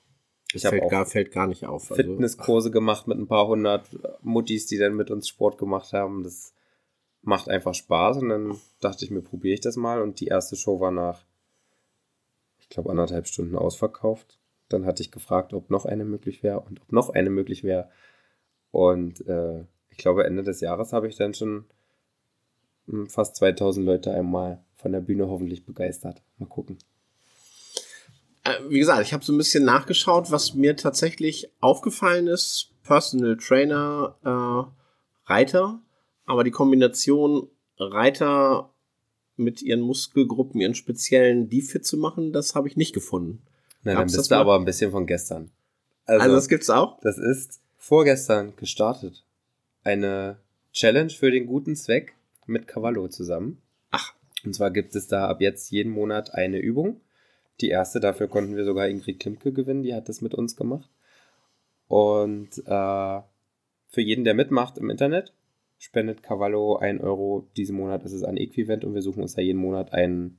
Ich 0.54 0.66
habe 0.66 0.82
auch 0.82 0.90
gar, 0.90 1.06
fällt 1.06 1.32
gar 1.32 1.46
nicht 1.46 1.66
auf. 1.66 1.90
Also, 1.90 2.02
Fitnesskurse 2.02 2.70
gemacht 2.70 3.06
mit 3.06 3.18
ein 3.18 3.26
paar 3.26 3.46
hundert 3.46 3.88
Muttis, 4.22 4.66
die 4.66 4.78
dann 4.78 4.94
mit 4.94 5.10
uns 5.10 5.28
Sport 5.28 5.58
gemacht 5.58 5.92
haben. 5.92 6.22
Das 6.22 6.54
macht 7.22 7.48
einfach 7.48 7.74
Spaß 7.74 8.18
und 8.18 8.28
dann 8.28 8.60
dachte 8.80 9.04
ich 9.04 9.10
mir, 9.10 9.22
probiere 9.22 9.54
ich 9.54 9.60
das 9.60 9.76
mal 9.76 10.02
und 10.02 10.20
die 10.20 10.26
erste 10.26 10.56
Show 10.56 10.80
war 10.80 10.90
nach, 10.90 11.24
ich 12.58 12.68
glaube, 12.68 12.90
anderthalb 12.90 13.26
Stunden 13.26 13.56
ausverkauft. 13.56 14.38
Dann 14.68 14.86
hatte 14.86 15.02
ich 15.02 15.12
gefragt, 15.12 15.54
ob 15.54 15.70
noch 15.70 15.84
eine 15.84 16.04
möglich 16.04 16.42
wäre 16.42 16.60
und 16.60 16.80
ob 16.82 16.92
noch 16.92 17.10
eine 17.10 17.30
möglich 17.30 17.62
wäre. 17.62 17.88
Und 18.70 19.26
äh, 19.26 19.64
ich 19.90 19.98
glaube, 19.98 20.24
Ende 20.24 20.42
des 20.42 20.60
Jahres 20.60 20.92
habe 20.92 21.06
ich 21.08 21.16
dann 21.16 21.34
schon 21.34 21.66
hm, 22.86 23.08
fast 23.08 23.36
2000 23.36 23.84
Leute 23.84 24.12
einmal 24.12 24.64
von 24.74 24.92
der 24.92 25.00
Bühne 25.00 25.28
hoffentlich 25.28 25.64
begeistert. 25.64 26.22
Mal 26.38 26.46
gucken. 26.48 26.78
Äh, 28.44 28.54
wie 28.68 28.78
gesagt, 28.78 29.02
ich 29.02 29.12
habe 29.12 29.24
so 29.24 29.32
ein 29.32 29.38
bisschen 29.38 29.64
nachgeschaut, 29.64 30.30
was 30.30 30.54
mir 30.54 30.76
tatsächlich 30.76 31.50
aufgefallen 31.60 32.26
ist. 32.26 32.70
Personal 32.82 33.36
Trainer, 33.36 34.16
äh, 34.24 35.30
Reiter, 35.30 35.80
aber 36.26 36.42
die 36.42 36.50
Kombination 36.50 37.48
Reiter 37.78 38.72
mit 39.36 39.62
ihren 39.62 39.80
Muskelgruppen, 39.80 40.60
ihren 40.60 40.74
speziellen 40.74 41.48
Defit 41.48 41.86
zu 41.86 41.96
machen, 41.96 42.32
das 42.32 42.54
habe 42.54 42.68
ich 42.68 42.76
nicht 42.76 42.92
gefunden. 42.92 43.42
Nein, 43.82 43.96
dann 43.96 44.06
bist 44.06 44.30
du 44.30 44.34
aber 44.34 44.56
ein 44.56 44.64
bisschen 44.64 44.90
von 44.90 45.06
gestern. 45.06 45.50
Also, 46.04 46.22
also 46.22 46.34
das 46.36 46.48
gibt's 46.48 46.70
auch? 46.70 46.98
Das 47.00 47.18
ist 47.18 47.60
vorgestern 47.76 48.54
gestartet. 48.56 49.24
Eine 49.84 50.38
Challenge 50.72 51.10
für 51.10 51.30
den 51.30 51.46
guten 51.46 51.76
Zweck 51.76 52.14
mit 52.46 52.66
Cavallo 52.66 53.08
zusammen. 53.08 53.62
Ach. 53.90 54.14
Und 54.44 54.54
zwar 54.54 54.70
gibt 54.70 54.94
es 54.94 55.06
da 55.06 55.28
ab 55.28 55.40
jetzt 55.40 55.70
jeden 55.70 55.92
Monat 55.92 56.34
eine 56.34 56.58
Übung. 56.58 57.00
Die 57.62 57.68
erste, 57.68 58.00
dafür 58.00 58.28
konnten 58.28 58.56
wir 58.56 58.64
sogar 58.64 58.88
Ingrid 58.88 59.20
Klimke 59.20 59.52
gewinnen, 59.52 59.84
die 59.84 59.94
hat 59.94 60.08
das 60.08 60.20
mit 60.20 60.34
uns 60.34 60.56
gemacht. 60.56 60.90
Und 61.86 62.58
äh, 62.66 63.20
für 63.88 64.00
jeden, 64.00 64.24
der 64.24 64.34
mitmacht 64.34 64.78
im 64.78 64.90
Internet, 64.90 65.32
spendet 65.78 66.22
Cavallo 66.22 66.76
ein 66.76 67.00
Euro 67.00 67.48
diesen 67.56 67.76
Monat. 67.76 68.04
Ist 68.04 68.24
ein 68.24 68.36
Äquivalent 68.36 68.84
und 68.84 68.94
wir 68.94 69.02
suchen 69.02 69.22
uns 69.22 69.34
da 69.34 69.42
jeden 69.42 69.60
Monat 69.60 69.92
ein, 69.92 70.38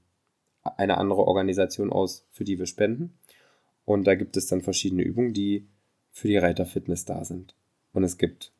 eine 0.63 0.97
andere 0.97 1.26
Organisation 1.26 1.91
aus, 1.91 2.28
für 2.32 2.43
die 2.43 2.59
wir 2.59 2.65
spenden. 2.65 3.17
Und 3.86 4.05
da 4.05 4.15
gibt 4.15 4.36
es 4.36 4.47
dann 4.47 4.61
verschiedene 4.61 5.03
Übungen, 5.03 5.34
die 5.34 5.67
für 6.11 6.28
die 6.28 6.38
Reiterfitness 6.38 7.05
da 7.05 7.24
sind. 7.24 7.55
Und 7.93 8.03
es 8.03 8.17
gibt, 8.17 8.51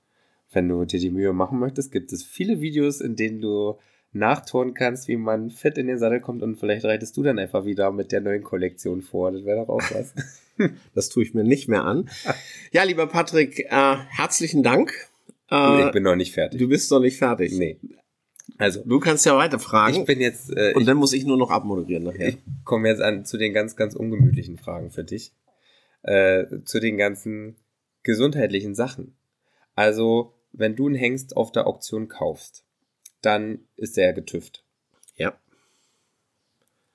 wenn 0.52 0.70
du 0.70 0.86
dir 0.86 1.00
die 1.00 1.12
Mühe 1.12 1.34
machen 1.34 1.60
möchtest, 1.60 1.92
gibt 1.92 2.14
es 2.14 2.24
viele 2.24 2.62
Videos, 2.62 3.02
in 3.02 3.16
denen 3.16 3.42
du 3.42 3.78
nachtun 4.14 4.74
kannst, 4.74 5.08
wie 5.08 5.18
man 5.18 5.50
fit 5.50 5.78
in 5.78 5.88
den 5.88 5.98
Sattel 5.98 6.22
kommt 6.22 6.44
und 6.44 6.56
vielleicht 6.56 6.86
reitest 6.86 7.18
du 7.18 7.24
dann 7.24 7.40
einfach 7.40 7.66
wieder 7.66 7.92
mit 7.92 8.12
der 8.12 8.22
neuen 8.22 8.44
Kollektion 8.44 9.02
vor. 9.02 9.32
Das 9.32 9.44
wäre 9.44 9.66
doch 9.66 9.70
auch 9.70 9.82
was. 9.92 10.14
das 10.96 11.10
tue 11.10 11.24
ich 11.24 11.34
mir 11.34 11.44
nicht 11.44 11.68
mehr 11.68 11.84
an. 11.84 12.10
Ja, 12.72 12.84
lieber 12.84 13.08
Patrick, 13.08 13.60
äh, 13.60 13.96
herzlichen 14.10 14.64
Dank. 14.64 14.94
Äh, 15.52 15.86
ich 15.86 15.92
bin 15.92 16.04
noch 16.04 16.16
nicht 16.16 16.34
fertig. 16.34 16.60
Du 16.60 16.68
bist 16.68 16.90
noch 16.92 17.00
nicht 17.00 17.18
fertig. 17.18 17.54
Nee. 17.54 17.80
Also, 18.58 18.82
du 18.86 19.00
kannst 19.00 19.26
ja 19.26 19.36
weiter 19.36 19.60
fragen. 19.60 19.96
Ich 19.96 20.06
bin 20.06 20.22
jetzt. 20.22 20.56
Äh, 20.56 20.74
und 20.76 20.86
dann 20.86 20.98
muss 20.98 21.14
ich 21.14 21.26
nur 21.26 21.38
noch 21.38 21.50
abmoderieren 21.50 22.04
nachher. 22.04 22.30
Ich 22.30 22.38
komme 22.66 22.90
jetzt 22.90 23.02
an 23.02 23.26
zu 23.26 23.38
den 23.38 23.54
ganz, 23.54 23.76
ganz 23.76 23.96
ungemütlichen 23.96 24.58
Fragen 24.58 24.92
für 24.92 25.04
dich. 25.04 25.34
Äh, 26.04 26.46
zu 26.66 26.80
den 26.80 26.98
ganzen 26.98 27.56
gesundheitlichen 28.04 28.76
Sachen. 28.76 29.16
Also, 29.76 30.34
wenn 30.52 30.76
du 30.76 30.88
einen 30.88 30.96
Hengst 30.96 31.36
auf 31.36 31.52
der 31.52 31.66
Auktion 31.66 32.10
kaufst, 32.10 32.66
dann 33.24 33.68
ist 33.76 33.98
der 33.98 34.14
getüft. 34.14 34.64
Ja. 35.16 35.38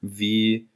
Wie, 0.00 0.68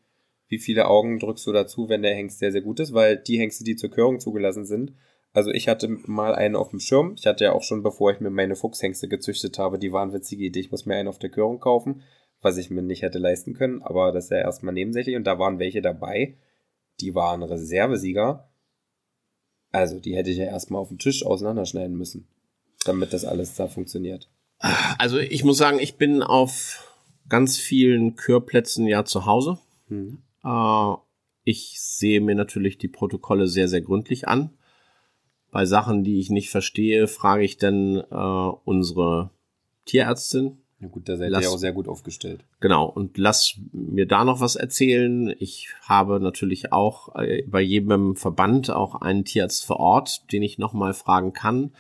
wie 0.48 0.58
viele 0.58 0.88
Augen 0.88 1.18
drückst 1.18 1.46
du 1.46 1.52
dazu, 1.52 1.88
wenn 1.88 2.02
der 2.02 2.14
Hengst 2.14 2.40
sehr, 2.40 2.52
sehr 2.52 2.62
gut 2.62 2.80
ist? 2.80 2.92
Weil 2.92 3.16
die 3.16 3.38
Hengste, 3.38 3.62
die 3.62 3.76
zur 3.76 3.90
Körung 3.90 4.18
zugelassen 4.18 4.64
sind, 4.64 4.92
also 5.32 5.50
ich 5.50 5.68
hatte 5.68 5.88
mal 5.88 6.34
einen 6.34 6.56
auf 6.56 6.70
dem 6.70 6.80
Schirm. 6.80 7.14
Ich 7.16 7.26
hatte 7.26 7.44
ja 7.44 7.52
auch 7.52 7.62
schon, 7.62 7.82
bevor 7.82 8.12
ich 8.12 8.20
mir 8.20 8.30
meine 8.30 8.56
Fuchshengste 8.56 9.08
gezüchtet 9.08 9.58
habe, 9.58 9.78
die 9.78 9.92
wahnwitzige 9.92 10.44
Idee, 10.44 10.60
ich 10.60 10.70
muss 10.70 10.86
mir 10.86 10.96
einen 10.96 11.08
auf 11.08 11.18
der 11.18 11.30
Körung 11.30 11.58
kaufen, 11.58 12.02
was 12.42 12.58
ich 12.58 12.70
mir 12.70 12.82
nicht 12.82 13.02
hätte 13.02 13.18
leisten 13.18 13.54
können, 13.54 13.82
aber 13.82 14.12
das 14.12 14.24
ist 14.24 14.30
ja 14.30 14.38
erstmal 14.38 14.74
nebensächlich 14.74 15.16
und 15.16 15.24
da 15.24 15.38
waren 15.38 15.58
welche 15.58 15.80
dabei, 15.80 16.36
die 17.00 17.14
waren 17.14 17.42
Reservesieger. 17.42 18.50
Also 19.70 20.00
die 20.00 20.16
hätte 20.16 20.30
ich 20.30 20.36
ja 20.36 20.44
erstmal 20.44 20.82
auf 20.82 20.88
dem 20.88 20.98
Tisch 20.98 21.24
auseinanderschneiden 21.24 21.96
müssen, 21.96 22.28
damit 22.84 23.14
das 23.14 23.24
alles 23.24 23.54
da 23.54 23.68
funktioniert. 23.68 24.28
Also 24.98 25.18
ich 25.18 25.44
muss 25.44 25.58
sagen, 25.58 25.78
ich 25.80 25.96
bin 25.96 26.22
auf 26.22 26.96
ganz 27.28 27.58
vielen 27.58 28.14
Körplätzen 28.16 28.86
ja 28.86 29.04
zu 29.04 29.26
Hause. 29.26 29.58
Hm. 29.88 30.18
Äh, 30.44 30.94
ich 31.44 31.80
sehe 31.80 32.20
mir 32.20 32.34
natürlich 32.34 32.78
die 32.78 32.88
Protokolle 32.88 33.48
sehr, 33.48 33.68
sehr 33.68 33.80
gründlich 33.80 34.28
an 34.28 34.50
bei 35.52 35.66
Sachen, 35.66 36.02
die 36.02 36.18
ich 36.18 36.30
nicht 36.30 36.50
verstehe, 36.50 37.06
frage 37.06 37.44
ich 37.44 37.58
dann 37.58 37.98
äh, 37.98 38.52
unsere 38.64 39.30
Tierärztin. 39.84 40.58
Ja 40.80 40.88
gut, 40.88 41.08
da 41.08 41.16
seid 41.16 41.30
lass, 41.30 41.44
ihr 41.44 41.50
auch 41.50 41.58
sehr 41.58 41.72
gut 41.72 41.86
aufgestellt. 41.86 42.44
Genau, 42.58 42.86
und 42.86 43.18
lass 43.18 43.60
mir 43.70 44.06
da 44.06 44.24
noch 44.24 44.40
was 44.40 44.56
erzählen. 44.56 45.32
Ich 45.38 45.68
habe 45.82 46.18
natürlich 46.18 46.72
auch 46.72 47.14
äh, 47.14 47.42
bei 47.46 47.60
jedem 47.60 48.16
Verband 48.16 48.70
auch 48.70 48.96
einen 48.96 49.24
Tierarzt 49.24 49.64
vor 49.64 49.78
Ort, 49.78 50.32
den 50.32 50.42
ich 50.42 50.58
nochmal 50.58 50.94
fragen 50.94 51.32
kann. 51.32 51.72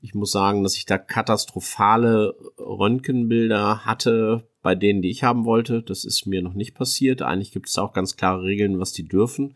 Ich 0.00 0.14
muss 0.14 0.30
sagen, 0.30 0.62
dass 0.62 0.76
ich 0.76 0.86
da 0.86 0.96
katastrophale 0.96 2.34
Röntgenbilder 2.58 3.84
hatte 3.84 4.48
bei 4.62 4.74
denen, 4.74 5.02
die 5.02 5.10
ich 5.10 5.24
haben 5.24 5.44
wollte. 5.44 5.82
Das 5.82 6.04
ist 6.04 6.26
mir 6.26 6.42
noch 6.42 6.54
nicht 6.54 6.74
passiert. 6.74 7.22
Eigentlich 7.22 7.52
gibt 7.52 7.68
es 7.68 7.78
auch 7.78 7.92
ganz 7.92 8.16
klare 8.16 8.42
Regeln, 8.42 8.78
was 8.78 8.92
die 8.92 9.08
dürfen. 9.08 9.54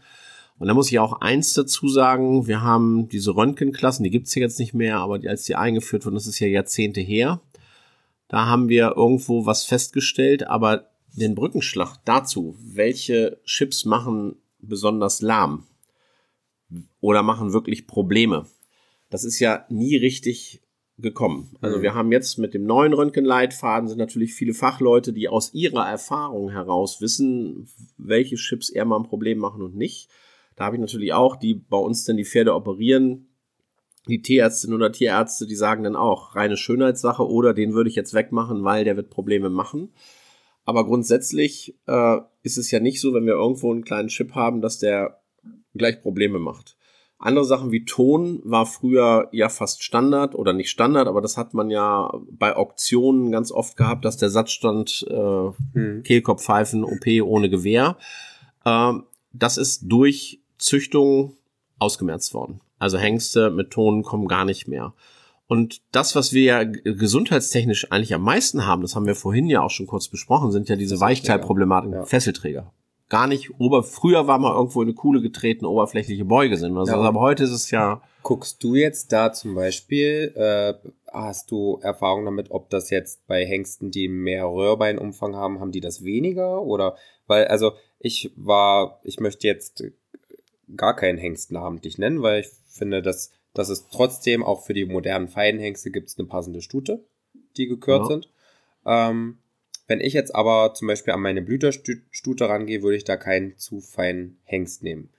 Und 0.59 0.69
da 0.69 0.75
muss 0.75 0.91
ich 0.91 0.99
auch 0.99 1.21
eins 1.21 1.55
dazu 1.55 1.89
sagen, 1.89 2.47
wir 2.47 2.63
haben 2.63 3.09
diese 3.09 3.35
Röntgenklassen, 3.35 4.05
die 4.05 4.11
gibt's 4.11 4.35
ja 4.35 4.43
jetzt 4.43 4.59
nicht 4.59 4.75
mehr, 4.75 4.99
aber 4.99 5.19
die, 5.19 5.29
als 5.29 5.45
die 5.45 5.57
eingeführt 5.57 6.05
wurden, 6.05 6.15
das 6.15 6.27
ist 6.27 6.39
ja 6.39 6.47
Jahrzehnte 6.47 7.01
her, 7.01 7.41
da 8.29 8.47
haben 8.47 8.69
wir 8.69 8.95
irgendwo 8.97 9.45
was 9.45 9.65
festgestellt, 9.65 10.47
aber 10.47 10.89
den 11.15 11.35
Brückenschlag 11.35 11.97
dazu, 12.05 12.57
welche 12.61 13.41
Chips 13.45 13.85
machen 13.85 14.37
besonders 14.61 15.21
lahm 15.21 15.67
oder 17.01 17.23
machen 17.23 17.53
wirklich 17.53 17.87
Probleme, 17.87 18.47
das 19.13 19.25
ist 19.25 19.41
ja 19.41 19.67
nie 19.69 19.97
richtig 19.97 20.63
gekommen. 20.97 21.55
Also 21.61 21.79
mhm. 21.79 21.83
wir 21.83 21.95
haben 21.95 22.13
jetzt 22.13 22.39
mit 22.39 22.55
dem 22.55 22.65
neuen 22.65 22.95
Röntgenleitfaden 22.95 23.89
sind 23.89 23.99
natürlich 23.99 24.35
viele 24.35 24.55
Fachleute, 24.55 25.13
die 25.13 25.29
aus 25.29 25.53
ihrer 25.53 25.87
Erfahrung 25.87 26.51
heraus 26.51 27.01
wissen, 27.03 27.69
welche 27.99 28.37
Chips 28.37 28.71
eher 28.71 28.87
mal 28.87 28.99
ein 28.99 29.09
Problem 29.09 29.39
machen 29.39 29.61
und 29.63 29.77
nicht. 29.77 30.09
Da 30.57 30.65
habe 30.65 30.77
ich 30.77 30.81
natürlich 30.81 31.13
auch, 31.13 31.37
die 31.37 31.55
bei 31.55 31.77
uns 31.77 32.05
dann 32.05 32.17
die 32.17 32.25
Pferde 32.25 32.55
operieren, 32.55 33.29
die 34.09 34.23
Tierärztin 34.23 34.73
oder 34.73 34.93
Tierärzte, 34.93 35.47
die 35.47 35.57
sagen 35.57 35.85
dann 35.85 35.97
auch, 35.97 36.35
reine 36.35 36.57
Schönheitssache 36.57 37.27
oder 37.27 37.53
den 37.53 37.75
würde 37.75 37.91
ich 37.91 37.97
jetzt 37.97 38.15
wegmachen, 38.15 38.65
weil 38.65 38.85
der 38.85 38.97
wird 38.97 39.11
Probleme 39.11 39.51
machen. 39.51 39.93
Aber 40.65 40.87
grundsätzlich 40.87 41.79
äh, 41.87 42.19
ist 42.43 42.57
es 42.57 42.71
ja 42.71 42.81
nicht 42.81 43.01
so, 43.01 43.13
wenn 43.13 43.27
wir 43.27 43.35
irgendwo 43.35 43.71
einen 43.71 43.85
kleinen 43.85 44.09
Chip 44.09 44.35
haben, 44.35 44.63
dass 44.63 44.79
der 44.79 45.21
gleich 45.75 46.01
Probleme 46.01 46.39
macht. 46.39 46.77
Andere 47.23 47.45
Sachen 47.45 47.71
wie 47.71 47.85
Ton 47.85 48.41
war 48.43 48.67
früher 48.67 49.29
ja 49.31 49.49
fast 49.49 49.85
Standard 49.85 50.35
oder 50.35 50.53
nicht 50.53 50.71
Standard, 50.71 51.07
aber 51.07 51.21
das 51.21 51.37
hat 51.37 51.55
man 51.55 51.71
ja 51.71 52.13
bei 52.31 52.57
Auktionen 52.57 53.31
ganz 53.31 53.53
oft 53.53 53.77
gehabt, 53.77 54.05
dass 54.05 54.17
der 54.17 54.29
Satz 54.29 54.51
stand, 54.51 55.07
äh, 55.09 55.51
hm. 55.75 56.03
Kehlkopfpfeifen, 56.03 56.83
OP 56.83 57.07
ohne 57.23 57.49
Gewehr. 57.49 57.97
Äh, 58.65 58.95
das 59.33 59.57
ist 59.57 59.85
durch 59.85 60.41
Züchtung 60.59 61.37
ausgemerzt 61.79 62.35
worden. 62.35 62.61
Also 62.81 62.99
Hengste 62.99 63.51
mit 63.51 63.71
Tonen 63.71 64.03
kommen 64.03 64.27
gar 64.27 64.45
nicht 64.45 64.67
mehr. 64.67 64.93
Und 65.47 65.81
das, 65.93 66.17
was 66.17 66.33
wir 66.33 66.43
ja 66.43 66.65
gesundheitstechnisch 66.65 67.93
eigentlich 67.93 68.15
am 68.15 68.23
meisten 68.23 68.67
haben, 68.67 68.83
das 68.83 68.97
haben 68.97 69.07
wir 69.07 69.15
vorhin 69.15 69.49
ja 69.49 69.63
auch 69.63 69.71
schon 69.71 69.87
kurz 69.87 70.09
besprochen, 70.09 70.51
sind 70.51 70.69
ja 70.69 70.75
diese 70.75 70.99
Weichteilproblematiken, 70.99 71.99
ja. 71.99 72.05
Fesselträger. 72.05 72.73
Gar 73.13 73.27
nicht, 73.27 73.61
ober, 73.61 73.83
früher 73.83 74.27
war 74.27 74.39
mal 74.39 74.57
irgendwo 74.57 74.81
eine 74.81 74.95
Kuhle 74.95 75.21
getreten, 75.21 75.67
oberflächliche 75.67 76.25
Beuge 76.25 76.57
sind. 76.57 76.75
Also, 76.79 76.93
ja. 76.93 76.99
aber 77.03 77.21
heute 77.21 77.45
ist 77.45 77.51
es 77.51 77.71
ja. 77.71 78.01
Guckst 78.23 78.65
du 78.65 78.75
jetzt 78.75 79.13
da 79.13 79.35
zum 79.35 79.55
Beispiel, 79.55 80.33
äh, 80.35 80.73
hast 81.13 81.51
du 81.51 81.79
Erfahrung 81.83 82.25
damit, 82.25 82.51
ob 82.51 82.71
das 82.71 82.89
jetzt 82.89 83.27
bei 83.27 83.45
Hengsten, 83.45 83.91
die 83.91 84.09
mehr 84.09 84.47
Röhrbeinumfang 84.47 85.37
haben, 85.37 85.61
haben 85.61 85.73
die 85.73 85.83
das 85.83 86.05
weniger? 86.05 86.63
Oder, 86.63 86.97
weil, 87.27 87.49
also, 87.49 87.73
ich 87.99 88.33
war, 88.35 88.99
ich 89.03 89.21
möchte 89.21 89.47
jetzt 89.47 89.85
gar 90.75 90.97
keinen 90.97 91.19
Hengst 91.19 91.53
namentlich 91.53 91.99
nennen, 91.99 92.23
weil 92.23 92.41
ich 92.41 92.49
finde, 92.67 93.03
dass, 93.03 93.31
dass 93.53 93.69
es 93.69 93.89
trotzdem 93.91 94.43
auch 94.43 94.65
für 94.65 94.73
die 94.73 94.87
modernen 94.87 95.29
Feinhengste 95.29 95.91
gibt 95.91 96.09
es 96.09 96.19
eine 96.19 96.29
passende 96.29 96.63
Stute, 96.63 97.05
die 97.59 97.67
gekürt 97.67 98.05
ja. 98.05 98.07
sind. 98.07 98.31
Ähm, 98.87 99.37
wenn 99.89 100.01
ich 100.01 100.13
jetzt 100.13 100.35
aber 100.35 100.75
zum 100.75 100.89
Beispiel 100.89 101.13
an 101.13 101.21
meine 101.21 101.43
Blüterstute 101.43 102.49
rangehe, 102.49 102.83
würde 102.83 102.97
ich 102.97 103.05
da 103.05 103.17
keinen 103.17 103.59
zu 103.59 103.81
feinen 103.81 104.39
Hengst 104.45 104.83
nehmen. 104.83 105.11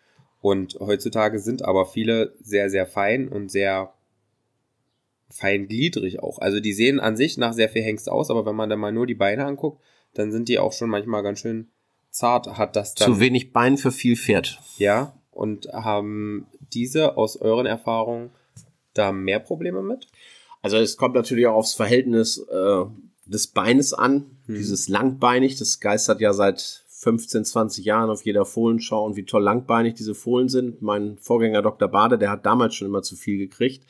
Und 0.42 0.78
heutzutage 0.80 1.40
sind 1.40 1.64
aber 1.64 1.86
viele 1.86 2.36
sehr, 2.42 2.70
sehr 2.70 2.86
fein 2.86 3.30
und 3.30 3.50
sehr 3.50 3.94
feingliedrig 5.30 6.22
auch. 6.22 6.40
Also 6.40 6.60
die 6.60 6.74
sehen 6.74 7.00
an 7.00 7.18
sich 7.18 7.38
nach 7.38 7.54
sehr 7.54 7.70
viel 7.70 7.82
Hengst 7.82 8.10
aus, 8.10 8.30
aber 8.30 8.46
wenn 8.46 8.56
man 8.56 8.70
dann 8.70 8.80
mal 8.80 8.92
nur 8.92 9.08
die 9.08 9.16
Beine 9.16 9.46
anguckt, 9.46 9.82
dann 10.14 10.32
sind 10.32 10.50
die 10.50 10.60
auch 10.60 10.74
schon 10.74 10.90
manchmal 10.90 11.24
ganz 11.24 11.40
schön 11.40 11.70
zart. 12.10 12.58
Hat 12.58 12.76
das 12.76 12.96
dann. 12.96 13.14
Zu 13.14 13.20
wenig 13.20 13.52
Bein 13.52 13.78
für 13.78 13.92
viel 13.92 14.16
Pferd. 14.16 14.60
Ja. 14.78 15.14
Und 15.32 15.68
haben 15.74 16.48
diese 16.74 17.18
aus 17.18 17.38
euren 17.38 17.66
Erfahrungen 17.66 18.30
da 18.94 19.12
mehr 19.12 19.40
Probleme 19.40 19.82
mit? 19.82 20.08
Also 20.62 20.78
es 20.78 20.98
kommt 20.98 21.16
natürlich 21.16 21.48
auch 21.48 21.56
aufs 21.56 21.74
Verhältnis 21.74 22.38
äh, 22.38 22.86
des 23.26 23.48
Beines 23.48 23.94
an. 23.94 24.33
Hm. 24.46 24.56
Dieses 24.56 24.88
langbeinig, 24.88 25.58
das 25.58 25.80
geistert 25.80 26.22
ja 26.22 26.34
seit 26.34 26.84
15, 27.04 27.46
20 27.46 27.86
Jahren 27.86 28.10
auf 28.10 28.24
jeder 28.24 28.46
Fohlenschau 28.46 29.06
und 29.06 29.16
wie 29.16 29.26
toll 29.26 29.44
langbeinig 29.44 29.94
diese 29.94 30.16
Fohlen 30.16 30.50
sind. 30.50 30.82
Mein 30.82 31.18
Vorgänger 31.18 31.62
Dr. 31.62 31.90
Bade, 31.90 32.18
der 32.18 32.32
hat 32.32 32.46
damals 32.46 32.76
schon 32.76 32.88
immer 32.88 33.02
zu 33.02 33.16
viel 33.16 33.38
gekriegt, 33.38 33.86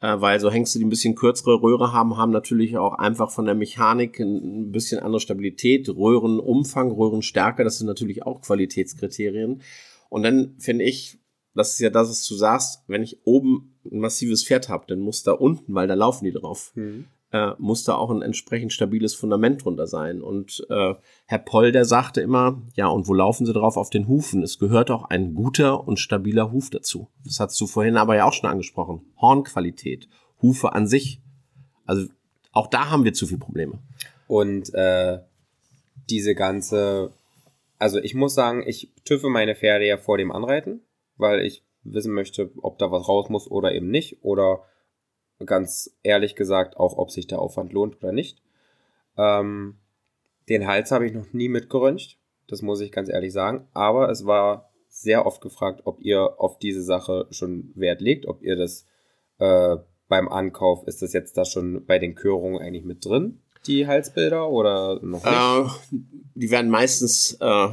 äh, 0.00 0.20
weil 0.20 0.40
so 0.40 0.50
Hengste, 0.50 0.78
die 0.78 0.84
ein 0.84 0.90
bisschen 0.90 1.14
kürzere 1.14 1.62
Röhre 1.62 1.92
haben, 1.92 2.16
haben 2.16 2.32
natürlich 2.32 2.76
auch 2.76 2.94
einfach 2.94 3.30
von 3.30 3.46
der 3.46 3.54
Mechanik 3.54 4.18
ein 4.18 4.72
bisschen 4.72 5.00
andere 5.00 5.20
Stabilität, 5.20 5.88
Röhrenumfang, 5.88 6.90
Röhrenstärke, 6.90 7.62
das 7.62 7.78
sind 7.78 7.86
natürlich 7.86 8.24
auch 8.24 8.42
Qualitätskriterien. 8.42 9.62
Und 10.08 10.24
dann 10.24 10.56
finde 10.58 10.84
ich, 10.84 11.18
das 11.54 11.72
ist 11.72 11.80
ja 11.80 11.90
das, 11.90 12.10
was 12.10 12.26
du 12.26 12.34
sagst, 12.34 12.82
wenn 12.88 13.02
ich 13.02 13.24
oben 13.24 13.78
ein 13.84 14.00
massives 14.00 14.44
Pferd 14.44 14.68
habe, 14.68 14.84
dann 14.88 15.00
muss 15.00 15.22
da 15.22 15.32
unten, 15.32 15.74
weil 15.74 15.86
da 15.86 15.94
laufen 15.94 16.24
die 16.24 16.32
drauf, 16.32 16.72
mhm 16.74 17.06
äh, 17.32 17.52
muss 17.58 17.84
da 17.84 17.94
auch 17.94 18.10
ein 18.10 18.22
entsprechend 18.22 18.72
stabiles 18.72 19.14
Fundament 19.14 19.64
drunter 19.64 19.86
sein. 19.86 20.22
Und 20.22 20.66
äh, 20.68 20.94
Herr 21.26 21.38
Poll, 21.38 21.72
der 21.72 21.84
sagte 21.84 22.20
immer, 22.20 22.60
ja, 22.74 22.88
und 22.88 23.06
wo 23.06 23.14
laufen 23.14 23.46
Sie 23.46 23.52
drauf? 23.52 23.76
Auf 23.76 23.90
den 23.90 24.08
Hufen. 24.08 24.42
Es 24.42 24.58
gehört 24.58 24.90
auch 24.90 25.04
ein 25.04 25.34
guter 25.34 25.86
und 25.86 25.98
stabiler 25.98 26.52
Huf 26.52 26.70
dazu. 26.70 27.08
Das 27.24 27.40
hast 27.40 27.60
du 27.60 27.66
vorhin 27.66 27.96
aber 27.96 28.16
ja 28.16 28.24
auch 28.26 28.32
schon 28.32 28.50
angesprochen. 28.50 29.02
Hornqualität, 29.20 30.08
Hufe 30.42 30.72
an 30.72 30.86
sich. 30.86 31.20
Also 31.86 32.08
auch 32.52 32.66
da 32.66 32.90
haben 32.90 33.04
wir 33.04 33.12
zu 33.12 33.26
viele 33.26 33.38
Probleme. 33.38 33.78
Und 34.26 34.74
äh, 34.74 35.18
diese 36.08 36.34
ganze, 36.34 37.12
also 37.78 37.98
ich 37.98 38.14
muss 38.14 38.34
sagen, 38.34 38.64
ich 38.66 38.92
tüffe 39.04 39.28
meine 39.28 39.54
Pferde 39.54 39.86
ja 39.86 39.98
vor 39.98 40.18
dem 40.18 40.32
Anreiten, 40.32 40.80
weil 41.16 41.44
ich 41.44 41.62
wissen 41.82 42.12
möchte, 42.12 42.50
ob 42.62 42.78
da 42.78 42.90
was 42.90 43.08
raus 43.08 43.28
muss 43.28 43.50
oder 43.50 43.72
eben 43.72 43.88
nicht. 43.88 44.18
Oder 44.22 44.64
ganz 45.44 45.96
ehrlich 46.02 46.34
gesagt 46.34 46.76
auch, 46.76 46.96
ob 46.96 47.10
sich 47.10 47.26
der 47.26 47.38
Aufwand 47.38 47.72
lohnt 47.72 47.96
oder 48.02 48.12
nicht. 48.12 48.42
Ähm, 49.16 49.78
den 50.48 50.66
Hals 50.66 50.90
habe 50.90 51.06
ich 51.06 51.12
noch 51.12 51.32
nie 51.32 51.48
mitgeröntgt, 51.48 52.18
das 52.48 52.62
muss 52.62 52.80
ich 52.80 52.92
ganz 52.92 53.08
ehrlich 53.08 53.32
sagen. 53.32 53.68
Aber 53.72 54.10
es 54.10 54.26
war 54.26 54.70
sehr 54.88 55.24
oft 55.24 55.40
gefragt, 55.40 55.82
ob 55.84 56.00
ihr 56.00 56.40
auf 56.40 56.58
diese 56.58 56.82
Sache 56.82 57.26
schon 57.30 57.72
Wert 57.74 58.00
legt, 58.00 58.26
ob 58.26 58.42
ihr 58.42 58.56
das 58.56 58.86
äh, 59.38 59.76
beim 60.08 60.28
Ankauf, 60.28 60.86
ist 60.86 61.02
das 61.02 61.12
jetzt 61.12 61.38
da 61.38 61.44
schon 61.44 61.86
bei 61.86 61.98
den 61.98 62.14
Körungen 62.14 62.60
eigentlich 62.60 62.84
mit 62.84 63.04
drin, 63.04 63.40
die 63.66 63.86
Halsbilder 63.86 64.48
oder 64.48 65.00
noch 65.02 65.24
nicht? 65.24 65.92
Äh, 65.92 65.98
die 66.34 66.50
werden 66.50 66.70
meistens 66.70 67.38
äh, 67.40 67.68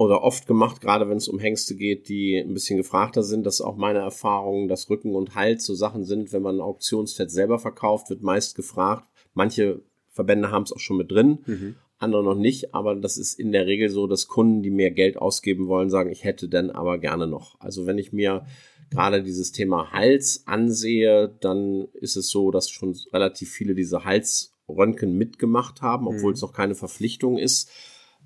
oder 0.00 0.22
oft 0.22 0.46
gemacht, 0.46 0.80
gerade 0.80 1.10
wenn 1.10 1.18
es 1.18 1.28
um 1.28 1.38
Hengste 1.38 1.76
geht, 1.76 2.08
die 2.08 2.38
ein 2.38 2.54
bisschen 2.54 2.78
gefragter 2.78 3.22
sind. 3.22 3.44
Das 3.44 3.56
ist 3.56 3.60
auch 3.60 3.76
meine 3.76 3.98
Erfahrung, 3.98 4.66
dass 4.66 4.88
Rücken 4.88 5.14
und 5.14 5.34
Hals 5.34 5.66
so 5.66 5.74
Sachen 5.74 6.06
sind, 6.06 6.32
wenn 6.32 6.40
man 6.40 6.56
ein 6.56 6.62
Auktionsfett 6.62 7.30
selber 7.30 7.58
verkauft, 7.58 8.08
wird 8.08 8.22
meist 8.22 8.54
gefragt. 8.56 9.10
Manche 9.34 9.82
Verbände 10.08 10.50
haben 10.50 10.62
es 10.62 10.72
auch 10.72 10.78
schon 10.78 10.96
mit 10.96 11.12
drin, 11.12 11.40
mhm. 11.44 11.74
andere 11.98 12.24
noch 12.24 12.34
nicht, 12.34 12.74
aber 12.74 12.94
das 12.94 13.18
ist 13.18 13.38
in 13.38 13.52
der 13.52 13.66
Regel 13.66 13.90
so, 13.90 14.06
dass 14.06 14.26
Kunden, 14.26 14.62
die 14.62 14.70
mehr 14.70 14.90
Geld 14.90 15.18
ausgeben 15.18 15.68
wollen, 15.68 15.90
sagen, 15.90 16.10
ich 16.10 16.24
hätte 16.24 16.48
denn 16.48 16.70
aber 16.70 16.96
gerne 16.96 17.26
noch. 17.26 17.60
Also 17.60 17.84
wenn 17.84 17.98
ich 17.98 18.10
mir 18.10 18.46
gerade 18.88 19.22
dieses 19.22 19.52
Thema 19.52 19.92
Hals 19.92 20.44
ansehe, 20.46 21.28
dann 21.42 21.88
ist 21.92 22.16
es 22.16 22.30
so, 22.30 22.50
dass 22.50 22.70
schon 22.70 22.96
relativ 23.12 23.50
viele 23.50 23.74
diese 23.74 24.06
Halsröntgen 24.06 25.18
mitgemacht 25.18 25.82
haben, 25.82 26.06
obwohl 26.06 26.30
mhm. 26.30 26.36
es 26.36 26.40
noch 26.40 26.54
keine 26.54 26.74
Verpflichtung 26.74 27.36
ist. 27.36 27.70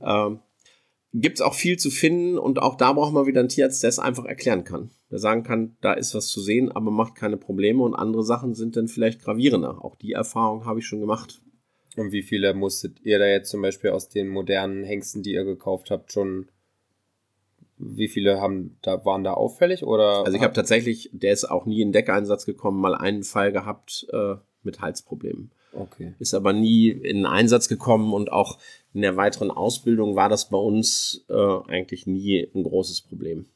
Ähm, 0.00 0.38
gibt 1.14 1.38
es 1.38 1.42
auch 1.42 1.54
viel 1.54 1.78
zu 1.78 1.90
finden 1.90 2.38
und 2.38 2.60
auch 2.60 2.76
da 2.76 2.92
braucht 2.92 3.12
man 3.12 3.26
wieder 3.26 3.40
einen 3.40 3.48
Tierarzt, 3.48 3.82
der 3.82 3.88
es 3.88 4.00
einfach 4.00 4.24
erklären 4.24 4.64
kann. 4.64 4.90
Der 5.10 5.20
sagen 5.20 5.44
kann, 5.44 5.76
da 5.80 5.92
ist 5.92 6.14
was 6.14 6.26
zu 6.26 6.40
sehen, 6.40 6.72
aber 6.72 6.90
macht 6.90 7.14
keine 7.14 7.36
Probleme 7.36 7.82
und 7.84 7.94
andere 7.94 8.24
Sachen 8.24 8.54
sind 8.54 8.76
dann 8.76 8.88
vielleicht 8.88 9.22
gravierender. 9.22 9.84
Auch 9.84 9.94
die 9.94 10.12
Erfahrung 10.12 10.66
habe 10.66 10.80
ich 10.80 10.86
schon 10.86 11.00
gemacht. 11.00 11.40
Und 11.96 12.10
wie 12.10 12.22
viele 12.22 12.52
musstet 12.52 13.00
ihr 13.04 13.20
da 13.20 13.26
jetzt 13.26 13.50
zum 13.50 13.62
Beispiel 13.62 13.90
aus 13.90 14.08
den 14.08 14.26
modernen 14.26 14.82
Hengsten, 14.82 15.22
die 15.22 15.32
ihr 15.32 15.44
gekauft 15.44 15.92
habt, 15.92 16.12
schon 16.12 16.48
wie 17.78 18.08
viele 18.08 18.40
haben 18.40 18.76
da 18.82 19.04
waren 19.04 19.24
da 19.24 19.34
auffällig 19.34 19.84
oder? 19.84 20.24
Also 20.24 20.36
ich 20.36 20.42
habe 20.42 20.54
tatsächlich, 20.54 21.10
der 21.12 21.32
ist 21.32 21.44
auch 21.44 21.66
nie 21.66 21.80
in 21.80 21.92
Deckeinsatz 21.92 22.44
gekommen, 22.44 22.80
mal 22.80 22.94
einen 22.94 23.22
Fall 23.22 23.52
gehabt 23.52 24.06
äh, 24.12 24.34
mit 24.64 24.80
Halsproblemen. 24.80 25.52
Okay. 25.74 26.14
Ist 26.18 26.34
aber 26.34 26.52
nie 26.52 26.88
in 26.88 27.26
Einsatz 27.26 27.68
gekommen 27.68 28.12
und 28.12 28.30
auch 28.30 28.58
in 28.92 29.02
der 29.02 29.16
weiteren 29.16 29.50
Ausbildung 29.50 30.14
war 30.14 30.28
das 30.28 30.48
bei 30.48 30.58
uns 30.58 31.24
äh, 31.28 31.34
eigentlich 31.34 32.06
nie 32.06 32.48
ein 32.54 32.62
großes 32.62 33.02
Problem. 33.02 33.46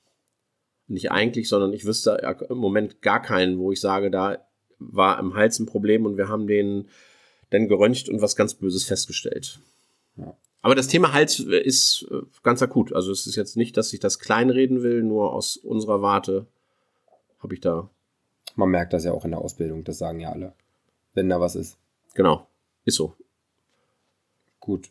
Nicht 0.89 1.13
eigentlich, 1.13 1.49
sondern 1.49 1.73
ich 1.73 1.85
wüsste 1.85 2.37
im 2.49 2.59
Moment 2.59 3.03
gar 3.03 3.23
keinen, 3.23 3.59
wo 3.59 3.71
ich 3.73 3.81
sage, 3.81 4.11
da 4.11 4.39
war 4.79 5.19
im 5.19 5.35
Hals 5.35 5.59
ein 5.59 5.67
Problem 5.67 6.07
und 6.07 6.17
wir 6.17 6.29
haben 6.29 6.47
den 6.47 6.89
dann 7.51 7.69
geröntgt 7.69 8.09
und 8.09 8.21
was 8.21 8.37
ganz 8.37 8.55
Böses 8.55 8.85
festgestellt. 8.85 9.61
Ja. 10.17 10.37
Aber 10.61 10.75
das 10.75 10.89
Thema 10.89 11.13
Hals 11.13 11.39
ist 11.39 12.07
äh, 12.11 12.23
ganz 12.43 12.63
akut. 12.63 12.93
Also 12.93 13.13
es 13.13 13.27
ist 13.27 13.37
jetzt 13.37 13.57
nicht, 13.57 13.77
dass 13.77 13.93
ich 13.93 14.01
das 14.01 14.19
kleinreden 14.19 14.83
will, 14.83 15.03
nur 15.03 15.33
aus 15.33 15.57
unserer 15.57 16.03
Warte 16.03 16.47
habe 17.39 17.55
ich 17.55 17.61
da. 17.61 17.89
Man 18.57 18.71
merkt 18.71 18.93
das 18.93 19.05
ja 19.05 19.13
auch 19.13 19.25
in 19.25 19.31
der 19.31 19.41
Ausbildung, 19.41 19.85
das 19.85 19.99
sagen 19.99 20.21
ja 20.21 20.33
alle, 20.33 20.53
wenn 21.15 21.29
da 21.29 21.41
was 21.41 21.55
ist. 21.55 21.79
Genau, 22.15 22.49
ist 22.85 22.97
so. 22.97 23.15
Gut. 24.61 24.91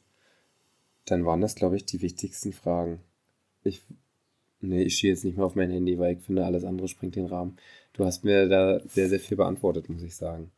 Dann 1.06 1.26
waren 1.26 1.42
das, 1.42 1.56
glaube 1.56 1.76
ich, 1.76 1.86
die 1.86 2.02
wichtigsten 2.02 2.52
Fragen. 2.52 3.00
Ich, 3.64 3.82
nee, 4.60 4.84
ich 4.84 4.98
stehe 4.98 5.14
jetzt 5.14 5.24
nicht 5.24 5.38
mehr 5.38 5.46
auf 5.46 5.56
mein 5.56 5.72
Handy, 5.72 5.98
weil 5.98 6.18
ich 6.18 6.24
finde, 6.24 6.46
alles 6.46 6.64
andere 6.64 6.88
springt 6.88 7.16
den 7.16 7.28
Rahmen. 7.28 7.58
Du 7.94 8.06
hast 8.06 8.24
mir 8.24 8.48
da 8.48 8.80
sehr, 8.88 9.10
sehr 9.10 9.20
viel 9.20 9.38
beantwortet, 9.38 9.90
muss 9.90 10.04
ich 10.04 10.16
sagen. 10.16 10.52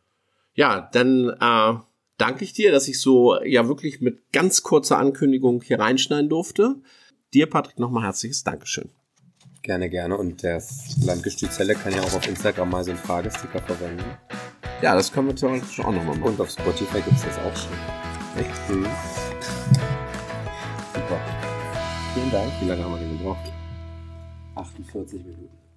Ja, 0.54 0.90
dann 0.92 1.30
äh, 1.30 1.80
danke 2.18 2.44
ich 2.44 2.54
dir, 2.54 2.72
dass 2.72 2.88
ich 2.88 3.00
so 3.00 3.42
ja 3.44 3.68
wirklich 3.68 4.02
mit 4.02 4.32
ganz 4.32 4.64
kurzer 4.64 4.98
Ankündigung 4.98 5.62
hier 5.62 5.80
reinschneiden 5.80 6.30
durfte. 6.30 6.76
Dir, 7.34 7.48
Patrick, 7.48 7.80
nochmal 7.80 8.04
herzliches 8.04 8.44
Dankeschön. 8.44 8.90
Gerne, 9.62 9.90
gerne. 9.90 10.18
Und 10.18 10.44
das 10.44 10.98
Landgestüt 11.04 11.52
Zelle 11.54 11.76
kann 11.76 11.94
ja 11.94 12.02
auch 12.02 12.14
auf 12.14 12.28
Instagram 12.28 12.70
mal 12.70 12.84
so 12.84 12.92
einen 12.92 13.00
Fragesticker 13.00 13.62
verwenden. 13.62 14.04
Ja, 14.82 14.96
das 14.96 15.12
können 15.12 15.28
wir 15.28 15.36
theoretisch 15.36 15.80
auch 15.82 15.92
nochmal 15.92 16.18
machen. 16.18 16.24
Und 16.24 16.42
auf 16.42 16.50
Spotify 16.50 17.02
gibt 17.02 17.18
es 17.18 17.24
das 17.24 17.38
auch 17.40 17.56
schon. 17.56 17.74
Echt? 18.38 18.70
Mhm. 18.70 18.86
Super. 20.94 21.20
Vielen 22.14 22.32
Dank. 22.32 22.52
Wie 22.62 22.68
lange 22.68 22.84
haben 22.84 22.92
wir 22.92 23.00
denn 23.00 23.18
gebraucht? 23.18 23.52
48 24.56 25.22
Minuten. 25.24 25.69